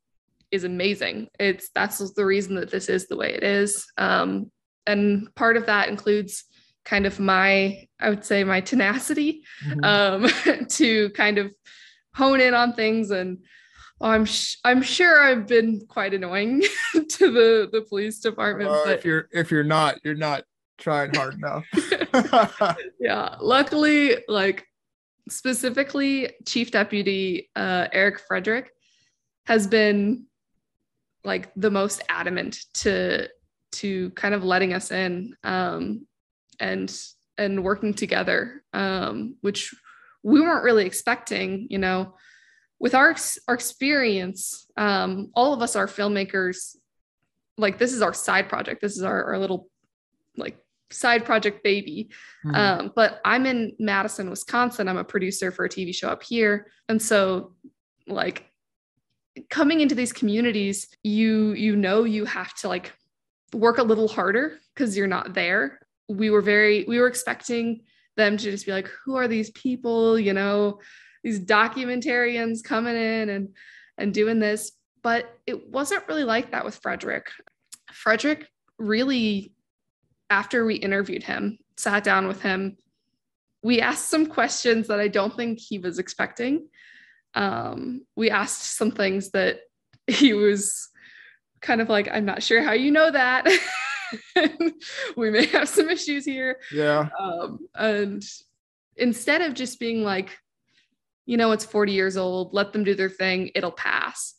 is 0.50 0.64
amazing. 0.64 1.28
It's 1.38 1.70
that's 1.74 1.98
the 2.12 2.26
reason 2.26 2.56
that 2.56 2.70
this 2.70 2.90
is 2.90 3.08
the 3.08 3.16
way 3.16 3.32
it 3.32 3.42
is. 3.42 3.86
Um 3.96 4.52
and 4.86 5.34
part 5.34 5.56
of 5.56 5.66
that 5.66 5.88
includes 5.88 6.44
kind 6.84 7.06
of 7.06 7.20
my 7.20 7.86
i 8.00 8.08
would 8.08 8.24
say 8.24 8.42
my 8.42 8.60
tenacity 8.60 9.44
mm-hmm. 9.66 9.84
um, 9.84 10.66
to 10.68 11.10
kind 11.10 11.36
of 11.36 11.54
hone 12.14 12.40
in 12.40 12.54
on 12.54 12.72
things 12.72 13.10
and 13.10 13.38
i'm 14.00 14.24
sh- 14.24 14.56
i'm 14.64 14.82
sure 14.82 15.20
i've 15.20 15.46
been 15.46 15.80
quite 15.88 16.14
annoying 16.14 16.62
to 17.08 17.30
the 17.30 17.68
the 17.72 17.84
police 17.88 18.20
department 18.20 18.70
uh, 18.70 18.82
but 18.84 18.98
if 18.98 19.04
you're 19.04 19.28
if 19.32 19.50
you're 19.50 19.64
not 19.64 19.96
you're 20.04 20.14
not 20.14 20.44
trying 20.78 21.14
hard 21.14 21.34
enough 21.34 21.64
yeah 23.00 23.36
luckily 23.40 24.16
like 24.28 24.66
specifically 25.28 26.32
chief 26.46 26.70
deputy 26.70 27.50
uh, 27.56 27.86
eric 27.92 28.20
frederick 28.26 28.70
has 29.46 29.66
been 29.66 30.24
like 31.24 31.52
the 31.56 31.70
most 31.70 32.02
adamant 32.08 32.64
to 32.72 33.28
to 33.72 34.10
kind 34.10 34.34
of 34.34 34.44
letting 34.44 34.72
us 34.72 34.90
in 34.90 35.34
um, 35.44 36.06
and 36.58 36.94
and 37.38 37.64
working 37.64 37.94
together, 37.94 38.62
um, 38.72 39.36
which 39.40 39.74
we 40.22 40.40
weren't 40.40 40.64
really 40.64 40.86
expecting. 40.86 41.66
You 41.70 41.78
know, 41.78 42.14
with 42.80 42.94
our 42.94 43.14
our 43.46 43.54
experience, 43.54 44.66
um, 44.76 45.30
all 45.34 45.52
of 45.52 45.62
us 45.62 45.76
are 45.76 45.86
filmmakers. 45.86 46.76
Like 47.56 47.78
this 47.78 47.92
is 47.92 48.02
our 48.02 48.14
side 48.14 48.48
project. 48.48 48.80
This 48.80 48.96
is 48.96 49.02
our, 49.02 49.22
our 49.24 49.38
little 49.38 49.68
like 50.36 50.56
side 50.90 51.24
project 51.24 51.62
baby. 51.62 52.10
Mm-hmm. 52.44 52.56
Um, 52.56 52.92
but 52.96 53.20
I'm 53.24 53.46
in 53.46 53.74
Madison, 53.78 54.30
Wisconsin. 54.30 54.88
I'm 54.88 54.96
a 54.96 55.04
producer 55.04 55.52
for 55.52 55.66
a 55.66 55.68
TV 55.68 55.94
show 55.94 56.08
up 56.08 56.22
here, 56.22 56.68
and 56.88 57.00
so 57.00 57.54
like 58.06 58.46
coming 59.50 59.80
into 59.80 59.94
these 59.94 60.12
communities, 60.12 60.88
you 61.02 61.52
you 61.52 61.76
know 61.76 62.04
you 62.04 62.24
have 62.24 62.54
to 62.54 62.68
like 62.68 62.92
work 63.52 63.78
a 63.78 63.82
little 63.82 64.08
harder 64.08 64.58
because 64.74 64.96
you're 64.96 65.06
not 65.06 65.34
there. 65.34 65.80
We 66.08 66.30
were 66.30 66.40
very, 66.40 66.84
we 66.88 66.98
were 66.98 67.06
expecting 67.06 67.82
them 68.16 68.36
to 68.36 68.50
just 68.50 68.66
be 68.66 68.72
like, 68.72 68.88
who 69.04 69.16
are 69.16 69.28
these 69.28 69.50
people? 69.50 70.18
You 70.18 70.32
know, 70.32 70.80
these 71.22 71.40
documentarians 71.40 72.62
coming 72.64 72.96
in 72.96 73.28
and 73.28 73.48
and 73.98 74.14
doing 74.14 74.38
this. 74.38 74.72
But 75.02 75.38
it 75.46 75.68
wasn't 75.68 76.06
really 76.08 76.24
like 76.24 76.52
that 76.52 76.64
with 76.64 76.76
Frederick. 76.76 77.28
Frederick 77.92 78.46
really, 78.78 79.52
after 80.28 80.64
we 80.64 80.74
interviewed 80.74 81.22
him, 81.22 81.58
sat 81.76 82.04
down 82.04 82.26
with 82.28 82.42
him, 82.42 82.76
we 83.62 83.80
asked 83.80 84.08
some 84.08 84.26
questions 84.26 84.88
that 84.88 85.00
I 85.00 85.08
don't 85.08 85.34
think 85.36 85.58
he 85.58 85.78
was 85.78 85.98
expecting. 85.98 86.68
Um, 87.34 88.06
we 88.16 88.30
asked 88.30 88.76
some 88.76 88.90
things 88.90 89.30
that 89.30 89.60
he 90.06 90.32
was 90.32 90.88
kind 91.60 91.80
of 91.80 91.88
like, 91.88 92.08
I'm 92.10 92.24
not 92.24 92.42
sure 92.42 92.62
how 92.62 92.72
you 92.72 92.90
know 92.90 93.10
that. 93.10 93.46
we 95.16 95.30
may 95.30 95.46
have 95.46 95.68
some 95.68 95.88
issues 95.90 96.24
here. 96.24 96.58
Yeah. 96.72 97.08
Um, 97.18 97.60
and 97.74 98.24
instead 98.96 99.42
of 99.42 99.54
just 99.54 99.78
being 99.78 100.02
like, 100.02 100.36
you 101.30 101.36
know, 101.36 101.52
it's 101.52 101.64
40 101.64 101.92
years 101.92 102.16
old, 102.16 102.52
let 102.54 102.72
them 102.72 102.82
do 102.82 102.96
their 102.96 103.08
thing, 103.08 103.52
it'll 103.54 103.70
pass. 103.70 104.34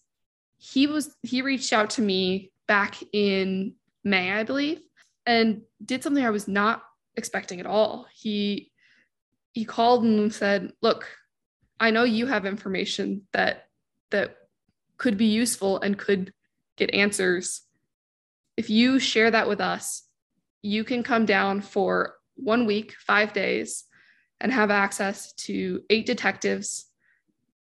He 0.57 0.87
was, 0.87 1.15
he 1.23 1.41
reached 1.41 1.71
out 1.71 1.91
to 1.91 2.01
me 2.01 2.51
back 2.67 2.97
in 3.13 3.75
May, 4.03 4.33
I 4.33 4.43
believe, 4.43 4.81
and 5.25 5.61
did 5.85 6.03
something 6.03 6.25
I 6.25 6.31
was 6.31 6.49
not 6.49 6.83
expecting 7.15 7.61
at 7.61 7.65
all. 7.65 8.07
He, 8.13 8.73
he 9.53 9.63
called 9.63 10.03
and 10.03 10.33
said, 10.33 10.73
look, 10.81 11.07
I 11.79 11.91
know 11.91 12.03
you 12.03 12.25
have 12.25 12.45
information 12.45 13.21
that, 13.31 13.69
that 14.09 14.35
could 14.97 15.17
be 15.17 15.27
useful 15.27 15.79
and 15.79 15.97
could 15.97 16.33
get 16.75 16.93
answers. 16.93 17.61
If 18.57 18.69
you 18.69 18.99
share 18.99 19.31
that 19.31 19.47
with 19.47 19.61
us, 19.61 20.03
you 20.61 20.83
can 20.83 21.03
come 21.03 21.25
down 21.25 21.61
for 21.61 22.15
one 22.35 22.65
week, 22.65 22.95
five 22.99 23.31
days, 23.31 23.85
and 24.41 24.51
have 24.51 24.71
access 24.71 25.31
to 25.33 25.83
eight 25.89 26.05
detectives, 26.05 26.87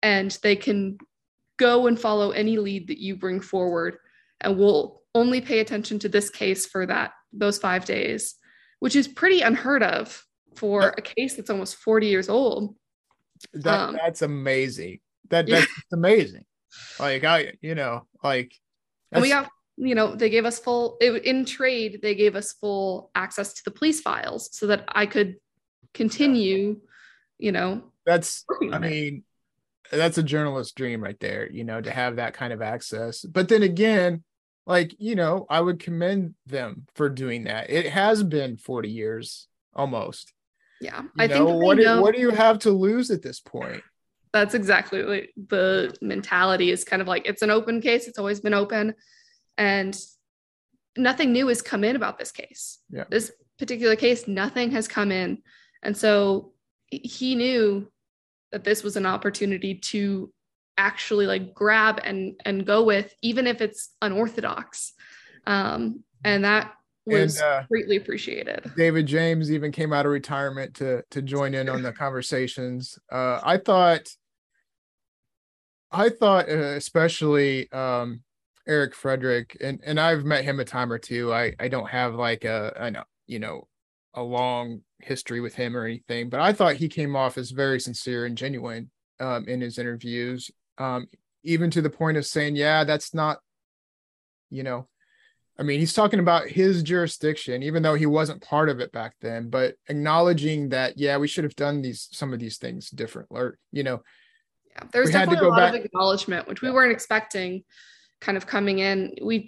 and 0.01 0.37
they 0.43 0.55
can 0.55 0.97
go 1.57 1.87
and 1.87 1.99
follow 1.99 2.31
any 2.31 2.57
lead 2.57 2.87
that 2.87 2.99
you 2.99 3.15
bring 3.15 3.41
forward. 3.41 3.97
And 4.39 4.57
we'll 4.57 5.01
only 5.15 5.41
pay 5.41 5.59
attention 5.59 5.97
to 5.99 6.09
this 6.09 6.29
case 6.29 6.67
for 6.67 6.85
that 6.85 7.11
those 7.33 7.57
five 7.57 7.83
days, 7.83 8.35
which 8.79 8.95
is 8.95 9.07
pretty 9.07 9.41
unheard 9.41 9.81
of 9.83 10.23
for 10.55 10.93
a 10.97 11.01
case 11.01 11.35
that's 11.35 11.49
almost 11.49 11.75
40 11.77 12.07
years 12.07 12.29
old. 12.29 12.75
That, 13.53 13.79
um, 13.79 13.97
that's 14.01 14.21
amazing. 14.21 14.99
That 15.29 15.47
that's 15.47 15.65
yeah. 15.65 15.97
amazing. 15.97 16.45
Like 16.99 17.23
I, 17.23 17.53
you 17.61 17.73
know, 17.73 18.05
like 18.23 18.53
and 19.11 19.21
we 19.23 19.29
got, 19.29 19.49
you 19.77 19.95
know, 19.95 20.15
they 20.15 20.29
gave 20.29 20.45
us 20.45 20.59
full 20.59 20.97
in 20.99 21.45
trade. 21.45 21.99
They 22.03 22.13
gave 22.13 22.35
us 22.35 22.53
full 22.53 23.09
access 23.15 23.53
to 23.55 23.61
the 23.65 23.71
police 23.71 24.01
files 24.01 24.49
so 24.55 24.67
that 24.67 24.85
I 24.89 25.07
could 25.07 25.37
continue, 25.97 26.79
you 27.37 27.51
know. 27.51 27.83
That's, 28.05 28.45
I 28.71 28.79
mean, 28.79 29.23
that's 29.91 30.17
a 30.17 30.23
journalist 30.23 30.75
dream 30.75 31.03
right 31.03 31.19
there. 31.19 31.49
You 31.51 31.63
know, 31.63 31.81
to 31.81 31.91
have 31.91 32.15
that 32.15 32.33
kind 32.33 32.53
of 32.53 32.61
access. 32.61 33.21
But 33.21 33.49
then 33.49 33.63
again, 33.63 34.23
like 34.65 34.95
you 34.99 35.15
know, 35.15 35.45
I 35.49 35.59
would 35.59 35.79
commend 35.79 36.35
them 36.45 36.85
for 36.95 37.09
doing 37.09 37.45
that. 37.45 37.69
It 37.69 37.87
has 37.87 38.23
been 38.23 38.57
forty 38.57 38.89
years 38.89 39.47
almost. 39.75 40.31
Yeah, 40.79 41.01
you 41.01 41.09
I 41.17 41.27
know, 41.27 41.47
think 41.47 41.63
what 41.63 41.77
do, 41.77 42.01
what 42.01 42.13
do 42.13 42.21
you 42.21 42.29
have 42.29 42.59
to 42.59 42.71
lose 42.71 43.11
at 43.11 43.21
this 43.23 43.39
point? 43.39 43.83
that's 44.33 44.53
exactly 44.53 45.03
like 45.03 45.33
the 45.49 45.95
mentality 46.01 46.71
is 46.71 46.83
kind 46.83 47.01
of 47.01 47.07
like 47.07 47.25
it's 47.25 47.41
an 47.41 47.49
open 47.49 47.81
case 47.81 48.07
it's 48.07 48.19
always 48.19 48.39
been 48.39 48.53
open 48.53 48.93
and 49.57 49.99
nothing 50.95 51.31
new 51.31 51.47
has 51.47 51.61
come 51.61 51.83
in 51.83 51.95
about 51.95 52.17
this 52.17 52.31
case 52.31 52.79
yeah. 52.89 53.05
this 53.09 53.31
particular 53.57 53.95
case 53.95 54.27
nothing 54.27 54.71
has 54.71 54.87
come 54.87 55.11
in 55.11 55.41
and 55.83 55.95
so 55.95 56.53
he 56.89 57.35
knew 57.35 57.89
that 58.51 58.63
this 58.63 58.83
was 58.83 58.95
an 58.95 59.05
opportunity 59.05 59.75
to 59.75 60.31
actually 60.77 61.27
like 61.27 61.53
grab 61.53 61.99
and 62.03 62.39
and 62.45 62.65
go 62.65 62.83
with 62.83 63.13
even 63.21 63.47
if 63.47 63.61
it's 63.61 63.95
unorthodox 64.01 64.93
um 65.47 66.03
and 66.23 66.45
that 66.45 66.73
was 67.07 67.37
and, 67.37 67.45
uh, 67.45 67.63
greatly 67.69 67.95
appreciated. 67.95 68.71
David 68.75 69.05
James 69.05 69.51
even 69.51 69.71
came 69.71 69.93
out 69.93 70.05
of 70.05 70.11
retirement 70.11 70.75
to 70.75 71.03
to 71.11 71.21
join 71.21 71.53
in 71.53 71.69
on 71.69 71.81
the 71.81 71.91
conversations. 71.91 72.99
Uh, 73.11 73.39
I 73.43 73.57
thought, 73.57 74.09
I 75.91 76.09
thought 76.09 76.49
uh, 76.49 76.75
especially 76.75 77.71
um, 77.71 78.23
Eric 78.67 78.93
Frederick, 78.93 79.57
and 79.61 79.79
and 79.85 79.99
I've 79.99 80.25
met 80.25 80.43
him 80.43 80.59
a 80.59 80.65
time 80.65 80.91
or 80.91 80.99
two. 80.99 81.33
I 81.33 81.55
I 81.59 81.69
don't 81.69 81.89
have 81.89 82.15
like 82.15 82.43
a 82.43 82.73
I 82.79 82.89
know 82.89 83.03
you 83.25 83.39
know 83.39 83.67
a 84.13 84.21
long 84.21 84.81
history 84.99 85.39
with 85.39 85.55
him 85.55 85.75
or 85.75 85.85
anything, 85.85 86.29
but 86.29 86.39
I 86.39 86.53
thought 86.53 86.75
he 86.75 86.89
came 86.89 87.15
off 87.15 87.37
as 87.37 87.51
very 87.51 87.79
sincere 87.79 88.25
and 88.25 88.37
genuine 88.37 88.89
um, 89.19 89.45
in 89.47 89.61
his 89.61 89.77
interviews, 89.77 90.51
um, 90.77 91.07
even 91.43 91.69
to 91.71 91.81
the 91.81 91.89
point 91.89 92.17
of 92.17 92.25
saying, 92.25 92.55
"Yeah, 92.55 92.83
that's 92.83 93.13
not." 93.13 93.39
You 94.49 94.63
know, 94.63 94.87
I 95.59 95.63
mean, 95.63 95.79
he's 95.79 95.93
talking 95.93 96.19
about 96.19 96.47
his 96.47 96.83
jurisdiction, 96.83 97.63
even 97.63 97.81
though 97.81 97.95
he 97.95 98.05
wasn't 98.05 98.43
part 98.43 98.69
of 98.69 98.79
it 98.79 98.91
back 98.91 99.15
then, 99.21 99.49
but 99.49 99.75
acknowledging 99.87 100.69
that, 100.69 100.97
yeah, 100.97 101.17
we 101.17 101.27
should 101.27 101.43
have 101.43 101.55
done 101.55 101.81
these 101.81 102.07
some 102.11 102.31
of 102.31 102.39
these 102.39 102.57
things 102.57 102.89
different, 102.89 103.27
or 103.31 103.57
you 103.71 103.83
know, 103.83 104.03
yeah, 104.71 104.83
there's 104.91 105.11
definitely 105.11 105.47
a 105.47 105.49
lot 105.49 105.71
back. 105.71 105.79
of 105.79 105.85
acknowledgement, 105.85 106.47
which 106.47 106.61
we 106.61 106.69
weren't 106.69 106.91
expecting, 106.91 107.63
kind 108.21 108.37
of 108.37 108.45
coming 108.45 108.79
in. 108.79 109.15
We 109.21 109.47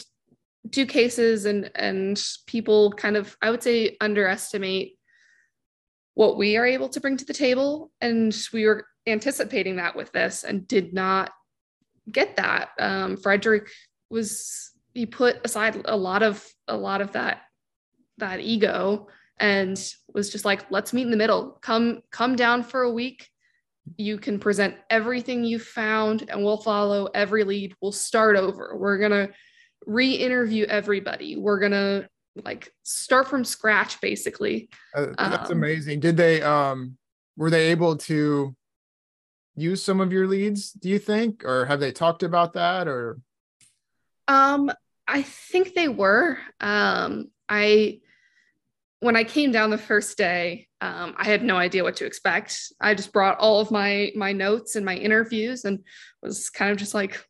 do 0.68 0.86
cases, 0.88 1.46
and 1.46 1.70
and 1.76 2.22
people 2.48 2.92
kind 2.94 3.16
of, 3.16 3.38
I 3.42 3.52
would 3.52 3.62
say, 3.62 3.96
underestimate 4.02 4.99
what 6.14 6.38
we 6.38 6.58
are 6.58 6.66
able 6.66 6.90
to 6.90 7.00
bring 7.00 7.18
to 7.18 7.26
the 7.26 7.34
table, 7.34 7.92
and 8.02 8.36
we 8.54 8.66
were 8.66 8.86
anticipating 9.08 9.78
that 9.78 9.96
with 9.96 10.12
this, 10.12 10.44
and 10.44 10.68
did 10.68 10.94
not 10.94 11.32
get 12.12 12.36
that. 12.38 12.70
Um, 12.80 13.18
Frederick 13.18 13.70
was 14.10 14.72
he 14.94 15.06
put 15.06 15.38
aside 15.46 15.82
a 15.86 15.96
lot 15.96 16.24
of 16.24 16.46
a 16.68 16.76
lot 16.76 17.02
of 17.02 17.12
that 17.14 17.42
that 18.18 18.40
ego 18.40 19.08
and 19.40 19.94
was 20.14 20.30
just 20.30 20.46
like, 20.46 20.70
let's 20.70 20.94
meet 20.94 21.04
in 21.04 21.12
the 21.12 21.18
middle. 21.18 21.58
Come, 21.62 22.02
come 22.12 22.36
down 22.36 22.64
for 22.64 22.82
a 22.82 22.92
week. 22.92 23.28
You 23.98 24.18
can 24.18 24.40
present 24.40 24.76
everything 24.90 25.44
you 25.44 25.60
found 25.60 26.30
and 26.30 26.44
we'll 26.44 26.58
follow 26.58 27.08
every 27.16 27.44
lead. 27.44 27.74
We'll 27.82 27.92
start 27.92 28.36
over. 28.36 28.76
We're 28.78 28.98
gonna 28.98 29.30
re-interview 29.86 30.66
everybody. 30.66 31.38
We're 31.38 31.60
gonna 31.60 32.10
like 32.46 32.72
start 32.84 33.28
from 33.28 33.44
scratch 33.44 34.00
basically. 34.02 34.70
Uh, 34.96 35.08
that's 35.18 35.50
Um, 35.50 35.58
amazing. 35.58 36.00
Did 36.00 36.18
they 36.18 36.42
um 36.42 36.98
were 37.38 37.50
they 37.50 37.72
able 37.72 37.98
to 37.98 38.56
use 39.56 39.84
some 39.84 40.00
of 40.00 40.14
your 40.14 40.28
leads, 40.28 40.72
do 40.72 40.90
you 40.90 41.00
think? 41.00 41.44
Or 41.44 41.66
have 41.66 41.80
they 41.80 41.92
talked 41.92 42.24
about 42.24 42.54
that 42.54 42.88
or 42.88 43.20
Um, 44.28 44.72
I 45.08 45.24
think 45.24 45.74
they 45.74 45.88
were. 45.88 46.38
Um, 46.60 47.32
I 47.48 48.00
when 49.02 49.16
I 49.16 49.24
came 49.24 49.52
down 49.52 49.70
the 49.70 49.78
first 49.78 50.18
day, 50.18 50.68
um, 50.82 51.16
I 51.18 51.24
had 51.24 51.42
no 51.42 51.56
idea 51.56 51.84
what 51.84 51.96
to 51.98 52.06
expect. 52.06 52.60
I 52.82 52.94
just 52.94 53.14
brought 53.14 53.40
all 53.40 53.60
of 53.62 53.72
my 53.72 54.12
my 54.16 54.34
notes 54.34 54.76
and 54.76 54.86
my 54.86 54.96
interviews 54.96 55.66
and 55.66 55.80
was 56.22 56.50
kind 56.50 56.72
of 56.72 56.78
just 56.78 56.94
like 56.94 57.24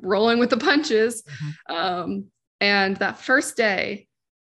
rolling 0.00 0.38
with 0.38 0.50
the 0.50 0.56
punches. 0.56 1.22
Um, 1.68 2.26
and 2.60 2.96
that 2.96 3.18
first 3.18 3.56
day, 3.56 4.08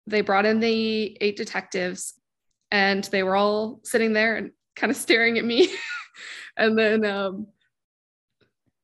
they 0.07 0.21
brought 0.21 0.45
in 0.45 0.59
the 0.59 1.17
eight 1.21 1.37
detectives, 1.37 2.13
and 2.71 3.03
they 3.05 3.23
were 3.23 3.35
all 3.35 3.79
sitting 3.83 4.13
there 4.13 4.35
and 4.35 4.51
kind 4.75 4.91
of 4.91 4.97
staring 4.97 5.37
at 5.37 5.45
me. 5.45 5.69
and 6.57 6.77
then 6.77 7.05
um, 7.05 7.47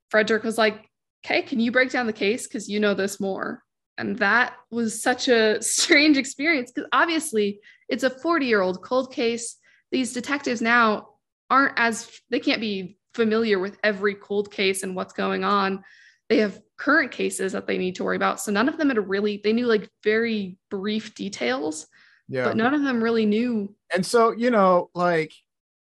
Frederick 0.10 0.44
was 0.44 0.58
like, 0.58 0.90
okay, 1.26 1.42
can 1.42 1.60
you 1.60 1.72
break 1.72 1.92
down 1.92 2.08
the 2.08 2.14
case? 2.14 2.48
Because 2.48 2.70
you 2.70 2.80
know 2.80 2.94
this 2.94 3.20
more. 3.20 3.64
And 3.98 4.18
that 4.20 4.54
was 4.72 5.02
such 5.02 5.28
a 5.28 5.62
strange 5.62 6.18
experience 6.18 6.72
because 6.72 6.90
obviously 6.94 7.60
it's 7.88 8.04
a 8.04 8.10
40 8.10 8.46
year 8.46 8.62
old 8.62 8.82
cold 8.82 9.14
case. 9.14 9.58
These 9.92 10.14
detectives 10.14 10.62
now 10.62 11.10
aren't 11.50 11.74
as, 11.78 12.10
they 12.30 12.40
can't 12.40 12.62
be 12.62 12.98
familiar 13.14 13.60
with 13.60 13.78
every 13.84 14.16
cold 14.16 14.52
case 14.52 14.84
and 14.84 14.96
what's 14.96 15.14
going 15.14 15.44
on. 15.44 15.84
They 16.30 16.38
have 16.38 16.62
current 16.78 17.12
cases 17.12 17.54
that 17.54 17.68
they 17.68 17.78
need 17.78 17.96
to 17.96 18.04
worry 18.04 18.16
about. 18.16 18.40
So 18.40 18.52
none 18.52 18.70
of 18.70 18.78
them 18.78 18.90
had 18.90 19.10
really, 19.10 19.42
they 19.44 19.54
knew 19.54 19.66
like 19.66 19.90
very 20.04 20.58
brief 20.70 21.16
details, 21.16 21.88
yeah. 22.28 22.46
but 22.46 22.56
none 22.58 22.74
of 22.74 22.84
them 22.84 23.04
really 23.04 23.26
knew. 23.26 23.76
And 23.94 24.06
so, 24.06 24.32
you 24.32 24.52
know, 24.52 24.90
like 24.94 25.34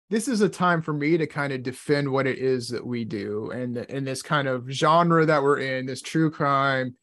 this 0.09 0.27
is 0.27 0.41
a 0.41 0.49
time 0.49 0.81
for 0.81 0.93
me 0.93 1.17
to 1.17 1.27
kind 1.27 1.51
of 1.51 1.63
defend 1.63 2.09
what 2.09 2.27
it 2.27 2.37
is 2.37 2.69
that 2.69 2.85
we 2.85 3.03
do 3.03 3.51
and 3.51 3.77
in 3.77 4.05
this 4.05 4.21
kind 4.21 4.47
of 4.47 4.69
genre 4.69 5.25
that 5.25 5.43
we're 5.43 5.59
in, 5.59 5.85
this 5.85 6.01
true 6.01 6.31
crime. 6.31 6.95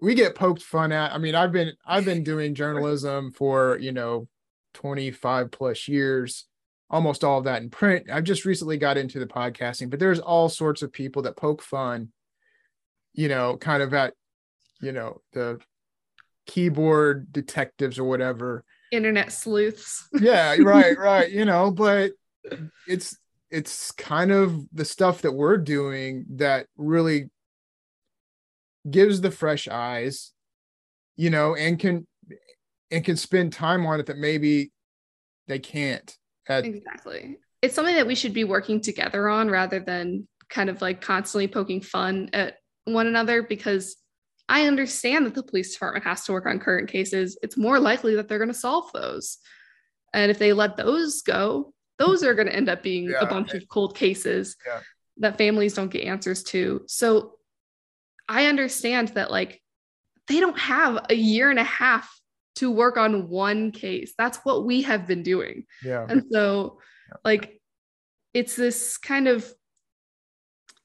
We 0.00 0.14
get 0.14 0.34
poked 0.34 0.62
fun 0.62 0.92
at. 0.92 1.12
I 1.12 1.18
mean, 1.18 1.34
I've 1.34 1.52
been 1.52 1.72
I've 1.86 2.04
been 2.04 2.22
doing 2.22 2.54
journalism 2.54 3.32
for, 3.32 3.78
you 3.80 3.92
know, 3.92 4.28
25 4.74 5.50
plus 5.50 5.88
years, 5.88 6.46
almost 6.90 7.24
all 7.24 7.38
of 7.38 7.44
that 7.44 7.62
in 7.62 7.70
print. 7.70 8.10
I've 8.12 8.24
just 8.24 8.44
recently 8.44 8.76
got 8.76 8.98
into 8.98 9.18
the 9.18 9.26
podcasting, 9.26 9.90
but 9.90 9.98
there's 9.98 10.20
all 10.20 10.48
sorts 10.48 10.82
of 10.82 10.92
people 10.92 11.22
that 11.22 11.36
poke 11.36 11.62
fun, 11.62 12.10
you 13.14 13.28
know, 13.28 13.56
kind 13.56 13.82
of 13.82 13.94
at, 13.94 14.14
you 14.80 14.92
know, 14.92 15.20
the 15.32 15.60
keyboard 16.46 17.32
detectives 17.32 17.98
or 17.98 18.04
whatever 18.04 18.64
Internet 18.92 19.32
sleuths. 19.32 20.06
yeah 20.20 20.54
right 20.60 20.96
right 20.98 21.30
you 21.30 21.46
know 21.46 21.70
but 21.70 22.12
it's 22.86 23.16
it's 23.50 23.90
kind 23.92 24.30
of 24.30 24.62
the 24.70 24.84
stuff 24.84 25.22
that 25.22 25.32
we're 25.32 25.56
doing 25.56 26.26
that 26.34 26.66
really 26.76 27.30
gives 28.90 29.22
the 29.22 29.30
fresh 29.30 29.68
eyes 29.68 30.32
you 31.16 31.30
know 31.30 31.56
and 31.56 31.78
can 31.78 32.06
and 32.90 33.04
can 33.04 33.16
spend 33.16 33.52
time 33.52 33.86
on 33.86 34.00
it 34.00 34.06
that 34.06 34.18
maybe 34.18 34.70
they 35.48 35.58
can't 35.58 36.16
at, 36.48 36.64
Exactly. 36.64 37.38
It's 37.62 37.74
something 37.74 37.94
that 37.94 38.06
we 38.06 38.14
should 38.14 38.34
be 38.34 38.44
working 38.44 38.80
together 38.80 39.28
on 39.28 39.50
rather 39.50 39.80
than 39.80 40.28
kind 40.50 40.68
of 40.68 40.82
like 40.82 41.00
constantly 41.00 41.48
poking 41.48 41.80
fun 41.80 42.28
at 42.32 42.58
one 42.84 43.06
another 43.06 43.42
because 43.42 43.96
I 44.48 44.66
understand 44.66 45.24
that 45.26 45.34
the 45.34 45.42
police 45.42 45.72
department 45.72 46.04
has 46.04 46.24
to 46.24 46.32
work 46.32 46.46
on 46.46 46.58
current 46.58 46.88
cases. 46.88 47.38
It's 47.42 47.56
more 47.56 47.78
likely 47.80 48.14
that 48.16 48.28
they're 48.28 48.38
going 48.38 48.48
to 48.48 48.54
solve 48.54 48.90
those. 48.92 49.38
And 50.12 50.30
if 50.30 50.38
they 50.38 50.52
let 50.52 50.76
those 50.76 51.22
go, 51.22 51.72
those 51.98 52.22
are 52.22 52.34
going 52.34 52.48
to 52.48 52.54
end 52.54 52.68
up 52.68 52.82
being 52.82 53.04
Yeah. 53.10 53.20
a 53.20 53.26
bunch 53.26 53.54
of 53.54 53.66
cold 53.68 53.96
cases 53.96 54.56
Yeah. 54.66 54.80
that 55.18 55.38
families 55.38 55.74
don't 55.74 55.90
get 55.90 56.04
answers 56.04 56.42
to. 56.44 56.84
So 56.88 57.38
I 58.28 58.46
understand 58.46 59.08
that 59.08 59.30
like 59.30 59.62
they 60.28 60.40
don't 60.40 60.58
have 60.58 61.06
a 61.10 61.14
year 61.14 61.50
and 61.50 61.58
a 61.58 61.64
half 61.64 62.10
to 62.56 62.70
work 62.70 62.96
on 62.96 63.28
one 63.28 63.70
case. 63.72 64.14
That's 64.16 64.38
what 64.38 64.64
we 64.64 64.82
have 64.82 65.06
been 65.06 65.22
doing. 65.22 65.64
yeah 65.82 66.06
And 66.08 66.24
so, 66.30 66.78
like, 67.24 67.60
it's 68.32 68.56
this 68.56 68.96
kind 68.98 69.26
of 69.28 69.50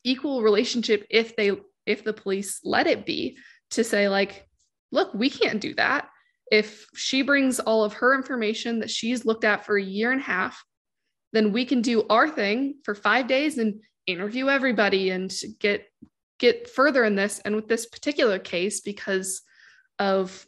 equal 0.03 0.41
relationship 0.41 1.05
if 1.09 1.35
they, 1.35 1.51
if 1.89 2.04
the 2.04 2.13
police 2.13 2.60
let 2.63 2.88
it 2.88 3.06
be 3.06 3.38
to 3.71 3.84
say, 3.84 4.08
like, 4.08 4.47
look, 4.91 5.13
we 5.13 5.30
can't 5.30 5.60
do 5.60 5.73
that. 5.75 6.08
If 6.52 6.88
she 6.95 7.23
brings 7.23 7.60
all 7.60 7.84
of 7.84 7.93
her 7.93 8.15
information 8.15 8.80
that 8.80 8.89
she's 8.89 9.25
looked 9.25 9.43
at 9.43 9.65
for 9.65 9.78
a 9.78 9.84
year 9.84 10.12
and 10.12 10.21
a 10.21 10.23
half, 10.23 10.63
then 11.34 11.52
we 11.52 11.65
can 11.65 11.82
do 11.82 12.06
our 12.08 12.30
thing 12.30 12.75
for 12.84 12.95
five 12.95 13.28
days 13.28 13.58
and 13.58 13.82
interview 14.08 14.49
everybody 14.49 15.10
and 15.10 15.34
get 15.60 15.86
get 16.39 16.69
further 16.69 17.04
in 17.04 17.15
this. 17.15 17.39
And 17.43 17.56
with 17.56 17.67
this 17.67 17.86
particular 17.86 18.39
case, 18.39 18.82
because 18.82 19.41
of 19.99 20.45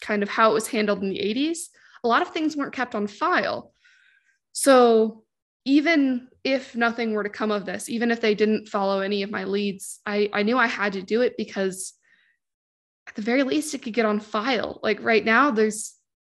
kind 0.00 0.22
of 0.22 0.28
how 0.28 0.50
it 0.50 0.54
was 0.54 0.68
handled 0.68 1.02
in 1.02 1.10
the 1.10 1.18
80s, 1.18 1.58
a 2.02 2.08
lot 2.08 2.22
of 2.22 2.28
things 2.28 2.56
weren't 2.56 2.72
kept 2.72 2.94
on 2.94 3.06
file. 3.06 3.72
So 4.52 5.24
even 5.64 6.28
if 6.44 6.76
nothing 6.76 7.12
were 7.14 7.22
to 7.22 7.30
come 7.30 7.50
of 7.50 7.64
this, 7.64 7.88
even 7.88 8.10
if 8.10 8.20
they 8.20 8.34
didn't 8.34 8.68
follow 8.68 9.00
any 9.00 9.22
of 9.22 9.30
my 9.30 9.44
leads, 9.44 10.00
I, 10.04 10.28
I 10.32 10.42
knew 10.42 10.58
I 10.58 10.66
had 10.66 10.92
to 10.92 11.02
do 11.02 11.22
it 11.22 11.36
because 11.38 11.94
at 13.08 13.14
the 13.14 13.22
very 13.22 13.42
least 13.42 13.74
it 13.74 13.82
could 13.82 13.94
get 13.94 14.06
on 14.06 14.20
file. 14.20 14.78
Like 14.82 15.02
right 15.02 15.24
now, 15.24 15.50
there's 15.50 15.94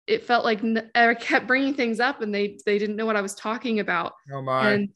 it 0.07 0.25
felt 0.25 0.45
like 0.45 0.63
I 0.95 1.15
kept 1.15 1.49
bringing 1.49 1.75
things 1.75 1.99
up 1.99 2.23
and 2.23 2.33
they 2.33 2.59
they 2.65 2.79
didn't 2.79 2.95
know 2.95 3.07
what 3.07 3.17
I 3.17 3.21
was 3.21 3.35
talking 3.35 3.81
about. 3.81 4.13
oh 4.33 4.43
my 4.43 4.71
And 4.71 4.89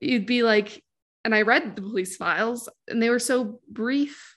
you'd 0.00 0.26
be 0.26 0.44
like, 0.44 0.82
and 1.24 1.34
I 1.34 1.42
read 1.42 1.74
the 1.74 1.82
police 1.82 2.16
files 2.16 2.68
and 2.86 3.02
they 3.02 3.10
were 3.10 3.18
so 3.18 3.60
brief. 3.68 4.36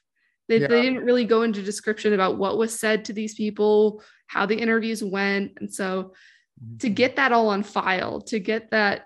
They, 0.49 0.57
Yeah. 0.59 0.67
they 0.67 0.81
didn't 0.81 1.05
really 1.05 1.25
go 1.25 1.43
into 1.43 1.61
description 1.61 2.13
about 2.13 2.37
what 2.37 2.57
was 2.57 2.77
said 2.77 3.05
to 3.05 3.13
these 3.13 3.35
people, 3.35 4.03
how 4.25 4.47
the 4.47 4.57
interviews 4.57 5.03
went. 5.03 5.53
And 5.57 5.71
so 5.71 6.13
to 6.79 6.87
mm-hmm. 6.87 6.93
get 6.95 7.15
that 7.17 7.31
all 7.31 7.49
on 7.49 7.61
file, 7.61 8.21
to 8.21 8.39
get 8.39 8.71
that, 8.71 9.03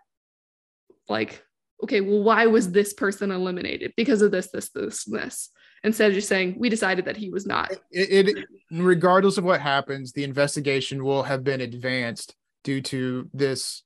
like, 1.07 1.43
okay, 1.83 2.01
well, 2.01 2.23
why 2.23 2.45
was 2.47 2.71
this 2.71 2.93
person 2.93 3.31
eliminated? 3.31 3.93
Because 3.97 4.21
of 4.21 4.31
this, 4.31 4.49
this, 4.51 4.69
this, 4.69 5.03
this. 5.05 5.49
Instead 5.83 6.09
of 6.09 6.15
just 6.15 6.27
saying, 6.29 6.55
we 6.57 6.69
decided 6.69 7.05
that 7.05 7.17
he 7.17 7.29
was 7.29 7.45
not. 7.45 7.71
it, 7.91 8.27
it 8.29 8.45
regardless 8.71 9.37
of 9.37 9.43
what 9.43 9.61
happens 9.61 10.11
the 10.13 10.23
investigation 10.23 11.03
will 11.03 11.23
have 11.23 11.43
been 11.43 11.61
advanced 11.61 12.35
due 12.63 12.81
to 12.81 13.29
this 13.33 13.83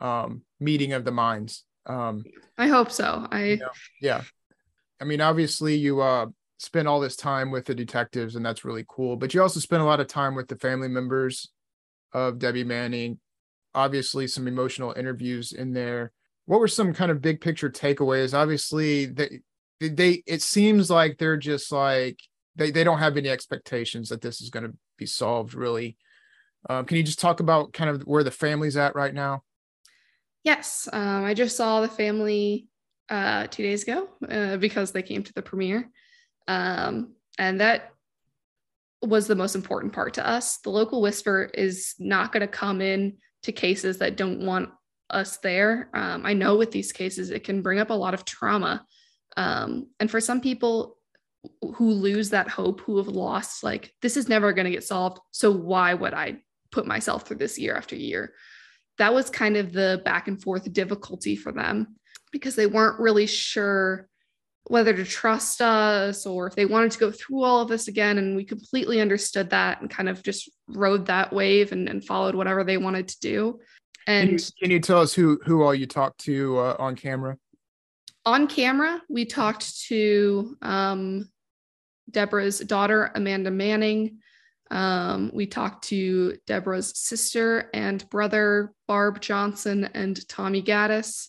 um 0.00 0.42
meeting 0.60 0.92
of 0.92 1.04
the 1.04 1.10
minds 1.10 1.64
um 1.86 2.22
I 2.58 2.66
hope 2.68 2.90
so. 2.92 3.26
I, 3.32 3.58
Yeah. 3.60 3.68
yeah 4.02 4.22
i 5.00 5.04
mean 5.04 5.20
obviously 5.22 5.74
you 5.76 6.02
uh 6.02 6.26
spend 6.58 6.86
all 6.86 7.00
this 7.00 7.16
time 7.16 7.50
with 7.50 7.64
the 7.64 7.74
detectives 7.74 8.36
and 8.36 8.44
that's 8.44 8.64
really 8.64 8.84
cool 8.86 9.16
but 9.16 9.32
you 9.32 9.40
also 9.40 9.58
spend 9.60 9.80
a 9.80 9.86
lot 9.86 10.00
of 10.00 10.06
time 10.06 10.34
with 10.34 10.48
the 10.48 10.56
family 10.58 10.88
members 10.88 11.50
of 12.12 12.38
debbie 12.38 12.64
manning 12.64 13.18
obviously 13.74 14.26
some 14.26 14.46
emotional 14.46 14.92
interviews 14.96 15.52
in 15.52 15.72
there 15.72 16.12
what 16.48 16.60
were 16.60 16.68
some 16.68 16.94
kind 16.94 17.10
of 17.10 17.20
big 17.20 17.42
picture 17.42 17.68
takeaways? 17.68 18.32
Obviously 18.32 19.04
they 19.04 19.40
they 19.80 20.22
it 20.26 20.40
seems 20.40 20.88
like 20.90 21.18
they're 21.18 21.36
just 21.36 21.70
like 21.70 22.18
they, 22.56 22.70
they 22.70 22.84
don't 22.84 23.00
have 23.00 23.18
any 23.18 23.28
expectations 23.28 24.08
that 24.08 24.22
this 24.22 24.40
is 24.40 24.48
going 24.48 24.64
to 24.64 24.74
be 24.96 25.04
solved 25.04 25.52
really. 25.52 25.98
Um, 26.68 26.86
can 26.86 26.96
you 26.96 27.02
just 27.02 27.18
talk 27.18 27.40
about 27.40 27.74
kind 27.74 27.90
of 27.90 28.02
where 28.02 28.24
the 28.24 28.30
family's 28.30 28.78
at 28.78 28.96
right 28.96 29.12
now? 29.12 29.42
Yes, 30.42 30.88
um, 30.90 31.22
I 31.22 31.34
just 31.34 31.54
saw 31.54 31.82
the 31.82 31.88
family 31.88 32.66
uh, 33.10 33.46
two 33.48 33.62
days 33.62 33.82
ago 33.82 34.08
uh, 34.26 34.56
because 34.56 34.90
they 34.90 35.02
came 35.02 35.22
to 35.24 35.32
the 35.34 35.42
premiere, 35.42 35.90
um, 36.48 37.12
and 37.36 37.60
that 37.60 37.92
was 39.02 39.26
the 39.26 39.36
most 39.36 39.54
important 39.54 39.92
part 39.92 40.14
to 40.14 40.26
us. 40.26 40.56
The 40.58 40.70
local 40.70 41.02
whisper 41.02 41.50
is 41.52 41.94
not 41.98 42.32
going 42.32 42.40
to 42.40 42.48
come 42.48 42.80
in 42.80 43.18
to 43.42 43.52
cases 43.52 43.98
that 43.98 44.16
don't 44.16 44.40
want 44.46 44.70
us 45.10 45.38
there. 45.38 45.90
Um, 45.94 46.26
I 46.26 46.34
know 46.34 46.56
with 46.56 46.70
these 46.70 46.92
cases 46.92 47.30
it 47.30 47.44
can 47.44 47.62
bring 47.62 47.78
up 47.78 47.90
a 47.90 47.94
lot 47.94 48.14
of 48.14 48.24
trauma, 48.24 48.84
um, 49.36 49.88
and 50.00 50.10
for 50.10 50.20
some 50.20 50.40
people 50.40 50.96
who 51.76 51.90
lose 51.90 52.30
that 52.30 52.48
hope, 52.48 52.80
who 52.80 52.96
have 52.98 53.08
lost, 53.08 53.62
like 53.62 53.94
this 54.02 54.16
is 54.16 54.28
never 54.28 54.52
going 54.52 54.64
to 54.64 54.70
get 54.70 54.84
solved. 54.84 55.20
So 55.30 55.50
why 55.52 55.94
would 55.94 56.12
I 56.12 56.38
put 56.72 56.86
myself 56.86 57.26
through 57.26 57.36
this 57.36 57.58
year 57.58 57.76
after 57.76 57.94
year? 57.94 58.34
that 58.98 59.14
was 59.14 59.30
kind 59.30 59.56
of 59.56 59.72
the 59.72 60.02
back 60.04 60.28
and 60.28 60.42
forth 60.42 60.70
difficulty 60.72 61.36
for 61.36 61.52
them 61.52 61.96
because 62.30 62.54
they 62.56 62.66
weren't 62.66 63.00
really 63.00 63.26
sure 63.26 64.08
whether 64.64 64.92
to 64.92 65.04
trust 65.04 65.62
us 65.62 66.26
or 66.26 66.46
if 66.46 66.54
they 66.54 66.66
wanted 66.66 66.90
to 66.90 66.98
go 66.98 67.10
through 67.10 67.42
all 67.42 67.62
of 67.62 67.68
this 67.68 67.88
again. 67.88 68.18
And 68.18 68.36
we 68.36 68.44
completely 68.44 69.00
understood 69.00 69.50
that 69.50 69.80
and 69.80 69.88
kind 69.88 70.10
of 70.10 70.22
just 70.22 70.50
rode 70.68 71.06
that 71.06 71.32
wave 71.32 71.72
and, 71.72 71.88
and 71.88 72.04
followed 72.04 72.34
whatever 72.34 72.64
they 72.64 72.76
wanted 72.76 73.08
to 73.08 73.20
do. 73.20 73.60
And 74.08 74.30
can 74.30 74.38
you, 74.38 74.44
can 74.62 74.70
you 74.70 74.80
tell 74.80 75.00
us 75.00 75.12
who 75.12 75.38
who 75.44 75.62
all 75.62 75.74
you 75.74 75.86
talked 75.86 76.20
to 76.20 76.58
uh, 76.58 76.76
on 76.78 76.96
camera? 76.96 77.36
On 78.24 78.46
camera, 78.46 79.02
we 79.10 79.26
talked 79.26 79.82
to 79.88 80.56
um, 80.62 81.28
Deborah's 82.10 82.58
daughter, 82.60 83.12
Amanda 83.14 83.50
Manning. 83.50 84.18
Um, 84.70 85.30
we 85.34 85.46
talked 85.46 85.84
to 85.88 86.38
Deborah's 86.46 86.98
sister 86.98 87.68
and 87.74 88.08
brother, 88.08 88.72
Barb 88.86 89.20
Johnson 89.20 89.90
and 89.92 90.26
Tommy 90.26 90.62
Gaddis. 90.62 91.28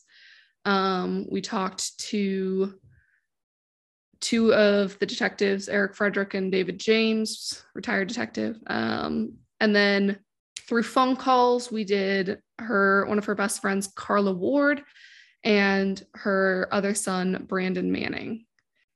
Um, 0.64 1.26
we 1.30 1.42
talked 1.42 2.00
to 2.10 2.76
two 4.22 4.54
of 4.54 4.98
the 5.00 5.06
detectives, 5.06 5.68
Eric 5.68 5.96
Frederick 5.96 6.34
and 6.34 6.50
David 6.50 6.80
James, 6.80 7.62
retired 7.76 8.08
detective. 8.08 8.58
Um, 8.68 9.34
and 9.60 9.76
then 9.76 10.20
through 10.70 10.84
phone 10.84 11.16
calls, 11.16 11.72
we 11.72 11.84
did 11.84 12.38
her 12.60 13.04
one 13.08 13.18
of 13.18 13.26
her 13.26 13.34
best 13.34 13.60
friends, 13.60 13.88
Carla 13.88 14.32
Ward, 14.32 14.84
and 15.44 16.06
her 16.14 16.70
other 16.72 16.94
son, 16.94 17.46
Brandon 17.50 17.92
Manning. 17.92 18.46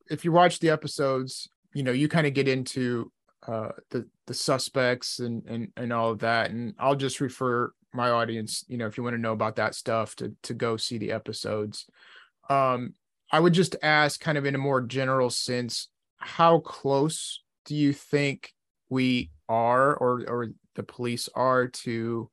If 0.08 0.24
you 0.24 0.32
watch 0.32 0.60
the 0.60 0.70
episodes, 0.70 1.50
you 1.74 1.82
know 1.82 1.92
you 1.92 2.08
kind 2.08 2.28
of 2.28 2.36
get 2.36 2.48
into 2.48 3.12
uh, 3.48 3.70
the 3.90 4.08
the 4.28 4.36
suspects 4.36 5.18
and 5.18 5.44
and 5.48 5.70
and 5.76 5.92
all 5.92 6.12
of 6.12 6.20
that, 6.20 6.52
and 6.52 6.76
I'll 6.78 6.96
just 6.96 7.20
refer 7.20 7.74
my 7.92 8.12
audience, 8.12 8.64
you 8.68 8.78
know, 8.78 8.86
if 8.86 8.96
you 8.96 9.04
want 9.04 9.16
to 9.16 9.22
know 9.22 9.34
about 9.34 9.56
that 9.56 9.74
stuff, 9.74 10.16
to 10.18 10.32
to 10.44 10.54
go 10.54 10.78
see 10.78 11.00
the 11.00 11.12
episodes. 11.12 11.88
Um, 12.52 12.94
I 13.32 13.40
would 13.40 13.54
just 13.54 13.76
ask, 13.82 14.20
kind 14.20 14.38
of 14.38 14.46
in 14.46 14.54
a 14.54 14.60
more 14.60 14.82
general 14.82 15.32
sense, 15.32 15.88
how 16.18 16.60
close 16.60 17.42
do 17.66 17.74
you 17.74 17.94
think 17.94 18.54
we 18.90 19.32
are, 19.50 19.96
or 19.96 20.24
or 20.28 20.50
the 20.76 20.84
police 20.84 21.30
are, 21.36 21.68
to 21.68 22.30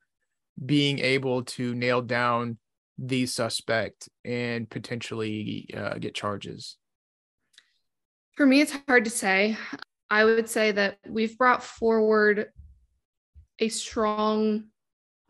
being 0.64 0.98
able 0.98 1.42
to 1.42 1.74
nail 1.74 2.02
down 2.02 2.58
the 2.98 3.26
suspect 3.26 4.08
and 4.24 4.68
potentially 4.68 5.68
uh, 5.76 5.94
get 5.94 6.14
charges? 6.14 6.76
For 8.36 8.46
me, 8.46 8.60
it's 8.60 8.76
hard 8.88 9.04
to 9.04 9.10
say. 9.10 9.56
I 10.10 10.24
would 10.24 10.48
say 10.48 10.72
that 10.72 10.98
we've 11.08 11.38
brought 11.38 11.62
forward 11.62 12.46
a 13.58 13.68
strong 13.68 14.64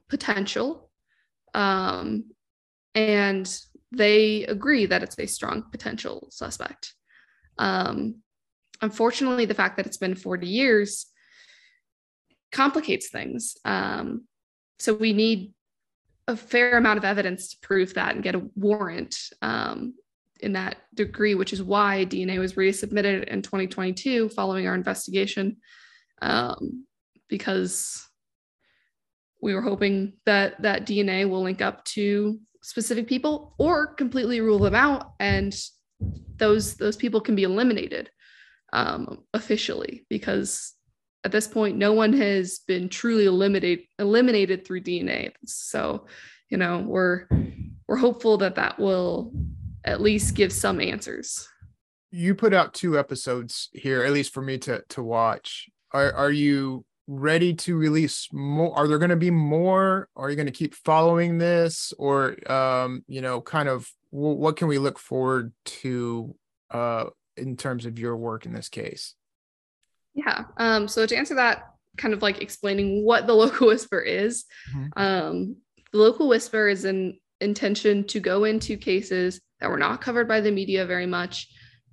potential 0.09 0.91
um, 1.55 2.25
and 2.95 3.61
they 3.93 4.45
agree 4.45 4.87
that 4.87 5.03
it's 5.03 5.19
a 5.19 5.27
strong 5.27 5.65
potential 5.71 6.29
suspect. 6.31 6.95
Um, 7.59 8.23
unfortunately, 8.81 9.45
the 9.45 9.55
fact 9.55 9.77
that 9.77 9.87
it's 9.87 9.97
been 9.97 10.15
40 10.15 10.47
years 10.47 11.07
complicates 12.53 13.09
things. 13.09 13.57
Um, 13.65 14.27
so 14.79 14.95
we 14.95 15.13
need 15.13 15.53
a 16.27 16.37
fair 16.37 16.77
amount 16.77 16.99
of 16.99 17.05
evidence 17.05 17.51
to 17.51 17.57
prove 17.61 17.95
that 17.95 18.15
and 18.15 18.23
get 18.23 18.35
a 18.35 18.47
warrant 18.55 19.17
um, 19.43 19.95
in 20.41 20.53
that 20.55 20.77
degree, 20.95 21.35
which 21.35 21.53
is 21.53 21.63
why 21.63 22.07
DNA 22.07 22.39
was 22.39 22.55
resubmitted 22.55 23.25
in 23.25 23.43
2022 23.43 24.29
following 24.31 24.67
our 24.67 24.75
investigation, 24.75 25.57
um, 26.23 26.87
because 27.29 28.07
we 29.43 29.55
were 29.55 29.63
hoping 29.63 30.15
that 30.27 30.61
that 30.63 30.87
DNA 30.87 31.29
will 31.29 31.43
link 31.43 31.61
up 31.61 31.85
to 31.85 32.39
specific 32.63 33.07
people 33.07 33.55
or 33.59 33.95
completely 33.95 34.41
rule 34.41 34.59
them 34.59 34.75
out 34.75 35.13
and 35.19 35.57
those 36.37 36.77
those 36.77 36.97
people 36.97 37.21
can 37.21 37.35
be 37.35 37.43
eliminated 37.43 38.11
um, 38.73 39.25
officially 39.35 40.07
because 40.09 40.75
at 41.25 41.33
this 41.33 41.47
point 41.47 41.77
no 41.77 41.93
one 41.93 42.13
has 42.13 42.61
been 42.67 42.89
truly 42.89 43.27
eliminated 43.27 43.81
eliminated 43.99 44.65
through 44.65 44.81
DNA 44.81 45.31
so 45.45 46.07
you 46.49 46.57
know 46.57 46.79
we're 46.79 47.27
we're 47.91 47.97
hopeful 47.97 48.39
that 48.39 48.55
that 48.55 48.79
will 48.79 49.33
at 49.85 50.01
least 50.01 50.37
give 50.37 50.53
some 50.53 50.81
answers. 50.81 51.49
You 52.13 52.37
put 52.37 52.55
out 52.55 52.73
two 52.73 52.97
episodes 52.97 53.69
here 53.73 54.05
at 54.05 54.13
least 54.13 54.33
for 54.33 54.43
me 54.43 54.59
to 54.59 54.83
to 54.91 55.03
watch. 55.03 55.69
Are 55.93 56.13
are 56.13 56.31
you 56.31 56.85
ready 57.09 57.53
to 57.53 57.77
release 57.77 58.29
more 58.33 58.77
are 58.77 58.87
there 58.87 58.99
going 58.99 59.11
to 59.11 59.17
be 59.17 59.31
more? 59.31 60.09
Are 60.15 60.31
you 60.31 60.37
going 60.37 60.47
to 60.47 60.53
keep 60.53 60.75
following 60.75 61.39
this? 61.39 61.93
Or 61.99 62.37
um 62.51 63.05
you 63.09 63.21
know 63.21 63.41
kind 63.41 63.69
of 63.69 63.91
what 64.11 64.57
can 64.57 64.69
we 64.69 64.79
look 64.79 64.99
forward 64.99 65.53
to 65.65 66.35
uh 66.71 67.07
in 67.37 67.57
terms 67.57 67.87
of 67.87 67.99
your 67.99 68.17
work 68.17 68.47
in 68.47 68.53
this 68.53 68.69
case 68.69 69.15
yeah 70.15 70.45
um 70.57 70.89
so 70.89 71.07
to 71.07 71.17
answer 71.17 71.35
that 71.35 71.67
kind 71.97 72.15
of 72.15 72.23
like 72.23 72.41
explaining 72.41 73.05
what 73.05 73.27
the 73.27 73.35
local 73.45 73.67
whisper 73.67 74.01
is 74.01 74.45
mm-hmm. 74.75 74.87
um 74.97 75.57
the 75.93 75.99
local 75.99 76.29
whisper 76.29 76.69
is 76.69 76.85
an 76.85 77.19
intention 77.41 78.05
to 78.05 78.21
go 78.21 78.45
into 78.45 78.77
cases 78.77 79.41
that 79.61 79.71
were 79.71 79.79
not 79.79 80.01
covered 80.01 80.29
by 80.29 80.41
the 80.41 80.51
media 80.51 80.87
very 80.87 81.07
much 81.07 81.49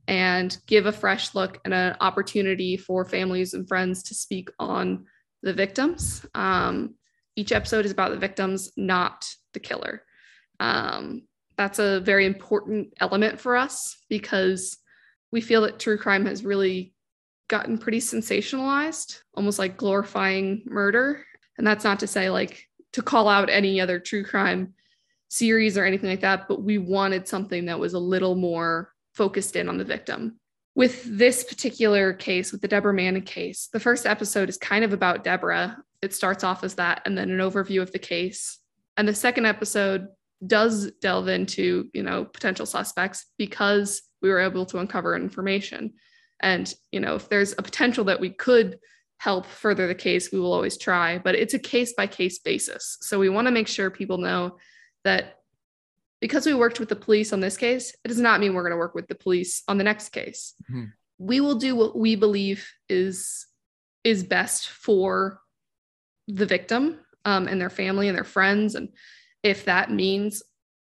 and 0.08 0.58
give 0.68 0.86
a 0.86 0.92
fresh 0.92 1.36
look 1.36 1.60
and 1.66 1.74
an 1.74 1.96
opportunity 2.00 2.78
for 2.78 3.06
families 3.06 3.54
and 3.54 3.68
friends 3.68 4.04
to 4.04 4.14
speak 4.14 4.50
on 4.58 5.06
the 5.44 5.54
victims. 5.54 6.26
Um, 6.34 6.96
each 7.36 7.52
episode 7.52 7.86
is 7.86 7.92
about 7.92 8.12
the 8.12 8.18
victims, 8.18 8.72
not 8.78 9.28
the 9.54 9.60
killer. 9.60 10.04
Um, 10.60 11.24
that's 11.58 11.80
a 11.80 12.00
very 12.00 12.26
important 12.26 12.94
element 13.00 13.40
for 13.40 13.58
us 13.58 13.98
because 14.10 14.78
we 15.32 15.42
feel 15.42 15.62
that 15.62 15.80
true 15.80 15.98
crime 15.98 16.26
has 16.26 16.46
really 16.46 16.94
gotten 17.48 17.78
pretty 17.78 18.00
sensationalized, 18.00 19.22
almost 19.34 19.60
like 19.60 19.78
glorifying 19.78 20.64
murder. 20.66 21.26
And 21.58 21.66
that's 21.66 21.84
not 21.84 22.00
to 22.02 22.08
say 22.08 22.30
like 22.30 22.68
to 22.94 23.02
call 23.02 23.28
out 23.28 23.50
any 23.50 23.80
other 23.82 24.00
true 24.00 24.24
crime 24.24 24.74
series 25.30 25.78
or 25.78 25.86
anything 25.86 26.10
like 26.10 26.22
that, 26.22 26.48
but 26.48 26.62
we 26.62 26.78
wanted 26.78 27.28
something 27.28 27.66
that 27.66 27.80
was 27.80 27.94
a 27.94 28.00
little 28.00 28.36
more 28.36 28.94
focused 29.14 29.56
in 29.56 29.70
on 29.70 29.78
the 29.78 29.84
victim. 29.84 30.40
With 30.76 31.04
this 31.18 31.44
particular 31.44 32.14
case, 32.14 32.52
with 32.52 32.62
the 32.62 32.68
Deborah 32.68 32.94
Manning 32.94 33.24
case, 33.24 33.68
the 33.74 33.80
first 33.80 34.06
episode 34.06 34.48
is 34.48 34.58
kind 34.58 34.86
of 34.86 34.94
about 34.94 35.24
Deborah. 35.24 35.78
It 36.02 36.14
starts 36.14 36.44
off 36.44 36.64
as 36.64 36.76
that, 36.76 37.02
and 37.06 37.18
then 37.18 37.32
an 37.32 37.40
overview 37.40 37.82
of 37.82 37.92
the 37.92 38.00
case. 38.00 38.60
And 38.96 39.08
the 39.08 39.16
second 39.16 39.48
episode 39.48 40.08
does 40.46 40.92
delve 41.02 41.30
into, 41.30 41.90
you 41.94 42.04
know, 42.04 42.26
potential 42.26 42.68
suspects 42.68 43.26
because 43.38 44.04
we 44.22 44.30
were 44.30 44.40
able 44.40 44.68
to 44.68 44.78
uncover 44.78 45.16
information. 45.16 45.94
And, 46.40 46.72
you 46.92 47.00
know, 47.00 47.16
if 47.16 47.30
there's 47.30 47.54
a 47.58 47.64
potential 47.64 48.04
that 48.06 48.20
we 48.20 48.30
could 48.30 48.80
help 49.18 49.46
further 49.46 49.88
the 49.88 49.96
case, 49.96 50.32
we 50.32 50.40
will 50.40 50.54
always 50.54 50.78
try, 50.78 51.18
but 51.18 51.36
it's 51.36 51.54
a 51.54 51.60
case 51.60 51.94
by 51.94 52.08
case 52.08 52.40
basis. 52.40 52.98
So 53.02 53.20
we 53.20 53.30
want 53.30 53.48
to 53.48 53.52
make 53.52 53.68
sure 53.68 53.90
people 53.90 54.20
know 54.20 54.58
that 55.04 55.38
because 56.22 56.46
we 56.46 56.54
worked 56.54 56.80
with 56.80 56.90
the 56.90 56.96
police 56.96 57.34
on 57.34 57.40
this 57.40 57.58
case, 57.58 57.96
it 58.04 58.08
does 58.08 58.20
not 58.20 58.40
mean 58.40 58.54
we're 58.54 58.64
going 58.64 58.72
to 58.72 58.78
work 58.78 58.96
with 58.96 59.08
the 59.08 59.16
police 59.16 59.64
on 59.68 59.78
the 59.78 59.84
next 59.84 60.10
case. 60.10 60.54
Mm-hmm. 60.70 60.86
We 61.20 61.42
will 61.42 61.56
do 61.56 61.76
what 61.76 61.98
we 61.98 62.16
believe 62.16 62.70
is 62.90 63.46
is 64.04 64.24
best 64.24 64.70
for 64.70 65.42
the 66.28 66.46
victim 66.46 67.00
um, 67.26 67.48
and 67.48 67.60
their 67.60 67.70
family 67.70 68.08
and 68.08 68.16
their 68.16 68.24
friends, 68.24 68.76
and 68.76 68.90
if 69.44 69.66
that 69.66 69.92
means 69.92 70.44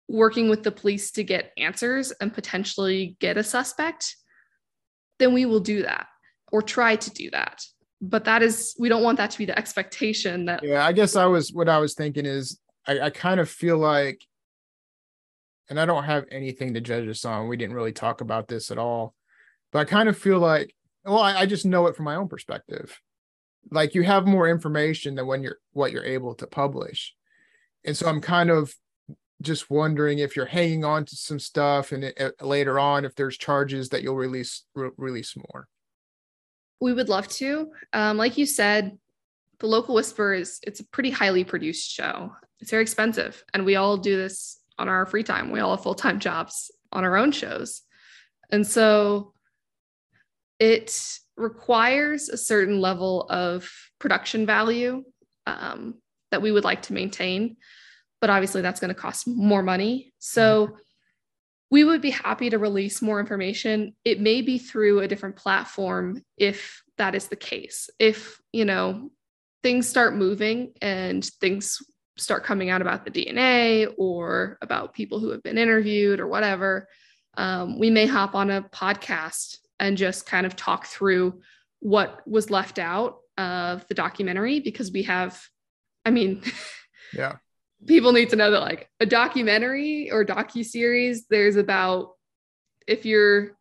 working 0.09 0.49
with 0.49 0.63
the 0.63 0.73
police 0.73 1.11
to 1.13 1.23
get 1.23 1.53
answers 1.57 2.13
and 2.13 2.33
potentially 2.33 3.17
get 3.21 3.37
a 3.37 3.45
suspect, 3.45 4.17
then 5.19 5.33
we 5.33 5.47
will 5.47 5.61
do 5.61 5.83
that 5.83 6.07
or 6.51 6.63
try 6.63 6.97
to 6.97 7.11
do 7.11 7.31
that. 7.31 7.63
But 8.01 8.25
that 8.25 8.43
is, 8.43 8.77
we 8.79 8.89
don't 8.89 9.03
want 9.03 9.19
that 9.19 9.31
to 9.33 9.39
be 9.39 9.45
the 9.45 9.59
expectation 9.59 10.45
that. 10.47 10.63
Yeah, 10.63 10.87
I 10.87 10.93
guess 10.93 11.17
I 11.17 11.27
was, 11.27 11.53
what 11.53 11.69
I 11.69 11.79
was 11.79 11.95
thinking 11.95 12.27
is, 12.27 12.61
I, 12.87 13.01
I 13.01 13.11
kind 13.11 13.41
of 13.41 13.51
feel 13.51 13.77
like 13.77 14.21
and 15.69 15.79
I 15.79 15.85
don't 15.85 16.05
have 16.05 16.25
anything 16.31 16.75
to 16.75 16.81
judge 16.81 17.09
us 17.09 17.25
on. 17.25 17.49
We 17.49 17.57
didn't 17.57 17.77
really 17.77 17.93
talk 17.93 18.21
about 18.21 18.49
this 18.49 18.71
at 18.71 18.79
all, 18.79 19.15
but 19.73 19.81
I 19.81 19.85
kind 19.85 20.09
of 20.09 20.17
feel 20.17 20.39
like, 20.39 20.75
well, 21.05 21.19
I, 21.19 21.41
I 21.41 21.47
just 21.47 21.67
know 21.67 21.87
it 21.87 21.97
from 21.97 22.07
my 22.07 22.17
own 22.17 22.29
perspective. 22.29 22.99
Like 23.71 23.95
you 23.95 24.03
have 24.03 24.27
more 24.27 24.49
information 24.49 25.15
than 25.15 25.27
when 25.27 25.43
you're 25.43 25.59
what 25.73 25.93
you're 25.93 26.05
able 26.05 26.35
to 26.37 26.47
publish, 26.47 27.15
and 27.85 27.97
so 27.97 28.09
I'm 28.09 28.21
kind 28.21 28.51
of 28.51 28.73
just 29.43 29.71
wondering 29.71 30.19
if 30.19 30.35
you're 30.35 30.47
hanging 30.47 30.85
on 30.85 31.05
to 31.05 31.17
some 31.17 31.39
stuff, 31.39 31.93
and 31.93 32.05
it, 32.05 32.35
later 32.41 32.79
on, 32.79 33.05
if 33.05 33.15
there's 33.15 33.37
charges 33.37 33.89
that 33.91 34.03
you'll 34.03 34.17
release 34.17 34.65
re- 34.75 34.91
release 34.97 35.37
more. 35.37 35.69
We 36.81 36.93
would 36.93 37.09
love 37.09 37.29
to. 37.29 37.71
Um, 37.93 38.17
like 38.17 38.39
you 38.39 38.47
said, 38.47 38.99
the 39.61 39.67
local 39.67 39.95
whisper 39.95 40.35
is 40.35 40.61
it's 40.63 40.81
a 40.81 40.87
pretty 40.87 41.11
highly 41.11 41.45
produced 41.45 41.91
show. 41.91 42.33
It's 42.61 42.71
very 42.71 42.83
expensive, 42.83 43.43
and 43.55 43.65
we 43.65 43.77
all 43.77 43.97
do 43.97 44.17
this 44.17 44.59
on 44.79 44.89
our 44.89 45.07
free 45.07 45.23
time. 45.23 45.51
We 45.51 45.61
all 45.61 45.75
have 45.75 45.83
full 45.83 45.95
time 45.95 46.21
jobs 46.21 46.71
on 46.93 47.05
our 47.05 47.17
own 47.17 47.33
shows. 47.33 47.83
And 48.51 48.67
so 48.67 49.35
it 50.59 50.99
requires 51.37 52.29
a 52.29 52.37
certain 52.37 52.81
level 52.81 53.27
of 53.29 53.71
production 53.99 54.47
value 54.47 55.05
um, 55.47 55.95
that 56.31 56.43
we 56.43 56.53
would 56.53 56.65
like 56.65 56.83
to 56.83 56.93
maintain. 56.93 57.57
But 58.21 58.31
obviously, 58.31 58.63
that's 58.63 58.81
going 58.81 58.95
to 58.95 59.01
cost 59.01 59.27
more 59.29 59.63
money. 59.63 60.13
So 60.19 60.77
we 61.71 61.85
would 61.85 62.01
be 62.01 62.11
happy 62.11 62.51
to 62.51 62.59
release 62.59 63.03
more 63.03 63.21
information. 63.21 63.95
It 64.05 64.21
may 64.21 64.43
be 64.43 64.59
through 64.59 65.01
a 65.01 65.09
different 65.09 65.37
platform 65.37 66.23
if 66.37 66.83
that 66.97 67.15
is 67.15 67.29
the 67.29 67.37
case. 67.37 67.91
If, 67.99 68.41
you 68.53 68.65
know, 68.65 69.11
things 69.63 69.89
start 69.89 70.17
moving 70.17 70.73
and 70.81 71.25
things 71.25 71.79
start 72.17 72.45
coming 72.45 72.71
out 72.71 72.81
about 72.81 73.05
the 73.05 73.11
DNA 73.11 73.93
or 73.99 74.59
about 74.63 74.95
people 74.95 75.21
who 75.21 75.31
have 75.31 75.43
been 75.43 75.59
interviewed 75.59 76.21
or 76.21 76.27
whatever, 76.27 76.89
um, 77.37 77.79
we 77.79 77.91
may 77.91 78.07
hop 78.07 78.35
on 78.35 78.51
a 78.51 78.63
podcast 78.63 79.59
and 79.79 79.97
just 79.97 80.27
kind 80.27 80.47
of 80.47 80.57
talk 80.57 80.87
through 80.87 81.41
what 81.81 82.27
was 82.27 82.51
left 82.51 82.79
out 82.79 83.19
of 83.37 83.87
the 83.89 83.95
documentary 83.95 84.59
because 84.59 84.91
we 84.91 85.03
have, 85.05 85.41
I 86.05 86.11
mean, 86.11 86.43
yeah 87.15 87.37
people 87.87 88.13
need 88.13 88.31
to 88.31 88.37
know 88.37 88.51
that 88.51 88.61
like 88.61 88.89
a 89.01 89.07
documentary 89.07 90.11
or 90.11 90.25
docu 90.25 90.65
series 90.65 91.27
there's 91.29 91.57
about 91.57 92.13
if 92.87 93.05
you're 93.05 93.57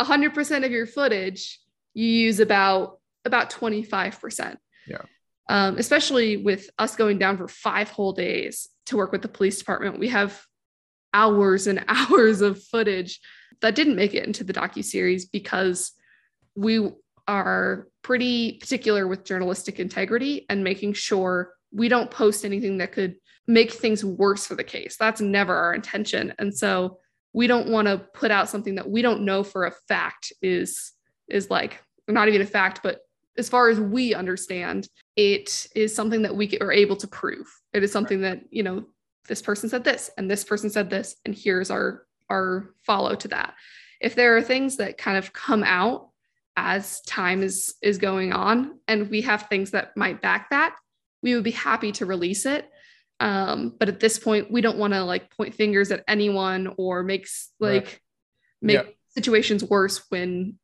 100% 0.00 0.64
of 0.64 0.70
your 0.70 0.86
footage 0.86 1.60
you 1.94 2.06
use 2.06 2.40
about 2.40 2.98
about 3.24 3.50
25% 3.50 4.56
yeah. 4.86 5.02
Um, 5.50 5.76
especially 5.78 6.36
with 6.36 6.68
us 6.78 6.94
going 6.94 7.18
down 7.18 7.38
for 7.38 7.48
five 7.48 7.90
whole 7.90 8.12
days 8.12 8.68
to 8.86 8.96
work 8.96 9.12
with 9.12 9.22
the 9.22 9.28
police 9.28 9.58
department 9.58 9.98
we 9.98 10.08
have 10.08 10.40
hours 11.14 11.66
and 11.66 11.84
hours 11.88 12.40
of 12.42 12.62
footage 12.62 13.20
that 13.60 13.74
didn't 13.74 13.96
make 13.96 14.14
it 14.14 14.26
into 14.26 14.44
the 14.44 14.52
docu 14.52 14.84
series 14.84 15.26
because 15.26 15.92
we 16.54 16.90
are 17.26 17.88
pretty 18.02 18.54
particular 18.54 19.06
with 19.06 19.24
journalistic 19.24 19.78
integrity 19.78 20.46
and 20.48 20.64
making 20.64 20.94
sure 20.94 21.52
we 21.72 21.88
don't 21.88 22.10
post 22.10 22.44
anything 22.44 22.78
that 22.78 22.92
could 22.92 23.16
make 23.46 23.72
things 23.72 24.04
worse 24.04 24.46
for 24.46 24.54
the 24.54 24.64
case. 24.64 24.96
That's 24.96 25.20
never 25.20 25.54
our 25.54 25.74
intention. 25.74 26.34
And 26.38 26.54
so 26.54 26.98
we 27.32 27.46
don't 27.46 27.68
want 27.68 27.88
to 27.88 27.98
put 27.98 28.30
out 28.30 28.48
something 28.48 28.76
that 28.76 28.88
we 28.88 29.02
don't 29.02 29.22
know 29.22 29.42
for 29.42 29.66
a 29.66 29.72
fact 29.88 30.32
is 30.42 30.92
is 31.28 31.50
like 31.50 31.82
not 32.06 32.28
even 32.28 32.40
a 32.40 32.46
fact, 32.46 32.80
but 32.82 33.00
as 33.36 33.48
far 33.48 33.68
as 33.68 33.78
we 33.78 34.14
understand, 34.14 34.88
it 35.14 35.66
is 35.76 35.94
something 35.94 36.22
that 36.22 36.34
we 36.34 36.58
are 36.60 36.72
able 36.72 36.96
to 36.96 37.06
prove. 37.06 37.46
It 37.72 37.84
is 37.84 37.92
something 37.92 38.22
that, 38.22 38.40
you 38.50 38.62
know, 38.62 38.84
this 39.28 39.42
person 39.42 39.68
said 39.68 39.84
this 39.84 40.10
and 40.16 40.30
this 40.30 40.42
person 40.42 40.70
said 40.70 40.90
this 40.90 41.16
and 41.24 41.34
here's 41.34 41.70
our 41.70 42.06
our 42.30 42.74
follow 42.84 43.14
to 43.14 43.28
that. 43.28 43.54
If 44.00 44.14
there 44.14 44.36
are 44.36 44.42
things 44.42 44.76
that 44.76 44.98
kind 44.98 45.16
of 45.16 45.32
come 45.32 45.62
out 45.64 46.10
as 46.56 47.00
time 47.02 47.42
is 47.42 47.74
is 47.82 47.98
going 47.98 48.32
on 48.32 48.78
and 48.88 49.08
we 49.08 49.22
have 49.22 49.42
things 49.42 49.70
that 49.70 49.96
might 49.96 50.20
back 50.20 50.50
that, 50.50 50.74
we 51.22 51.34
would 51.34 51.44
be 51.44 51.50
happy 51.50 51.92
to 51.92 52.06
release 52.06 52.46
it 52.46 52.68
um 53.20 53.74
but 53.78 53.88
at 53.88 54.00
this 54.00 54.18
point 54.18 54.50
we 54.50 54.60
don't 54.60 54.78
want 54.78 54.92
to 54.92 55.02
like 55.02 55.34
point 55.36 55.54
fingers 55.54 55.90
at 55.90 56.04
anyone 56.06 56.72
or 56.76 57.02
makes 57.02 57.50
like 57.58 57.84
right. 57.84 58.00
make 58.62 58.76
yeah. 58.76 58.92
situations 59.08 59.64
worse 59.64 60.02
when 60.10 60.58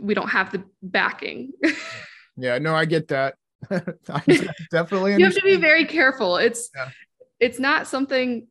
we 0.00 0.14
don't 0.14 0.28
have 0.28 0.52
the 0.52 0.62
backing 0.82 1.52
yeah 2.36 2.58
no 2.58 2.74
i 2.74 2.84
get 2.84 3.08
that 3.08 3.34
I 3.70 4.48
definitely 4.70 5.16
you 5.16 5.24
have 5.24 5.34
to 5.34 5.42
be 5.42 5.56
very 5.56 5.86
careful 5.86 6.36
it's 6.36 6.70
yeah. 6.74 6.90
it's 7.40 7.58
not 7.58 7.86
something 7.86 8.46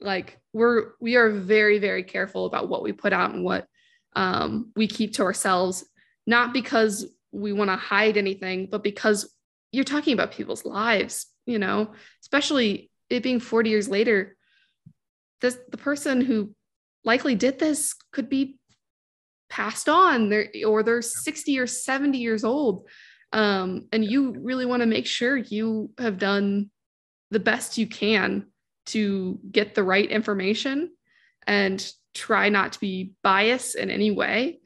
like 0.00 0.38
we're 0.52 0.92
we 1.00 1.16
are 1.16 1.30
very 1.30 1.78
very 1.78 2.02
careful 2.02 2.46
about 2.46 2.68
what 2.68 2.82
we 2.82 2.92
put 2.92 3.12
out 3.12 3.32
and 3.32 3.44
what 3.44 3.66
um, 4.14 4.72
we 4.76 4.88
keep 4.88 5.14
to 5.14 5.22
ourselves 5.22 5.88
not 6.26 6.52
because 6.52 7.06
we 7.30 7.52
want 7.52 7.70
to 7.70 7.76
hide 7.76 8.18
anything 8.18 8.68
but 8.70 8.82
because 8.82 9.34
you're 9.72 9.84
talking 9.84 10.12
about 10.12 10.32
people's 10.32 10.64
lives 10.64 11.26
you 11.46 11.58
know, 11.58 11.92
especially 12.22 12.90
it 13.10 13.22
being 13.22 13.40
40 13.40 13.70
years 13.70 13.88
later, 13.88 14.36
this 15.40 15.58
the 15.70 15.76
person 15.76 16.20
who 16.20 16.54
likely 17.04 17.34
did 17.34 17.58
this 17.58 17.94
could 18.12 18.28
be 18.28 18.58
passed 19.50 19.88
on. 19.88 20.28
There 20.28 20.48
or 20.66 20.82
they're 20.82 21.02
60 21.02 21.58
or 21.58 21.66
70 21.66 22.18
years 22.18 22.44
old. 22.44 22.88
Um, 23.32 23.88
and 23.92 24.04
you 24.04 24.36
really 24.38 24.66
want 24.66 24.82
to 24.82 24.86
make 24.86 25.06
sure 25.06 25.36
you 25.36 25.90
have 25.98 26.18
done 26.18 26.70
the 27.30 27.40
best 27.40 27.78
you 27.78 27.86
can 27.86 28.46
to 28.86 29.38
get 29.50 29.74
the 29.74 29.82
right 29.82 30.08
information 30.08 30.90
and 31.46 31.92
try 32.14 32.50
not 32.50 32.74
to 32.74 32.80
be 32.80 33.14
biased 33.22 33.74
in 33.74 33.90
any 33.90 34.10
way 34.10 34.60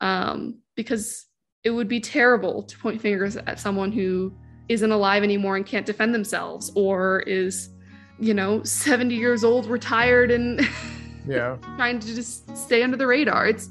um, 0.00 0.60
because 0.76 1.26
it 1.64 1.70
would 1.70 1.88
be 1.88 2.00
terrible 2.00 2.62
to 2.62 2.78
point 2.78 3.00
fingers 3.00 3.36
at 3.36 3.58
someone 3.58 3.90
who 3.90 4.32
isn't 4.68 4.90
alive 4.90 5.22
anymore 5.22 5.56
and 5.56 5.66
can't 5.66 5.86
defend 5.86 6.14
themselves 6.14 6.70
or 6.74 7.20
is 7.20 7.70
you 8.18 8.34
know 8.34 8.62
70 8.62 9.14
years 9.14 9.44
old 9.44 9.66
retired 9.66 10.30
and 10.30 10.60
yeah. 11.26 11.56
trying 11.76 11.98
to 11.98 12.14
just 12.14 12.56
stay 12.56 12.82
under 12.82 12.96
the 12.96 13.06
radar. 13.06 13.46
It's 13.46 13.68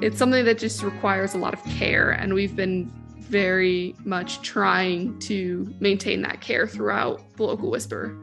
it's 0.00 0.18
something 0.18 0.44
that 0.44 0.58
just 0.58 0.82
requires 0.82 1.34
a 1.34 1.38
lot 1.38 1.54
of 1.54 1.64
care 1.64 2.10
and 2.10 2.34
we've 2.34 2.54
been 2.54 2.92
very 3.18 3.94
much 4.04 4.40
trying 4.42 5.18
to 5.18 5.74
maintain 5.80 6.22
that 6.22 6.40
care 6.40 6.66
throughout 6.66 7.22
the 7.36 7.42
local 7.42 7.70
whisper 7.70 8.16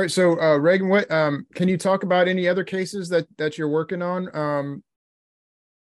right, 0.00 0.10
so 0.10 0.40
uh, 0.40 0.56
Regan, 0.56 0.88
what 0.88 1.10
um, 1.10 1.46
can 1.54 1.68
you 1.68 1.76
talk 1.76 2.02
about 2.02 2.28
any 2.28 2.48
other 2.48 2.64
cases 2.64 3.08
that 3.10 3.26
that 3.38 3.58
you're 3.58 3.68
working 3.68 4.02
on? 4.02 4.34
Um, 4.36 4.82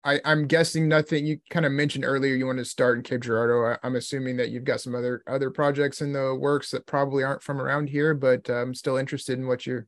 I, 0.02 0.20
I'm 0.24 0.46
guessing 0.46 0.88
nothing. 0.88 1.26
You 1.26 1.38
kind 1.50 1.66
of 1.66 1.72
mentioned 1.72 2.04
earlier 2.06 2.34
you 2.34 2.46
want 2.46 2.58
to 2.58 2.64
start 2.64 2.96
in 2.96 3.02
Cape 3.02 3.20
Girardeau. 3.20 3.76
I, 3.82 3.86
am 3.86 3.96
assuming 3.96 4.38
that 4.38 4.50
you've 4.50 4.64
got 4.64 4.80
some 4.80 4.94
other 4.94 5.22
other 5.26 5.50
projects 5.50 6.00
in 6.00 6.12
the 6.12 6.34
works 6.34 6.70
that 6.70 6.86
probably 6.86 7.22
aren't 7.22 7.42
from 7.42 7.60
around 7.60 7.88
here, 7.88 8.14
but 8.14 8.48
uh, 8.48 8.54
I'm 8.54 8.74
still 8.74 8.96
interested 8.96 9.38
in 9.38 9.46
what 9.46 9.66
your 9.66 9.86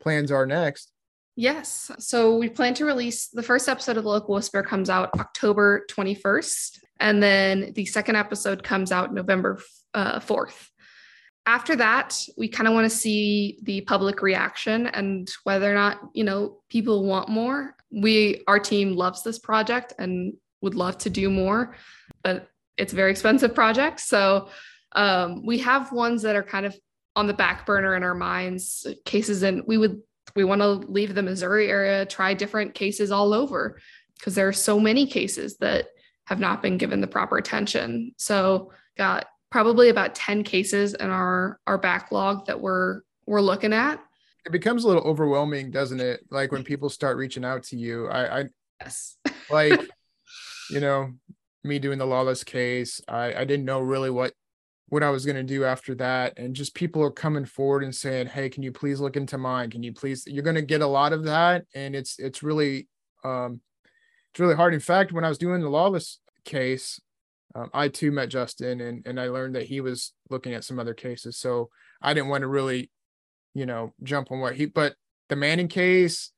plans 0.00 0.30
are 0.30 0.46
next. 0.46 0.92
Yes. 1.34 1.90
So 1.98 2.36
we 2.36 2.48
plan 2.48 2.74
to 2.74 2.84
release 2.84 3.28
the 3.28 3.42
first 3.42 3.68
episode 3.68 3.96
of 3.96 4.02
the 4.02 4.10
Local 4.10 4.34
Whisper 4.34 4.62
comes 4.62 4.90
out 4.90 5.10
October 5.18 5.86
21st, 5.88 6.80
and 7.00 7.22
then 7.22 7.72
the 7.74 7.86
second 7.86 8.16
episode 8.16 8.62
comes 8.62 8.92
out 8.92 9.14
November 9.14 9.60
uh, 9.94 10.18
4th 10.18 10.68
after 11.48 11.74
that, 11.76 12.22
we 12.36 12.46
kind 12.46 12.68
of 12.68 12.74
want 12.74 12.84
to 12.84 12.94
see 12.94 13.58
the 13.62 13.80
public 13.80 14.20
reaction 14.20 14.86
and 14.88 15.30
whether 15.44 15.70
or 15.70 15.74
not, 15.74 15.98
you 16.12 16.22
know, 16.22 16.58
people 16.68 17.04
want 17.04 17.30
more. 17.30 17.74
We, 17.90 18.44
our 18.46 18.58
team 18.58 18.94
loves 18.94 19.22
this 19.22 19.38
project 19.38 19.94
and 19.98 20.34
would 20.60 20.74
love 20.74 20.98
to 20.98 21.10
do 21.10 21.30
more, 21.30 21.74
but 22.22 22.50
it's 22.76 22.92
very 22.92 23.10
expensive 23.10 23.54
project. 23.54 24.00
So 24.00 24.50
um, 24.92 25.46
we 25.46 25.56
have 25.60 25.90
ones 25.90 26.20
that 26.20 26.36
are 26.36 26.42
kind 26.42 26.66
of 26.66 26.76
on 27.16 27.26
the 27.26 27.32
back 27.32 27.64
burner 27.64 27.96
in 27.96 28.02
our 28.02 28.14
minds, 28.14 28.86
cases, 29.06 29.42
and 29.42 29.62
we 29.66 29.78
would, 29.78 30.02
we 30.36 30.44
want 30.44 30.60
to 30.60 30.72
leave 30.72 31.14
the 31.14 31.22
Missouri 31.22 31.70
area, 31.70 32.04
try 32.04 32.34
different 32.34 32.74
cases 32.74 33.10
all 33.10 33.32
over 33.32 33.80
because 34.18 34.34
there 34.34 34.48
are 34.48 34.52
so 34.52 34.78
many 34.78 35.06
cases 35.06 35.56
that 35.58 35.86
have 36.26 36.40
not 36.40 36.60
been 36.60 36.76
given 36.76 37.00
the 37.00 37.06
proper 37.06 37.38
attention. 37.38 38.12
So 38.18 38.72
got 38.98 39.28
probably 39.50 39.88
about 39.88 40.14
10 40.14 40.42
cases 40.44 40.94
in 40.94 41.10
our 41.10 41.58
our 41.66 41.78
backlog 41.78 42.46
that 42.46 42.60
we're 42.60 43.02
we're 43.26 43.40
looking 43.40 43.72
at. 43.72 44.00
It 44.46 44.52
becomes 44.52 44.84
a 44.84 44.88
little 44.88 45.02
overwhelming 45.02 45.70
doesn't 45.70 46.00
it? 46.00 46.20
Like 46.30 46.52
when 46.52 46.64
people 46.64 46.88
start 46.88 47.16
reaching 47.16 47.44
out 47.44 47.62
to 47.64 47.76
you 47.76 48.08
i 48.08 48.40
i 48.40 48.44
yes. 48.80 49.16
like 49.50 49.80
you 50.70 50.80
know 50.80 51.12
me 51.64 51.78
doing 51.78 51.98
the 51.98 52.06
lawless 52.06 52.44
case 52.44 53.00
i 53.08 53.34
i 53.34 53.44
didn't 53.44 53.64
know 53.64 53.80
really 53.80 54.10
what 54.10 54.32
what 54.90 55.02
i 55.02 55.10
was 55.10 55.26
going 55.26 55.36
to 55.36 55.42
do 55.42 55.64
after 55.64 55.94
that. 55.96 56.38
And 56.38 56.54
just 56.54 56.74
people 56.74 57.02
are 57.02 57.10
coming 57.10 57.44
forward 57.44 57.84
and 57.84 57.94
saying 57.94 58.28
hey 58.28 58.48
can 58.48 58.62
you 58.62 58.72
please 58.72 59.00
look 59.00 59.16
into 59.16 59.38
mine? 59.38 59.70
Can 59.70 59.82
you 59.82 59.92
please 59.92 60.24
you're 60.26 60.44
going 60.44 60.56
to 60.56 60.62
get 60.62 60.82
a 60.82 60.86
lot 60.86 61.12
of 61.12 61.24
that 61.24 61.64
and 61.74 61.94
it's 61.94 62.18
it's 62.18 62.42
really 62.42 62.88
um 63.24 63.60
it's 64.30 64.40
really 64.40 64.56
hard. 64.56 64.74
In 64.74 64.80
fact 64.80 65.12
when 65.12 65.24
i 65.24 65.28
was 65.28 65.38
doing 65.38 65.60
the 65.60 65.68
lawless 65.68 66.20
case 66.44 67.00
um, 67.54 67.70
I 67.72 67.88
too 67.88 68.12
met 68.12 68.28
Justin 68.28 68.80
and 68.80 69.06
and 69.06 69.20
I 69.20 69.28
learned 69.28 69.54
that 69.54 69.66
he 69.66 69.80
was 69.80 70.12
looking 70.30 70.54
at 70.54 70.64
some 70.64 70.78
other 70.78 70.94
cases. 70.94 71.38
So 71.38 71.70
I 72.02 72.14
didn't 72.14 72.28
want 72.28 72.42
to 72.42 72.48
really, 72.48 72.90
you 73.54 73.66
know, 73.66 73.94
jump 74.02 74.30
on 74.30 74.40
what 74.40 74.54
he. 74.56 74.66
But 74.66 74.94
the 75.28 75.36
Manning 75.36 75.68
case, 75.68 76.30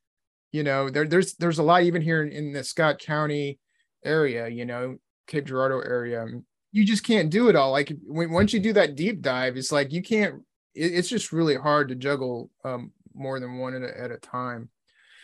you 0.52 0.62
know, 0.62 0.88
there 0.90 1.06
there's 1.06 1.34
there's 1.34 1.58
a 1.58 1.62
lot 1.62 1.82
even 1.82 2.02
here 2.02 2.22
in, 2.22 2.32
in 2.32 2.52
the 2.52 2.64
Scott 2.64 2.98
County 2.98 3.58
area, 4.04 4.48
you 4.48 4.64
know, 4.64 4.96
Cape 5.26 5.46
Girardeau 5.46 5.80
area. 5.80 6.26
You 6.72 6.84
just 6.84 7.04
can't 7.04 7.30
do 7.30 7.48
it 7.48 7.56
all. 7.56 7.72
Like 7.72 7.92
when 8.06 8.30
once 8.30 8.52
you 8.52 8.60
do 8.60 8.72
that 8.74 8.94
deep 8.94 9.20
dive, 9.22 9.56
it's 9.56 9.72
like 9.72 9.92
you 9.92 10.02
can't. 10.02 10.42
It, 10.74 10.94
it's 10.94 11.08
just 11.08 11.32
really 11.32 11.56
hard 11.56 11.88
to 11.88 11.96
juggle 11.96 12.50
um, 12.64 12.92
more 13.14 13.40
than 13.40 13.58
one 13.58 13.74
at 13.74 13.82
a, 13.82 14.00
at 14.00 14.12
a 14.12 14.18
time. 14.18 14.68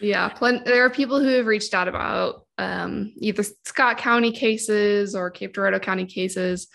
Yeah, 0.00 0.34
there 0.40 0.84
are 0.84 0.90
people 0.90 1.20
who 1.20 1.28
have 1.28 1.46
reached 1.46 1.74
out 1.74 1.88
about 1.88 2.46
um, 2.58 3.12
either 3.16 3.44
Scott 3.64 3.98
County 3.98 4.32
cases 4.32 5.14
or 5.14 5.30
Cape 5.30 5.54
Girardeau 5.54 5.78
County 5.78 6.06
cases. 6.06 6.68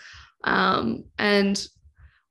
Um, 0.44 1.04
and 1.18 1.64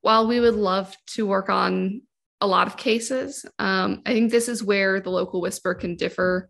while 0.01 0.27
we 0.27 0.39
would 0.39 0.55
love 0.55 0.95
to 1.07 1.25
work 1.25 1.49
on 1.49 2.01
a 2.41 2.47
lot 2.47 2.67
of 2.67 2.75
cases, 2.75 3.45
um, 3.59 4.01
I 4.05 4.13
think 4.13 4.31
this 4.31 4.49
is 4.49 4.63
where 4.63 4.99
the 4.99 5.11
local 5.11 5.41
whisper 5.41 5.73
can 5.73 5.95
differ 5.95 6.49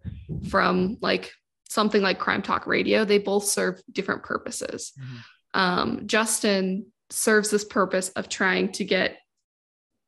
from 0.49 0.97
like 1.01 1.31
something 1.69 2.01
like 2.01 2.19
Crime 2.19 2.41
Talk 2.41 2.65
Radio. 2.65 3.05
They 3.05 3.17
both 3.17 3.45
serve 3.45 3.81
different 3.91 4.23
purposes. 4.23 4.93
Um, 5.53 6.07
Justin 6.07 6.87
serves 7.09 7.49
this 7.49 7.65
purpose 7.65 8.09
of 8.09 8.29
trying 8.29 8.71
to 8.73 8.85
get 8.85 9.17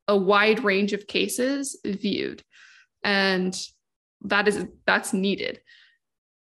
a 0.07 0.17
wide 0.17 0.63
range 0.63 0.93
of 0.93 1.07
cases 1.07 1.79
viewed. 1.85 2.43
And 3.03 3.57
that 4.23 4.47
is 4.47 4.65
that's 4.85 5.13
needed. 5.13 5.61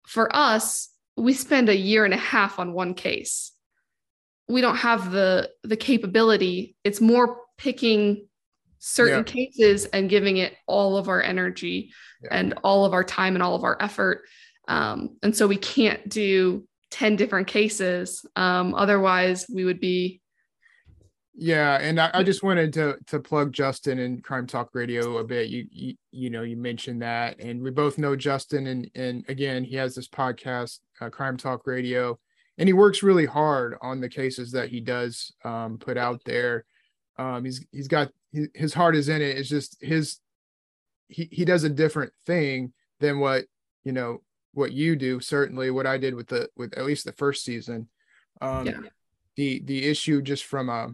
For 0.07 0.33
us, 0.35 0.89
we 1.17 1.33
spend 1.33 1.69
a 1.69 1.75
year 1.75 2.05
and 2.05 2.13
a 2.13 2.17
half 2.17 2.59
on 2.59 2.73
one 2.73 2.93
case. 2.93 3.51
We 4.47 4.61
don't 4.61 4.77
have 4.77 5.11
the 5.11 5.49
the 5.63 5.77
capability. 5.77 6.75
It's 6.83 7.01
more 7.01 7.41
picking 7.57 8.27
certain 8.79 9.19
Yeah. 9.25 9.33
cases 9.33 9.85
and 9.85 10.09
giving 10.09 10.37
it 10.37 10.53
all 10.67 10.97
of 10.97 11.09
our 11.09 11.21
energy 11.21 11.91
Yeah. 12.21 12.29
and 12.37 12.53
all 12.63 12.85
of 12.85 12.93
our 12.93 13.03
time 13.03 13.35
and 13.35 13.41
all 13.41 13.55
of 13.55 13.63
our 13.63 13.81
effort. 13.81 14.25
Um, 14.67 15.17
and 15.23 15.35
so 15.35 15.47
we 15.47 15.57
can't 15.57 16.07
do 16.07 16.67
10 16.91 17.15
different 17.15 17.47
cases. 17.47 18.25
Um, 18.35 18.75
otherwise, 18.75 19.47
we 19.51 19.65
would 19.65 19.79
be 19.79 20.21
Yeah, 21.37 21.77
and 21.81 21.99
I, 21.99 22.09
I 22.13 22.23
just 22.23 22.43
wanted 22.43 22.71
to 22.73 22.97
to 23.07 23.19
plug 23.19 23.51
Justin 23.51 23.99
and 23.99 24.23
Crime 24.23 24.47
Talk 24.47 24.69
Radio 24.73 25.17
a 25.17 25.23
bit. 25.23 25.49
You, 25.49 25.67
you 25.69 25.95
you 26.11 26.29
know 26.29 26.43
you 26.43 26.55
mentioned 26.55 27.01
that, 27.01 27.39
and 27.41 27.61
we 27.61 27.71
both 27.71 27.97
know 27.97 28.15
Justin, 28.15 28.67
and 28.67 28.89
and 28.95 29.25
again 29.27 29.65
he 29.65 29.75
has 29.75 29.95
this 29.95 30.07
podcast, 30.07 30.79
uh, 31.01 31.09
Crime 31.09 31.35
Talk 31.35 31.67
Radio, 31.67 32.17
and 32.57 32.69
he 32.69 32.73
works 32.73 33.03
really 33.03 33.25
hard 33.25 33.75
on 33.81 33.99
the 33.99 34.07
cases 34.07 34.51
that 34.53 34.69
he 34.69 34.79
does 34.79 35.33
um, 35.43 35.77
put 35.77 35.97
out 35.97 36.21
there. 36.23 36.63
Um, 37.17 37.43
he's 37.43 37.65
he's 37.73 37.89
got 37.89 38.11
his, 38.31 38.47
his 38.55 38.73
heart 38.73 38.95
is 38.95 39.09
in 39.09 39.21
it. 39.21 39.37
It's 39.37 39.49
just 39.49 39.77
his 39.81 40.21
he 41.09 41.27
he 41.31 41.43
does 41.43 41.65
a 41.65 41.69
different 41.69 42.13
thing 42.25 42.71
than 43.01 43.19
what 43.19 43.43
you 43.83 43.91
know 43.91 44.21
what 44.53 44.71
you 44.71 44.95
do. 44.95 45.19
Certainly, 45.19 45.71
what 45.71 45.85
I 45.85 45.97
did 45.97 46.15
with 46.15 46.27
the 46.27 46.47
with 46.55 46.77
at 46.77 46.85
least 46.85 47.03
the 47.03 47.11
first 47.11 47.43
season. 47.43 47.89
Um, 48.39 48.65
Yeah. 48.65 48.79
The 49.35 49.61
the 49.65 49.83
issue 49.83 50.21
just 50.21 50.45
from 50.45 50.69
a 50.69 50.93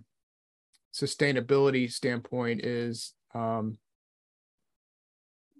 sustainability 0.94 1.92
standpoint 1.92 2.66
is 2.66 3.14
um 3.34 3.78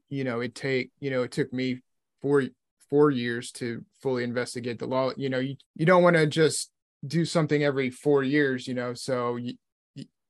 you 0.10 0.24
know 0.24 0.42
it 0.42 0.54
take 0.54 0.92
you 1.00 1.10
know 1.10 1.24
it 1.24 1.32
took 1.32 1.52
me 1.54 1.82
four 2.22 2.44
four 2.90 3.10
years 3.10 3.52
to 3.52 3.84
fully 4.02 4.24
investigate 4.24 4.78
the 4.78 4.86
law 4.86 5.12
you 5.16 5.30
know 5.30 5.40
you, 5.40 5.56
you 5.76 5.86
don't 5.86 6.04
want 6.04 6.16
to 6.16 6.28
just 6.28 6.70
do 7.08 7.24
something 7.26 7.64
every 7.64 7.90
four 7.90 8.22
years 8.24 8.68
you 8.68 8.74
know 8.74 8.94
so 8.94 9.38
you, 9.38 9.54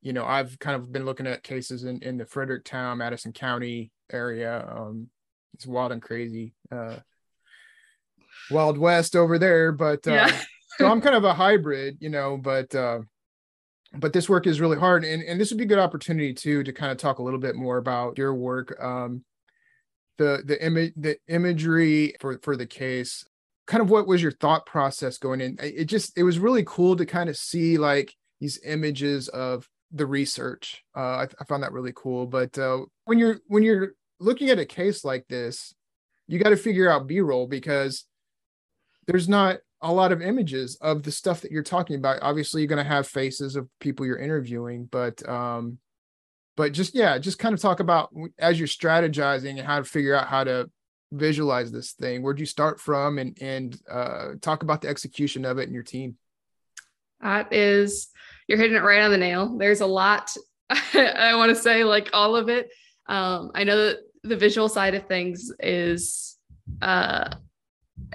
you 0.01 0.13
know 0.13 0.23
i've 0.23 0.57
kind 0.59 0.75
of 0.75 0.91
been 0.91 1.03
looking 1.03 1.27
at 1.27 1.43
cases 1.43 1.83
in 1.83 2.01
in 2.03 2.17
the 2.17 2.25
fredericktown 2.25 2.99
madison 2.99 3.33
county 3.33 3.91
area 4.13 4.65
um 4.69 5.07
it's 5.55 5.65
wild 5.65 5.91
and 5.91 6.01
crazy 6.01 6.53
uh 6.71 6.95
wild 8.51 8.77
west 8.77 9.15
over 9.15 9.39
there 9.39 9.71
but 9.71 10.07
uh, 10.07 10.11
Yeah. 10.11 10.41
so 10.77 10.87
i'm 10.87 11.01
kind 11.01 11.15
of 11.15 11.23
a 11.23 11.33
hybrid 11.33 11.97
you 11.99 12.09
know 12.09 12.37
but 12.37 12.73
uh 12.75 12.99
but 13.93 14.13
this 14.13 14.29
work 14.29 14.47
is 14.47 14.61
really 14.61 14.77
hard 14.77 15.03
and, 15.03 15.21
and 15.23 15.39
this 15.39 15.51
would 15.51 15.57
be 15.57 15.65
a 15.65 15.67
good 15.67 15.79
opportunity 15.79 16.33
too 16.33 16.63
to 16.63 16.71
kind 16.71 16.91
of 16.91 16.97
talk 16.97 17.19
a 17.19 17.23
little 17.23 17.39
bit 17.39 17.55
more 17.55 17.77
about 17.77 18.17
your 18.17 18.33
work 18.33 18.81
um 18.81 19.23
the 20.21 20.43
the 20.45 20.63
image 20.63 20.93
the 20.95 21.17
imagery 21.27 22.13
for 22.19 22.37
for 22.43 22.55
the 22.55 22.67
case. 22.67 23.25
Kind 23.65 23.81
of 23.81 23.89
what 23.89 24.07
was 24.07 24.21
your 24.21 24.31
thought 24.31 24.65
process 24.65 25.17
going 25.17 25.41
in? 25.41 25.57
It 25.59 25.85
just 25.85 26.17
it 26.17 26.23
was 26.23 26.39
really 26.39 26.63
cool 26.65 26.95
to 26.95 27.05
kind 27.05 27.29
of 27.29 27.37
see 27.37 27.77
like 27.77 28.15
these 28.39 28.59
images 28.63 29.29
of 29.29 29.67
the 29.91 30.05
research. 30.05 30.83
Uh 30.95 31.25
i, 31.25 31.27
I 31.39 31.43
found 31.45 31.63
that 31.63 31.73
really 31.73 31.93
cool 31.95 32.27
but 32.27 32.57
uh 32.57 32.81
when 33.05 33.17
you're 33.17 33.39
when 33.47 33.63
you're 33.63 33.93
looking 34.19 34.49
at 34.49 34.59
a 34.59 34.65
case 34.65 35.03
like 35.03 35.27
this 35.27 35.73
you 36.27 36.37
got 36.37 36.51
to 36.51 36.55
figure 36.55 36.89
out 36.89 37.07
b-roll 37.07 37.47
because 37.47 38.05
there's 39.07 39.27
not 39.27 39.57
a 39.81 39.91
lot 39.91 40.11
of 40.11 40.21
images 40.21 40.77
of 40.81 41.03
the 41.03 41.11
stuff 41.11 41.41
that 41.41 41.51
you're 41.51 41.63
talking 41.63 41.95
about. 41.95 42.19
Obviously, 42.21 42.61
you're 42.61 42.67
going 42.67 42.83
to 42.83 42.89
have 42.89 43.07
faces 43.07 43.55
of 43.55 43.67
people 43.79 44.05
you're 44.05 44.17
interviewing, 44.17 44.87
but 44.91 45.27
um, 45.27 45.77
but 46.57 46.73
just 46.73 46.93
yeah, 46.95 47.17
just 47.17 47.39
kind 47.39 47.53
of 47.53 47.61
talk 47.61 47.79
about 47.79 48.13
as 48.39 48.59
you're 48.59 48.67
strategizing 48.67 49.57
and 49.57 49.67
how 49.67 49.79
to 49.79 49.83
figure 49.83 50.15
out 50.15 50.27
how 50.27 50.43
to 50.43 50.69
visualize 51.11 51.71
this 51.71 51.93
thing. 51.93 52.21
Where'd 52.21 52.39
you 52.39 52.45
start 52.45 52.79
from, 52.79 53.17
and 53.17 53.37
and 53.41 53.79
uh, 53.89 54.29
talk 54.41 54.63
about 54.63 54.81
the 54.81 54.89
execution 54.89 55.45
of 55.45 55.57
it 55.57 55.63
and 55.63 55.73
your 55.73 55.83
team. 55.83 56.17
That 57.21 57.53
is, 57.53 58.07
you're 58.47 58.57
hitting 58.57 58.75
it 58.75 58.83
right 58.83 59.01
on 59.01 59.11
the 59.11 59.17
nail. 59.17 59.57
There's 59.57 59.81
a 59.81 59.85
lot 59.85 60.31
I 60.93 61.35
want 61.35 61.49
to 61.49 61.61
say, 61.61 61.83
like 61.83 62.09
all 62.13 62.35
of 62.35 62.49
it. 62.49 62.69
Um, 63.07 63.51
I 63.55 63.63
know 63.63 63.85
that 63.85 63.97
the 64.23 64.37
visual 64.37 64.69
side 64.69 64.95
of 64.95 65.07
things 65.07 65.51
is, 65.59 66.37
uh, 66.81 67.35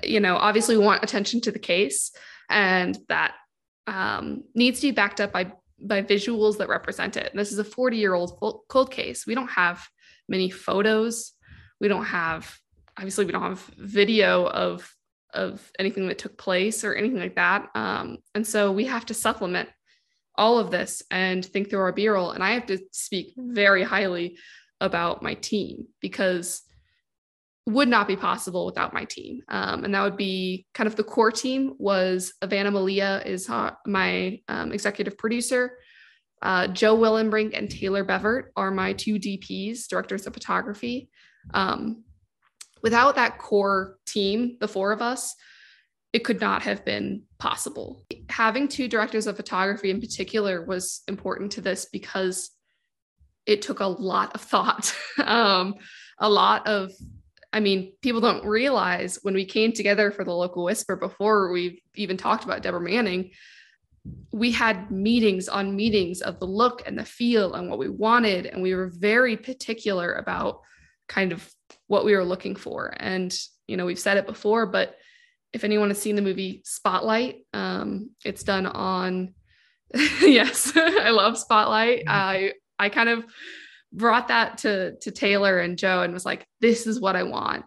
you 0.02 0.20
know, 0.20 0.36
obviously 0.36 0.76
we 0.76 0.84
want 0.84 1.02
attention 1.02 1.40
to 1.42 1.52
the 1.52 1.58
case, 1.58 2.12
and 2.48 2.96
that 3.08 3.34
um, 3.86 4.44
needs 4.54 4.80
to 4.80 4.88
be 4.88 4.92
backed 4.92 5.20
up 5.20 5.32
by 5.32 5.52
by 5.80 6.02
visuals 6.02 6.58
that 6.58 6.68
represent 6.68 7.16
it. 7.16 7.30
And 7.30 7.38
this 7.38 7.52
is 7.52 7.58
a 7.58 7.64
40 7.64 7.96
year 7.96 8.14
old 8.14 8.38
cold 8.68 8.90
case. 8.90 9.26
We 9.26 9.34
don't 9.34 9.50
have 9.50 9.86
many 10.28 10.50
photos. 10.50 11.32
We 11.80 11.88
don't 11.88 12.06
have, 12.06 12.58
obviously, 12.96 13.26
we 13.26 13.32
don't 13.32 13.42
have 13.42 13.60
video 13.78 14.46
of 14.46 14.90
of 15.34 15.70
anything 15.78 16.08
that 16.08 16.18
took 16.18 16.38
place 16.38 16.82
or 16.82 16.94
anything 16.94 17.18
like 17.18 17.34
that. 17.34 17.68
Um, 17.74 18.18
and 18.34 18.46
so 18.46 18.72
we 18.72 18.86
have 18.86 19.04
to 19.06 19.14
supplement 19.14 19.68
all 20.34 20.58
of 20.58 20.70
this 20.70 21.02
and 21.10 21.44
think 21.44 21.68
through 21.68 21.80
our 21.80 21.92
B-roll. 21.92 22.30
And 22.30 22.42
I 22.42 22.52
have 22.52 22.66
to 22.66 22.78
speak 22.92 23.34
very 23.36 23.82
highly 23.82 24.38
about 24.80 25.22
my 25.22 25.34
team 25.34 25.86
because 26.00 26.62
would 27.66 27.88
not 27.88 28.06
be 28.06 28.16
possible 28.16 28.64
without 28.64 28.94
my 28.94 29.04
team. 29.04 29.42
Um, 29.48 29.84
and 29.84 29.94
that 29.94 30.02
would 30.02 30.16
be 30.16 30.66
kind 30.72 30.86
of 30.86 30.94
the 30.94 31.02
core 31.02 31.32
team 31.32 31.74
was 31.78 32.32
Ivana 32.40 32.72
Malia 32.72 33.22
is 33.26 33.48
my 33.86 34.40
um, 34.48 34.72
executive 34.72 35.18
producer. 35.18 35.76
Uh, 36.42 36.68
Joe 36.68 36.96
Willenbrink 36.96 37.58
and 37.58 37.68
Taylor 37.68 38.04
Bevert 38.04 38.50
are 38.56 38.70
my 38.70 38.92
two 38.92 39.14
DPs, 39.14 39.88
directors 39.88 40.26
of 40.26 40.34
photography. 40.34 41.08
Um, 41.54 42.04
without 42.82 43.16
that 43.16 43.38
core 43.38 43.98
team, 44.06 44.58
the 44.60 44.68
four 44.68 44.92
of 44.92 45.02
us, 45.02 45.34
it 46.12 46.20
could 46.20 46.40
not 46.40 46.62
have 46.62 46.84
been 46.84 47.24
possible. 47.38 48.04
Having 48.28 48.68
two 48.68 48.86
directors 48.86 49.26
of 49.26 49.36
photography 49.36 49.90
in 49.90 50.00
particular 50.00 50.64
was 50.64 51.02
important 51.08 51.52
to 51.52 51.60
this 51.60 51.86
because 51.86 52.50
it 53.44 53.62
took 53.62 53.80
a 53.80 53.86
lot 53.86 54.34
of 54.34 54.40
thought, 54.40 54.94
um, 55.24 55.74
a 56.18 56.28
lot 56.28 56.66
of 56.66 56.92
I 57.56 57.60
mean, 57.60 57.94
people 58.02 58.20
don't 58.20 58.44
realize 58.44 59.18
when 59.22 59.32
we 59.32 59.46
came 59.46 59.72
together 59.72 60.10
for 60.10 60.24
the 60.24 60.34
local 60.34 60.62
whisper 60.62 60.94
before 60.94 61.50
we 61.50 61.82
even 61.94 62.18
talked 62.18 62.44
about 62.44 62.60
Deborah 62.60 62.82
Manning, 62.82 63.30
we 64.30 64.52
had 64.52 64.90
meetings 64.90 65.48
on 65.48 65.74
meetings 65.74 66.20
of 66.20 66.38
the 66.38 66.46
look 66.46 66.82
and 66.84 66.98
the 66.98 67.04
feel 67.06 67.54
and 67.54 67.70
what 67.70 67.78
we 67.78 67.88
wanted. 67.88 68.44
And 68.44 68.62
we 68.62 68.74
were 68.74 68.92
very 68.94 69.38
particular 69.38 70.12
about 70.12 70.60
kind 71.08 71.32
of 71.32 71.50
what 71.86 72.04
we 72.04 72.14
were 72.14 72.26
looking 72.26 72.56
for. 72.56 72.94
And, 72.98 73.34
you 73.66 73.78
know, 73.78 73.86
we've 73.86 73.98
said 73.98 74.18
it 74.18 74.26
before, 74.26 74.66
but 74.66 74.94
if 75.54 75.64
anyone 75.64 75.88
has 75.88 75.98
seen 75.98 76.14
the 76.14 76.20
movie 76.20 76.60
Spotlight, 76.66 77.46
um, 77.54 78.10
it's 78.22 78.44
done 78.44 78.66
on, 78.66 79.32
yes, 80.20 80.72
I 80.76 81.08
love 81.08 81.38
Spotlight. 81.38 82.04
I, 82.06 82.52
I 82.78 82.90
kind 82.90 83.08
of, 83.08 83.24
brought 83.96 84.28
that 84.28 84.58
to 84.58 84.96
to 85.00 85.10
Taylor 85.10 85.58
and 85.58 85.78
Joe 85.78 86.02
and 86.02 86.12
was 86.12 86.26
like, 86.26 86.46
this 86.60 86.86
is 86.86 87.00
what 87.00 87.16
I 87.16 87.22
want. 87.24 87.64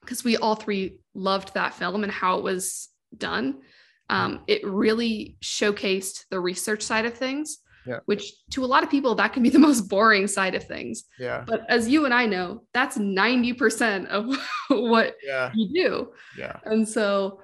Because 0.00 0.24
we 0.24 0.36
all 0.36 0.54
three 0.54 0.98
loved 1.14 1.54
that 1.54 1.74
film 1.74 2.02
and 2.02 2.12
how 2.12 2.38
it 2.38 2.44
was 2.44 2.88
done. 3.16 3.58
Um, 4.08 4.40
it 4.46 4.64
really 4.64 5.36
showcased 5.42 6.26
the 6.30 6.38
research 6.38 6.82
side 6.82 7.06
of 7.06 7.14
things, 7.14 7.58
Yeah. 7.84 7.98
which 8.06 8.32
to 8.52 8.64
a 8.64 8.66
lot 8.66 8.84
of 8.84 8.90
people, 8.90 9.16
that 9.16 9.32
can 9.32 9.42
be 9.42 9.48
the 9.50 9.58
most 9.68 9.88
boring 9.88 10.28
side 10.28 10.54
of 10.54 10.62
things. 10.64 11.04
Yeah. 11.18 11.42
But 11.44 11.68
as 11.68 11.88
you 11.88 12.04
and 12.04 12.14
I 12.14 12.26
know, 12.26 12.62
that's 12.72 12.96
90% 12.98 14.06
of 14.06 14.36
what 14.68 15.16
Yeah. 15.24 15.50
you 15.56 15.74
do. 15.74 16.12
Yeah. 16.38 16.56
And 16.64 16.88
so 16.88 17.40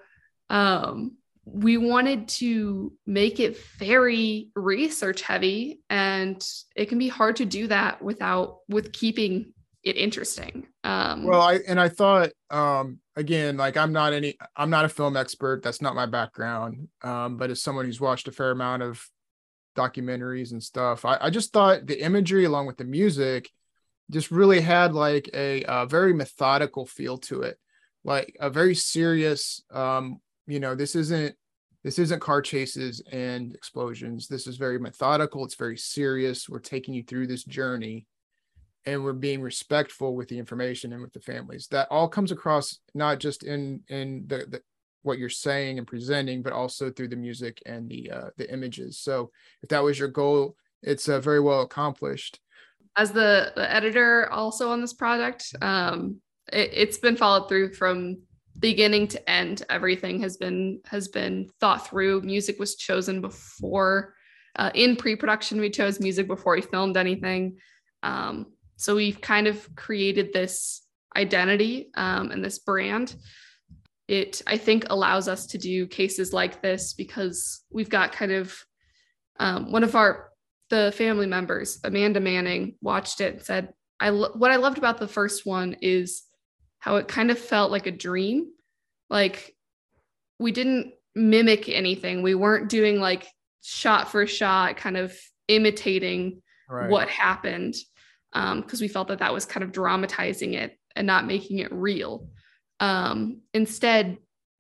um, 0.51 1.17
we 1.45 1.77
wanted 1.77 2.29
to 2.29 2.93
make 3.05 3.41
it 3.41 3.59
very 3.79 4.51
research 4.55 5.23
heavy 5.23 5.81
and 5.91 6.43
it 6.77 6.89
can 6.89 6.99
be 6.99 7.09
hard 7.09 7.37
to 7.37 7.45
do 7.45 7.67
that 7.67 8.01
without 8.01 8.59
with 8.69 8.93
keeping 8.93 9.53
it 9.83 9.97
interesting. 9.97 10.69
Um, 10.85 11.25
Well, 11.25 11.41
I 11.41 11.59
and 11.67 11.81
I 11.81 11.89
thought 11.89 12.31
um 12.51 13.01
again, 13.17 13.57
like 13.57 13.77
I'm 13.77 13.93
not 13.93 14.13
any 14.13 14.37
I'm 14.57 14.71
not 14.71 14.85
a 14.85 14.89
film 14.89 15.17
expert. 15.17 15.63
That's 15.63 15.83
not 15.83 15.97
my 15.97 16.07
background. 16.07 16.89
Um, 17.03 17.37
but 17.37 17.51
as 17.51 17.63
someone 17.63 17.87
who's 17.87 18.01
watched 18.01 18.29
a 18.29 18.33
fair 18.33 18.53
amount 18.53 18.85
of 18.85 19.05
documentaries 19.77 20.53
and 20.53 20.63
stuff, 20.63 21.05
I, 21.05 21.19
I 21.21 21.31
just 21.31 21.53
thought 21.53 21.87
the 21.87 22.01
imagery 22.03 22.45
along 22.45 22.67
with 22.67 22.77
the 22.77 22.85
music 22.85 23.51
just 24.11 24.31
really 24.31 24.61
had 24.61 24.95
like 24.95 25.29
a, 25.35 25.65
a 25.67 25.87
very 25.87 26.13
methodical 26.13 26.87
feel 26.87 27.19
to 27.19 27.43
it, 27.43 27.59
like 28.05 28.37
a 28.39 28.49
very 28.49 28.77
serious. 28.77 29.65
Um, 29.73 30.21
you 30.47 30.61
know, 30.61 30.75
this 30.75 30.95
isn't 30.95 31.35
this 31.85 31.99
isn't 31.99 32.21
car 32.21 32.41
chases 32.41 33.03
and 33.11 33.55
explosions. 33.55 34.29
This 34.29 34.47
is 34.47 34.57
very 34.57 34.79
methodical. 34.79 35.45
It's 35.45 35.57
very 35.57 35.77
serious. 35.77 36.49
We're 36.49 36.61
taking 36.61 36.95
you 36.95 37.03
through 37.03 37.27
this 37.27 37.45
journey 37.45 38.07
and 38.87 39.03
we're 39.03 39.13
being 39.13 39.41
respectful 39.41 40.15
with 40.15 40.29
the 40.29 40.39
information 40.39 40.93
and 40.93 41.03
with 41.03 41.13
the 41.13 41.21
families. 41.21 41.69
That 41.71 41.89
all 41.91 42.09
comes 42.09 42.33
across 42.33 42.79
not 42.95 43.19
just 43.19 43.43
in 43.43 43.81
in 43.89 44.25
the, 44.27 44.47
the 44.49 44.63
what 45.03 45.19
you're 45.19 45.29
saying 45.29 45.79
and 45.79 45.87
presenting, 45.87 46.43
but 46.43 46.53
also 46.53 46.91
through 46.91 47.09
the 47.09 47.17
music 47.17 47.61
and 47.67 47.89
the 47.89 48.11
uh, 48.11 48.31
the 48.37 48.53
images. 48.53 48.99
So 48.99 49.31
if 49.63 49.69
that 49.71 49.83
was 49.83 49.99
your 49.99 50.09
goal, 50.09 50.57
it's 50.83 51.09
uh, 51.09 51.21
very 51.21 51.41
well 51.41 51.63
accomplished. 51.63 52.41
As 52.97 53.11
the, 53.11 53.53
the 53.57 53.73
editor 53.73 54.31
also 54.31 54.71
on 54.71 54.81
this 54.83 54.93
project, 54.93 55.55
um, 55.63 56.17
it, 56.53 56.89
has 56.89 56.99
been 56.99 57.17
followed 57.17 57.49
through 57.49 57.73
from 57.73 58.19
beginning 58.59 59.09
to 59.09 59.31
end. 59.31 59.65
Everything 59.71 60.21
has 60.21 60.37
been 60.37 60.81
has 60.87 61.09
been 61.09 61.51
thought 61.61 61.89
through. 61.89 62.23
Music 62.23 62.59
was 62.59 62.77
chosen 62.77 63.21
before. 63.21 64.15
Uh, 64.55 64.71
in 64.75 64.97
pre-production, 64.97 65.61
we 65.61 65.71
chose 65.71 65.99
music 65.99 66.27
before 66.27 66.55
we 66.55 66.61
filmed 66.61 66.97
anything. 66.97 67.57
Um, 68.03 68.53
so 68.77 68.97
we've 68.97 69.21
kind 69.21 69.47
of 69.47 69.75
created 69.77 70.33
this 70.33 70.83
identity 71.17 71.91
um, 71.95 72.31
and 72.31 72.45
this 72.45 72.59
brand 72.59 73.15
it 74.09 74.43
i 74.47 74.57
think 74.57 74.85
allows 74.91 75.29
us 75.29 75.47
to 75.47 75.59
do 75.59 75.87
cases 75.87 76.33
like 76.33 76.61
this 76.61 76.93
because 76.93 77.63
we've 77.71 77.89
got 77.89 78.13
kind 78.13 78.33
of 78.33 78.55
um, 79.41 79.73
one 79.73 79.85
of 79.85 79.95
our 79.95 80.31
the 80.71 80.93
family 80.97 81.27
members 81.27 81.79
amanda 81.85 82.21
manning 82.21 82.75
watched 82.81 83.21
it 83.21 83.35
and 83.35 83.43
said 83.43 83.73
i 84.01 84.09
lo- 84.09 84.33
what 84.35 84.51
i 84.51 84.57
loved 84.57 84.79
about 84.79 84.99
the 84.99 85.09
first 85.09 85.47
one 85.47 85.77
is 85.81 86.25
how 86.83 86.97
it 86.97 87.07
kind 87.07 87.31
of 87.31 87.39
felt 87.39 87.71
like 87.71 87.87
a 87.87 87.93
dream. 87.93 88.49
Like 89.09 89.55
we 90.41 90.51
didn't 90.51 90.95
mimic 91.15 91.69
anything. 91.69 92.23
We 92.23 92.35
weren't 92.35 92.69
doing 92.69 92.99
like 92.99 93.29
shot 93.63 94.11
for 94.11 94.27
shot 94.27 94.77
kind 94.79 94.97
of 94.97 95.17
imitating 95.47 96.43
right. 96.69 96.91
what 96.91 97.09
happened 97.09 97.77
because 98.33 98.81
um, 98.81 98.81
we 98.81 98.89
felt 98.89 99.07
that 99.09 99.21
that 99.21 99.33
was 99.33 99.45
kind 99.45 99.63
of 99.63 99.71
dramatizing 99.71 100.55
it 100.55 100.77
and 100.97 101.07
not 101.07 101.25
making 101.25 101.61
it 101.61 101.73
real. 101.73 102.27
Um, 102.81 103.43
instead, 103.55 104.19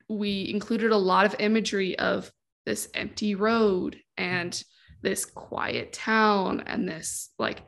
we 0.09 0.49
included 0.49 0.93
a 0.93 0.97
lot 0.97 1.27
of 1.27 1.35
imagery 1.41 1.99
of 1.99 2.31
this 2.64 2.89
empty 2.95 3.35
road 3.35 3.99
and 4.16 4.62
this 5.03 5.25
quiet 5.25 5.93
town 5.93 6.62
and 6.68 6.89
this 6.89 7.31
like 7.41 7.62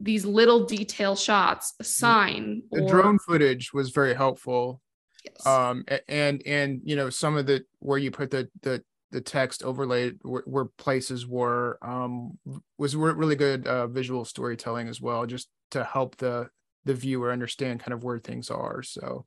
these 0.00 0.24
little 0.24 0.64
detail 0.64 1.16
shots, 1.16 1.74
a 1.80 1.84
sign. 1.84 2.62
The 2.70 2.82
or, 2.82 2.88
drone 2.88 3.18
footage 3.18 3.72
was 3.72 3.90
very 3.90 4.14
helpful. 4.14 4.80
Yes. 5.24 5.46
Um, 5.46 5.84
and 6.08 6.42
and 6.46 6.80
you 6.84 6.96
know 6.96 7.10
some 7.10 7.36
of 7.36 7.46
the 7.46 7.64
where 7.80 7.98
you 7.98 8.10
put 8.10 8.30
the 8.30 8.48
the 8.62 8.82
the 9.10 9.20
text 9.20 9.62
overlaid 9.62 10.18
where, 10.22 10.42
where 10.46 10.64
places 10.64 11.26
were 11.26 11.78
um 11.82 12.38
was 12.78 12.94
really 12.94 13.36
good 13.36 13.66
uh, 13.66 13.86
visual 13.86 14.24
storytelling 14.24 14.88
as 14.88 15.00
well, 15.00 15.26
just 15.26 15.48
to 15.70 15.84
help 15.84 16.16
the 16.16 16.48
the 16.84 16.94
viewer 16.94 17.32
understand 17.32 17.80
kind 17.80 17.92
of 17.92 18.04
where 18.04 18.18
things 18.18 18.50
are. 18.50 18.82
So 18.82 19.26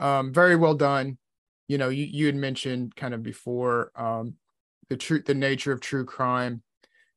um, 0.00 0.32
very 0.32 0.56
well 0.56 0.74
done. 0.74 1.16
You 1.68 1.78
know, 1.78 1.88
you, 1.88 2.04
you 2.04 2.26
had 2.26 2.34
mentioned 2.34 2.96
kind 2.96 3.14
of 3.14 3.22
before 3.22 3.92
um, 3.94 4.34
the 4.88 4.96
truth, 4.96 5.24
the 5.24 5.34
nature 5.34 5.72
of 5.72 5.80
true 5.80 6.04
crime. 6.04 6.62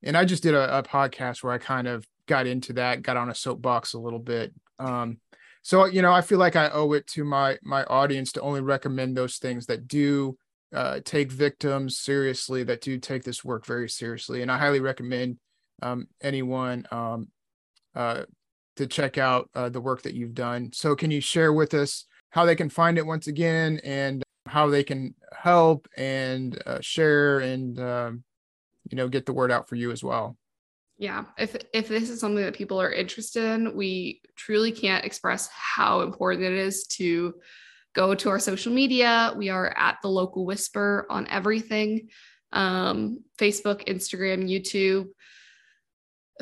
And 0.03 0.15
I 0.15 0.23
just 0.23 0.43
did 0.43 0.53
a, 0.53 0.77
a, 0.77 0.83
podcast 0.83 1.43
where 1.43 1.51
I 1.51 1.57
kind 1.57 1.87
of 1.87 2.05
got 2.27 2.47
into 2.47 2.73
that, 2.73 3.01
got 3.01 3.17
on 3.17 3.29
a 3.29 3.35
soapbox 3.35 3.93
a 3.93 3.99
little 3.99 4.19
bit. 4.19 4.53
Um, 4.79 5.17
so, 5.61 5.85
you 5.85 6.01
know, 6.01 6.11
I 6.11 6.21
feel 6.21 6.37
like 6.37 6.55
I 6.55 6.69
owe 6.69 6.93
it 6.93 7.07
to 7.07 7.23
my, 7.23 7.57
my 7.63 7.83
audience 7.85 8.31
to 8.33 8.41
only 8.41 8.61
recommend 8.61 9.17
those 9.17 9.37
things 9.37 9.65
that 9.65 9.87
do 9.87 10.37
uh, 10.73 10.99
take 11.03 11.31
victims 11.31 11.97
seriously, 11.97 12.63
that 12.63 12.81
do 12.81 12.97
take 12.99 13.23
this 13.23 13.43
work 13.43 13.65
very 13.65 13.89
seriously. 13.89 14.41
And 14.41 14.51
I 14.51 14.57
highly 14.57 14.79
recommend 14.79 15.37
um, 15.81 16.07
anyone 16.21 16.85
um, 16.91 17.29
uh, 17.95 18.23
to 18.75 18.87
check 18.87 19.17
out 19.17 19.49
uh, 19.55 19.69
the 19.69 19.81
work 19.81 20.03
that 20.03 20.13
you've 20.13 20.35
done. 20.35 20.71
So, 20.73 20.95
can 20.95 21.11
you 21.11 21.21
share 21.21 21.53
with 21.53 21.73
us 21.73 22.05
how 22.29 22.45
they 22.45 22.55
can 22.55 22.69
find 22.69 22.97
it 22.97 23.05
once 23.05 23.27
again 23.27 23.79
and 23.83 24.23
how 24.45 24.67
they 24.67 24.83
can 24.83 25.15
help 25.33 25.87
and 25.97 26.61
uh, 26.65 26.79
share 26.81 27.39
and 27.39 27.79
um, 27.79 28.23
you 28.89 28.97
know 28.97 29.07
get 29.07 29.25
the 29.25 29.33
word 29.33 29.51
out 29.51 29.67
for 29.67 29.75
you 29.75 29.91
as 29.91 30.03
well 30.03 30.37
yeah 30.97 31.25
if 31.37 31.55
if 31.73 31.87
this 31.87 32.09
is 32.09 32.19
something 32.19 32.43
that 32.43 32.55
people 32.55 32.81
are 32.81 32.91
interested 32.91 33.43
in 33.43 33.75
we 33.75 34.21
truly 34.35 34.71
can't 34.71 35.05
express 35.05 35.49
how 35.49 36.01
important 36.01 36.43
it 36.43 36.53
is 36.53 36.85
to 36.87 37.33
go 37.93 38.15
to 38.15 38.29
our 38.29 38.39
social 38.39 38.73
media 38.73 39.33
we 39.37 39.49
are 39.49 39.73
at 39.77 39.97
the 40.01 40.07
local 40.07 40.45
whisper 40.45 41.05
on 41.09 41.27
everything 41.27 42.07
um, 42.53 43.19
facebook 43.37 43.85
instagram 43.87 44.49
youtube 44.49 45.07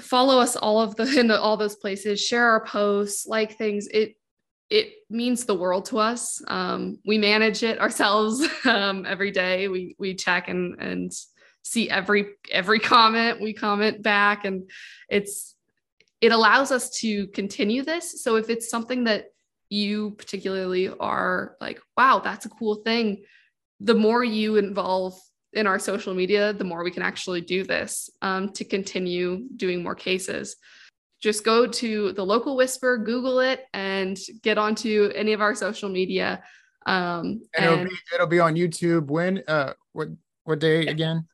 follow 0.02 0.40
us 0.40 0.56
all 0.56 0.82
of 0.82 0.96
the 0.96 1.04
in 1.20 1.32
all 1.32 1.58
those 1.58 1.76
places 1.76 2.24
share 2.24 2.50
our 2.50 2.66
posts 2.66 3.26
like 3.26 3.58
things 3.58 3.88
it 3.88 4.16
it 4.70 4.94
means 5.08 5.46
the 5.46 5.54
world 5.54 5.86
to 5.86 6.00
us. 6.00 6.42
Um, 6.48 6.98
we 7.06 7.20
manage 7.20 7.62
it 7.62 7.80
ourselves 7.80 8.44
um, 8.66 9.06
every 9.06 9.30
day. 9.30 9.68
We 9.68 9.96
we 10.00 10.16
check 10.16 10.48
and 10.48 10.82
and 10.82 11.12
see 11.64 11.90
every 11.90 12.28
every 12.52 12.80
comment. 12.80 13.42
We 13.42 13.54
comment 13.54 14.02
back, 14.04 14.46
and 14.46 14.70
it's 15.10 15.56
it 16.22 16.32
allows 16.32 16.72
us 16.72 16.90
to 17.02 17.28
continue 17.28 17.84
this. 17.84 18.24
So 18.24 18.36
if 18.36 18.50
it's 18.50 18.70
something 18.70 19.06
that 19.06 19.26
you 19.70 20.12
particularly 20.12 20.90
are 20.90 21.56
like, 21.60 21.82
wow, 21.98 22.22
that's 22.24 22.46
a 22.46 22.50
cool 22.50 22.76
thing. 22.76 23.24
The 23.80 23.96
more 23.96 24.24
you 24.24 24.58
involve 24.58 25.20
in 25.52 25.68
our 25.68 25.80
social 25.80 26.14
media, 26.14 26.54
the 26.54 26.64
more 26.64 26.84
we 26.84 26.92
can 26.92 27.04
actually 27.04 27.42
do 27.42 27.64
this 27.64 28.10
um, 28.22 28.50
to 28.54 28.64
continue 28.64 29.48
doing 29.56 29.84
more 29.84 29.96
cases 29.96 30.56
just 31.24 31.46
go 31.46 31.66
to 31.66 32.12
the 32.12 32.24
local 32.24 32.58
whisper 32.58 32.98
google 32.98 33.40
it 33.40 33.66
and 33.74 34.20
get 34.42 34.58
onto 34.58 35.10
any 35.16 35.32
of 35.32 35.42
our 35.42 35.56
social 35.56 35.88
media 35.90 36.44
um, 36.86 37.42
and, 37.58 37.66
it'll, 37.66 37.86
be, 37.86 37.96
it'll 38.14 38.28
be 38.28 38.40
on 38.42 38.56
youtube 38.56 39.08
when 39.08 39.42
uh 39.48 39.74
what 39.94 40.10
what 40.44 40.60
day 40.60 40.86
again 40.88 41.26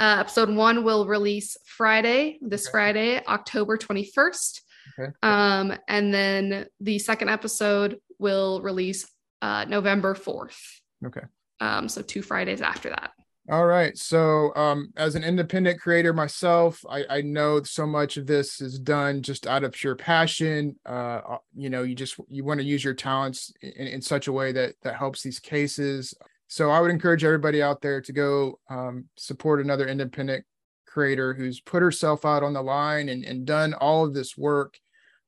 uh, 0.00 0.16
episode 0.20 0.50
one 0.50 0.84
will 0.84 1.06
release 1.06 1.56
friday 1.66 2.38
this 2.42 2.66
okay. 2.66 2.72
friday 2.72 3.24
october 3.26 3.76
21st 3.76 4.60
okay. 4.98 5.12
um, 5.22 5.72
and 5.88 6.12
then 6.12 6.66
the 6.80 6.98
second 6.98 7.28
episode 7.28 7.98
will 8.18 8.60
release 8.62 9.10
uh, 9.42 9.64
november 9.64 10.14
4th 10.14 10.58
okay 11.06 11.22
um, 11.60 11.88
so 11.88 12.02
two 12.02 12.22
fridays 12.22 12.60
after 12.60 12.90
that 12.90 13.12
all 13.50 13.66
right. 13.66 13.98
So, 13.98 14.54
um, 14.54 14.92
as 14.96 15.16
an 15.16 15.24
independent 15.24 15.80
creator 15.80 16.12
myself, 16.12 16.84
I, 16.88 17.04
I 17.10 17.20
know 17.22 17.60
so 17.64 17.86
much 17.86 18.16
of 18.16 18.26
this 18.26 18.60
is 18.60 18.78
done 18.78 19.20
just 19.20 19.48
out 19.48 19.64
of 19.64 19.72
pure 19.72 19.96
passion. 19.96 20.76
Uh, 20.86 21.38
you 21.56 21.68
know, 21.68 21.82
you 21.82 21.96
just 21.96 22.14
you 22.28 22.44
want 22.44 22.60
to 22.60 22.66
use 22.66 22.84
your 22.84 22.94
talents 22.94 23.52
in, 23.60 23.88
in 23.88 24.00
such 24.00 24.28
a 24.28 24.32
way 24.32 24.52
that 24.52 24.74
that 24.82 24.94
helps 24.94 25.22
these 25.22 25.40
cases. 25.40 26.14
So, 26.52 26.70
I 26.70 26.80
would 26.80 26.90
encourage 26.90 27.24
everybody 27.24 27.62
out 27.62 27.80
there 27.80 28.02
to 28.02 28.12
go 28.12 28.60
um, 28.68 29.06
support 29.16 29.62
another 29.62 29.88
independent 29.88 30.44
creator 30.86 31.32
who's 31.32 31.60
put 31.60 31.80
herself 31.80 32.26
out 32.26 32.42
on 32.42 32.52
the 32.52 32.60
line 32.60 33.08
and, 33.08 33.24
and 33.24 33.46
done 33.46 33.72
all 33.72 34.04
of 34.04 34.12
this 34.12 34.36
work. 34.36 34.78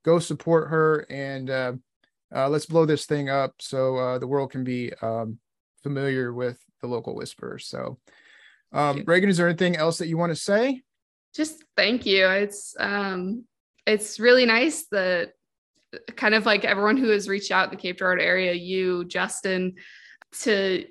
Go 0.04 0.18
support 0.18 0.68
her 0.68 1.06
and 1.08 1.48
uh, 1.48 1.72
uh, 2.36 2.50
let's 2.50 2.66
blow 2.66 2.84
this 2.84 3.06
thing 3.06 3.30
up 3.30 3.54
so 3.58 3.96
uh, 3.96 4.18
the 4.18 4.26
world 4.26 4.50
can 4.50 4.64
be 4.64 4.92
um, 5.00 5.38
familiar 5.82 6.34
with 6.34 6.58
the 6.82 6.88
local 6.88 7.14
whisperers. 7.14 7.68
So, 7.68 7.98
um, 8.72 9.02
Regan, 9.06 9.30
is 9.30 9.38
there 9.38 9.48
anything 9.48 9.76
else 9.76 9.96
that 9.98 10.08
you 10.08 10.18
want 10.18 10.28
to 10.28 10.36
say? 10.36 10.82
Just 11.34 11.64
thank 11.74 12.04
you. 12.04 12.28
It's 12.28 12.76
um, 12.78 13.44
it's 13.86 14.20
really 14.20 14.44
nice 14.44 14.84
that 14.90 15.32
kind 16.16 16.34
of 16.34 16.44
like 16.44 16.66
everyone 16.66 16.98
who 16.98 17.08
has 17.08 17.30
reached 17.30 17.50
out 17.50 17.64
in 17.64 17.70
the 17.70 17.80
Cape 17.80 17.96
Girardeau 17.96 18.22
area, 18.22 18.52
you, 18.52 19.06
Justin, 19.06 19.76
to 20.42 20.84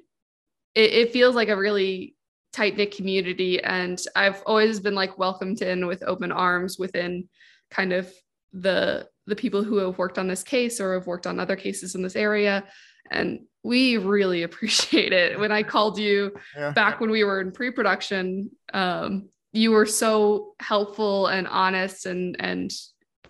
it, 0.76 0.93
it 0.93 1.13
feels 1.13 1.36
like 1.36 1.49
a 1.49 1.57
really 1.57 2.15
tight 2.51 2.78
knit 2.78 2.95
community, 2.95 3.63
and 3.63 3.99
I've 4.15 4.41
always 4.45 4.80
been 4.80 4.95
like 4.95 5.17
welcomed 5.17 5.61
in 5.61 5.88
with 5.88 6.03
open 6.03 6.32
arms 6.32 6.78
within 6.78 7.30
kind 7.71 7.93
of 7.93 8.11
the 8.53 9.07
the 9.26 9.36
people 9.36 9.63
who 9.63 9.78
have 9.78 9.97
worked 9.97 10.19
on 10.19 10.28
this 10.28 10.43
case 10.43 10.80
or 10.80 10.93
have 10.93 11.07
worked 11.07 11.26
on 11.26 11.39
other 11.39 11.55
cases 11.55 11.95
in 11.95 12.01
this 12.01 12.15
area 12.15 12.63
and 13.11 13.41
we 13.63 13.97
really 13.97 14.43
appreciate 14.43 15.13
it. 15.13 15.39
When 15.39 15.51
I 15.51 15.63
called 15.63 15.97
you 15.97 16.36
yeah. 16.55 16.71
back 16.71 16.99
when 16.99 17.09
we 17.09 17.24
were 17.24 17.41
in 17.41 17.51
pre-production, 17.51 18.51
um, 18.74 19.30
you 19.51 19.71
were 19.71 19.86
so 19.86 20.53
helpful 20.59 21.28
and 21.28 21.47
honest 21.47 22.05
and 22.07 22.36
and 22.39 22.71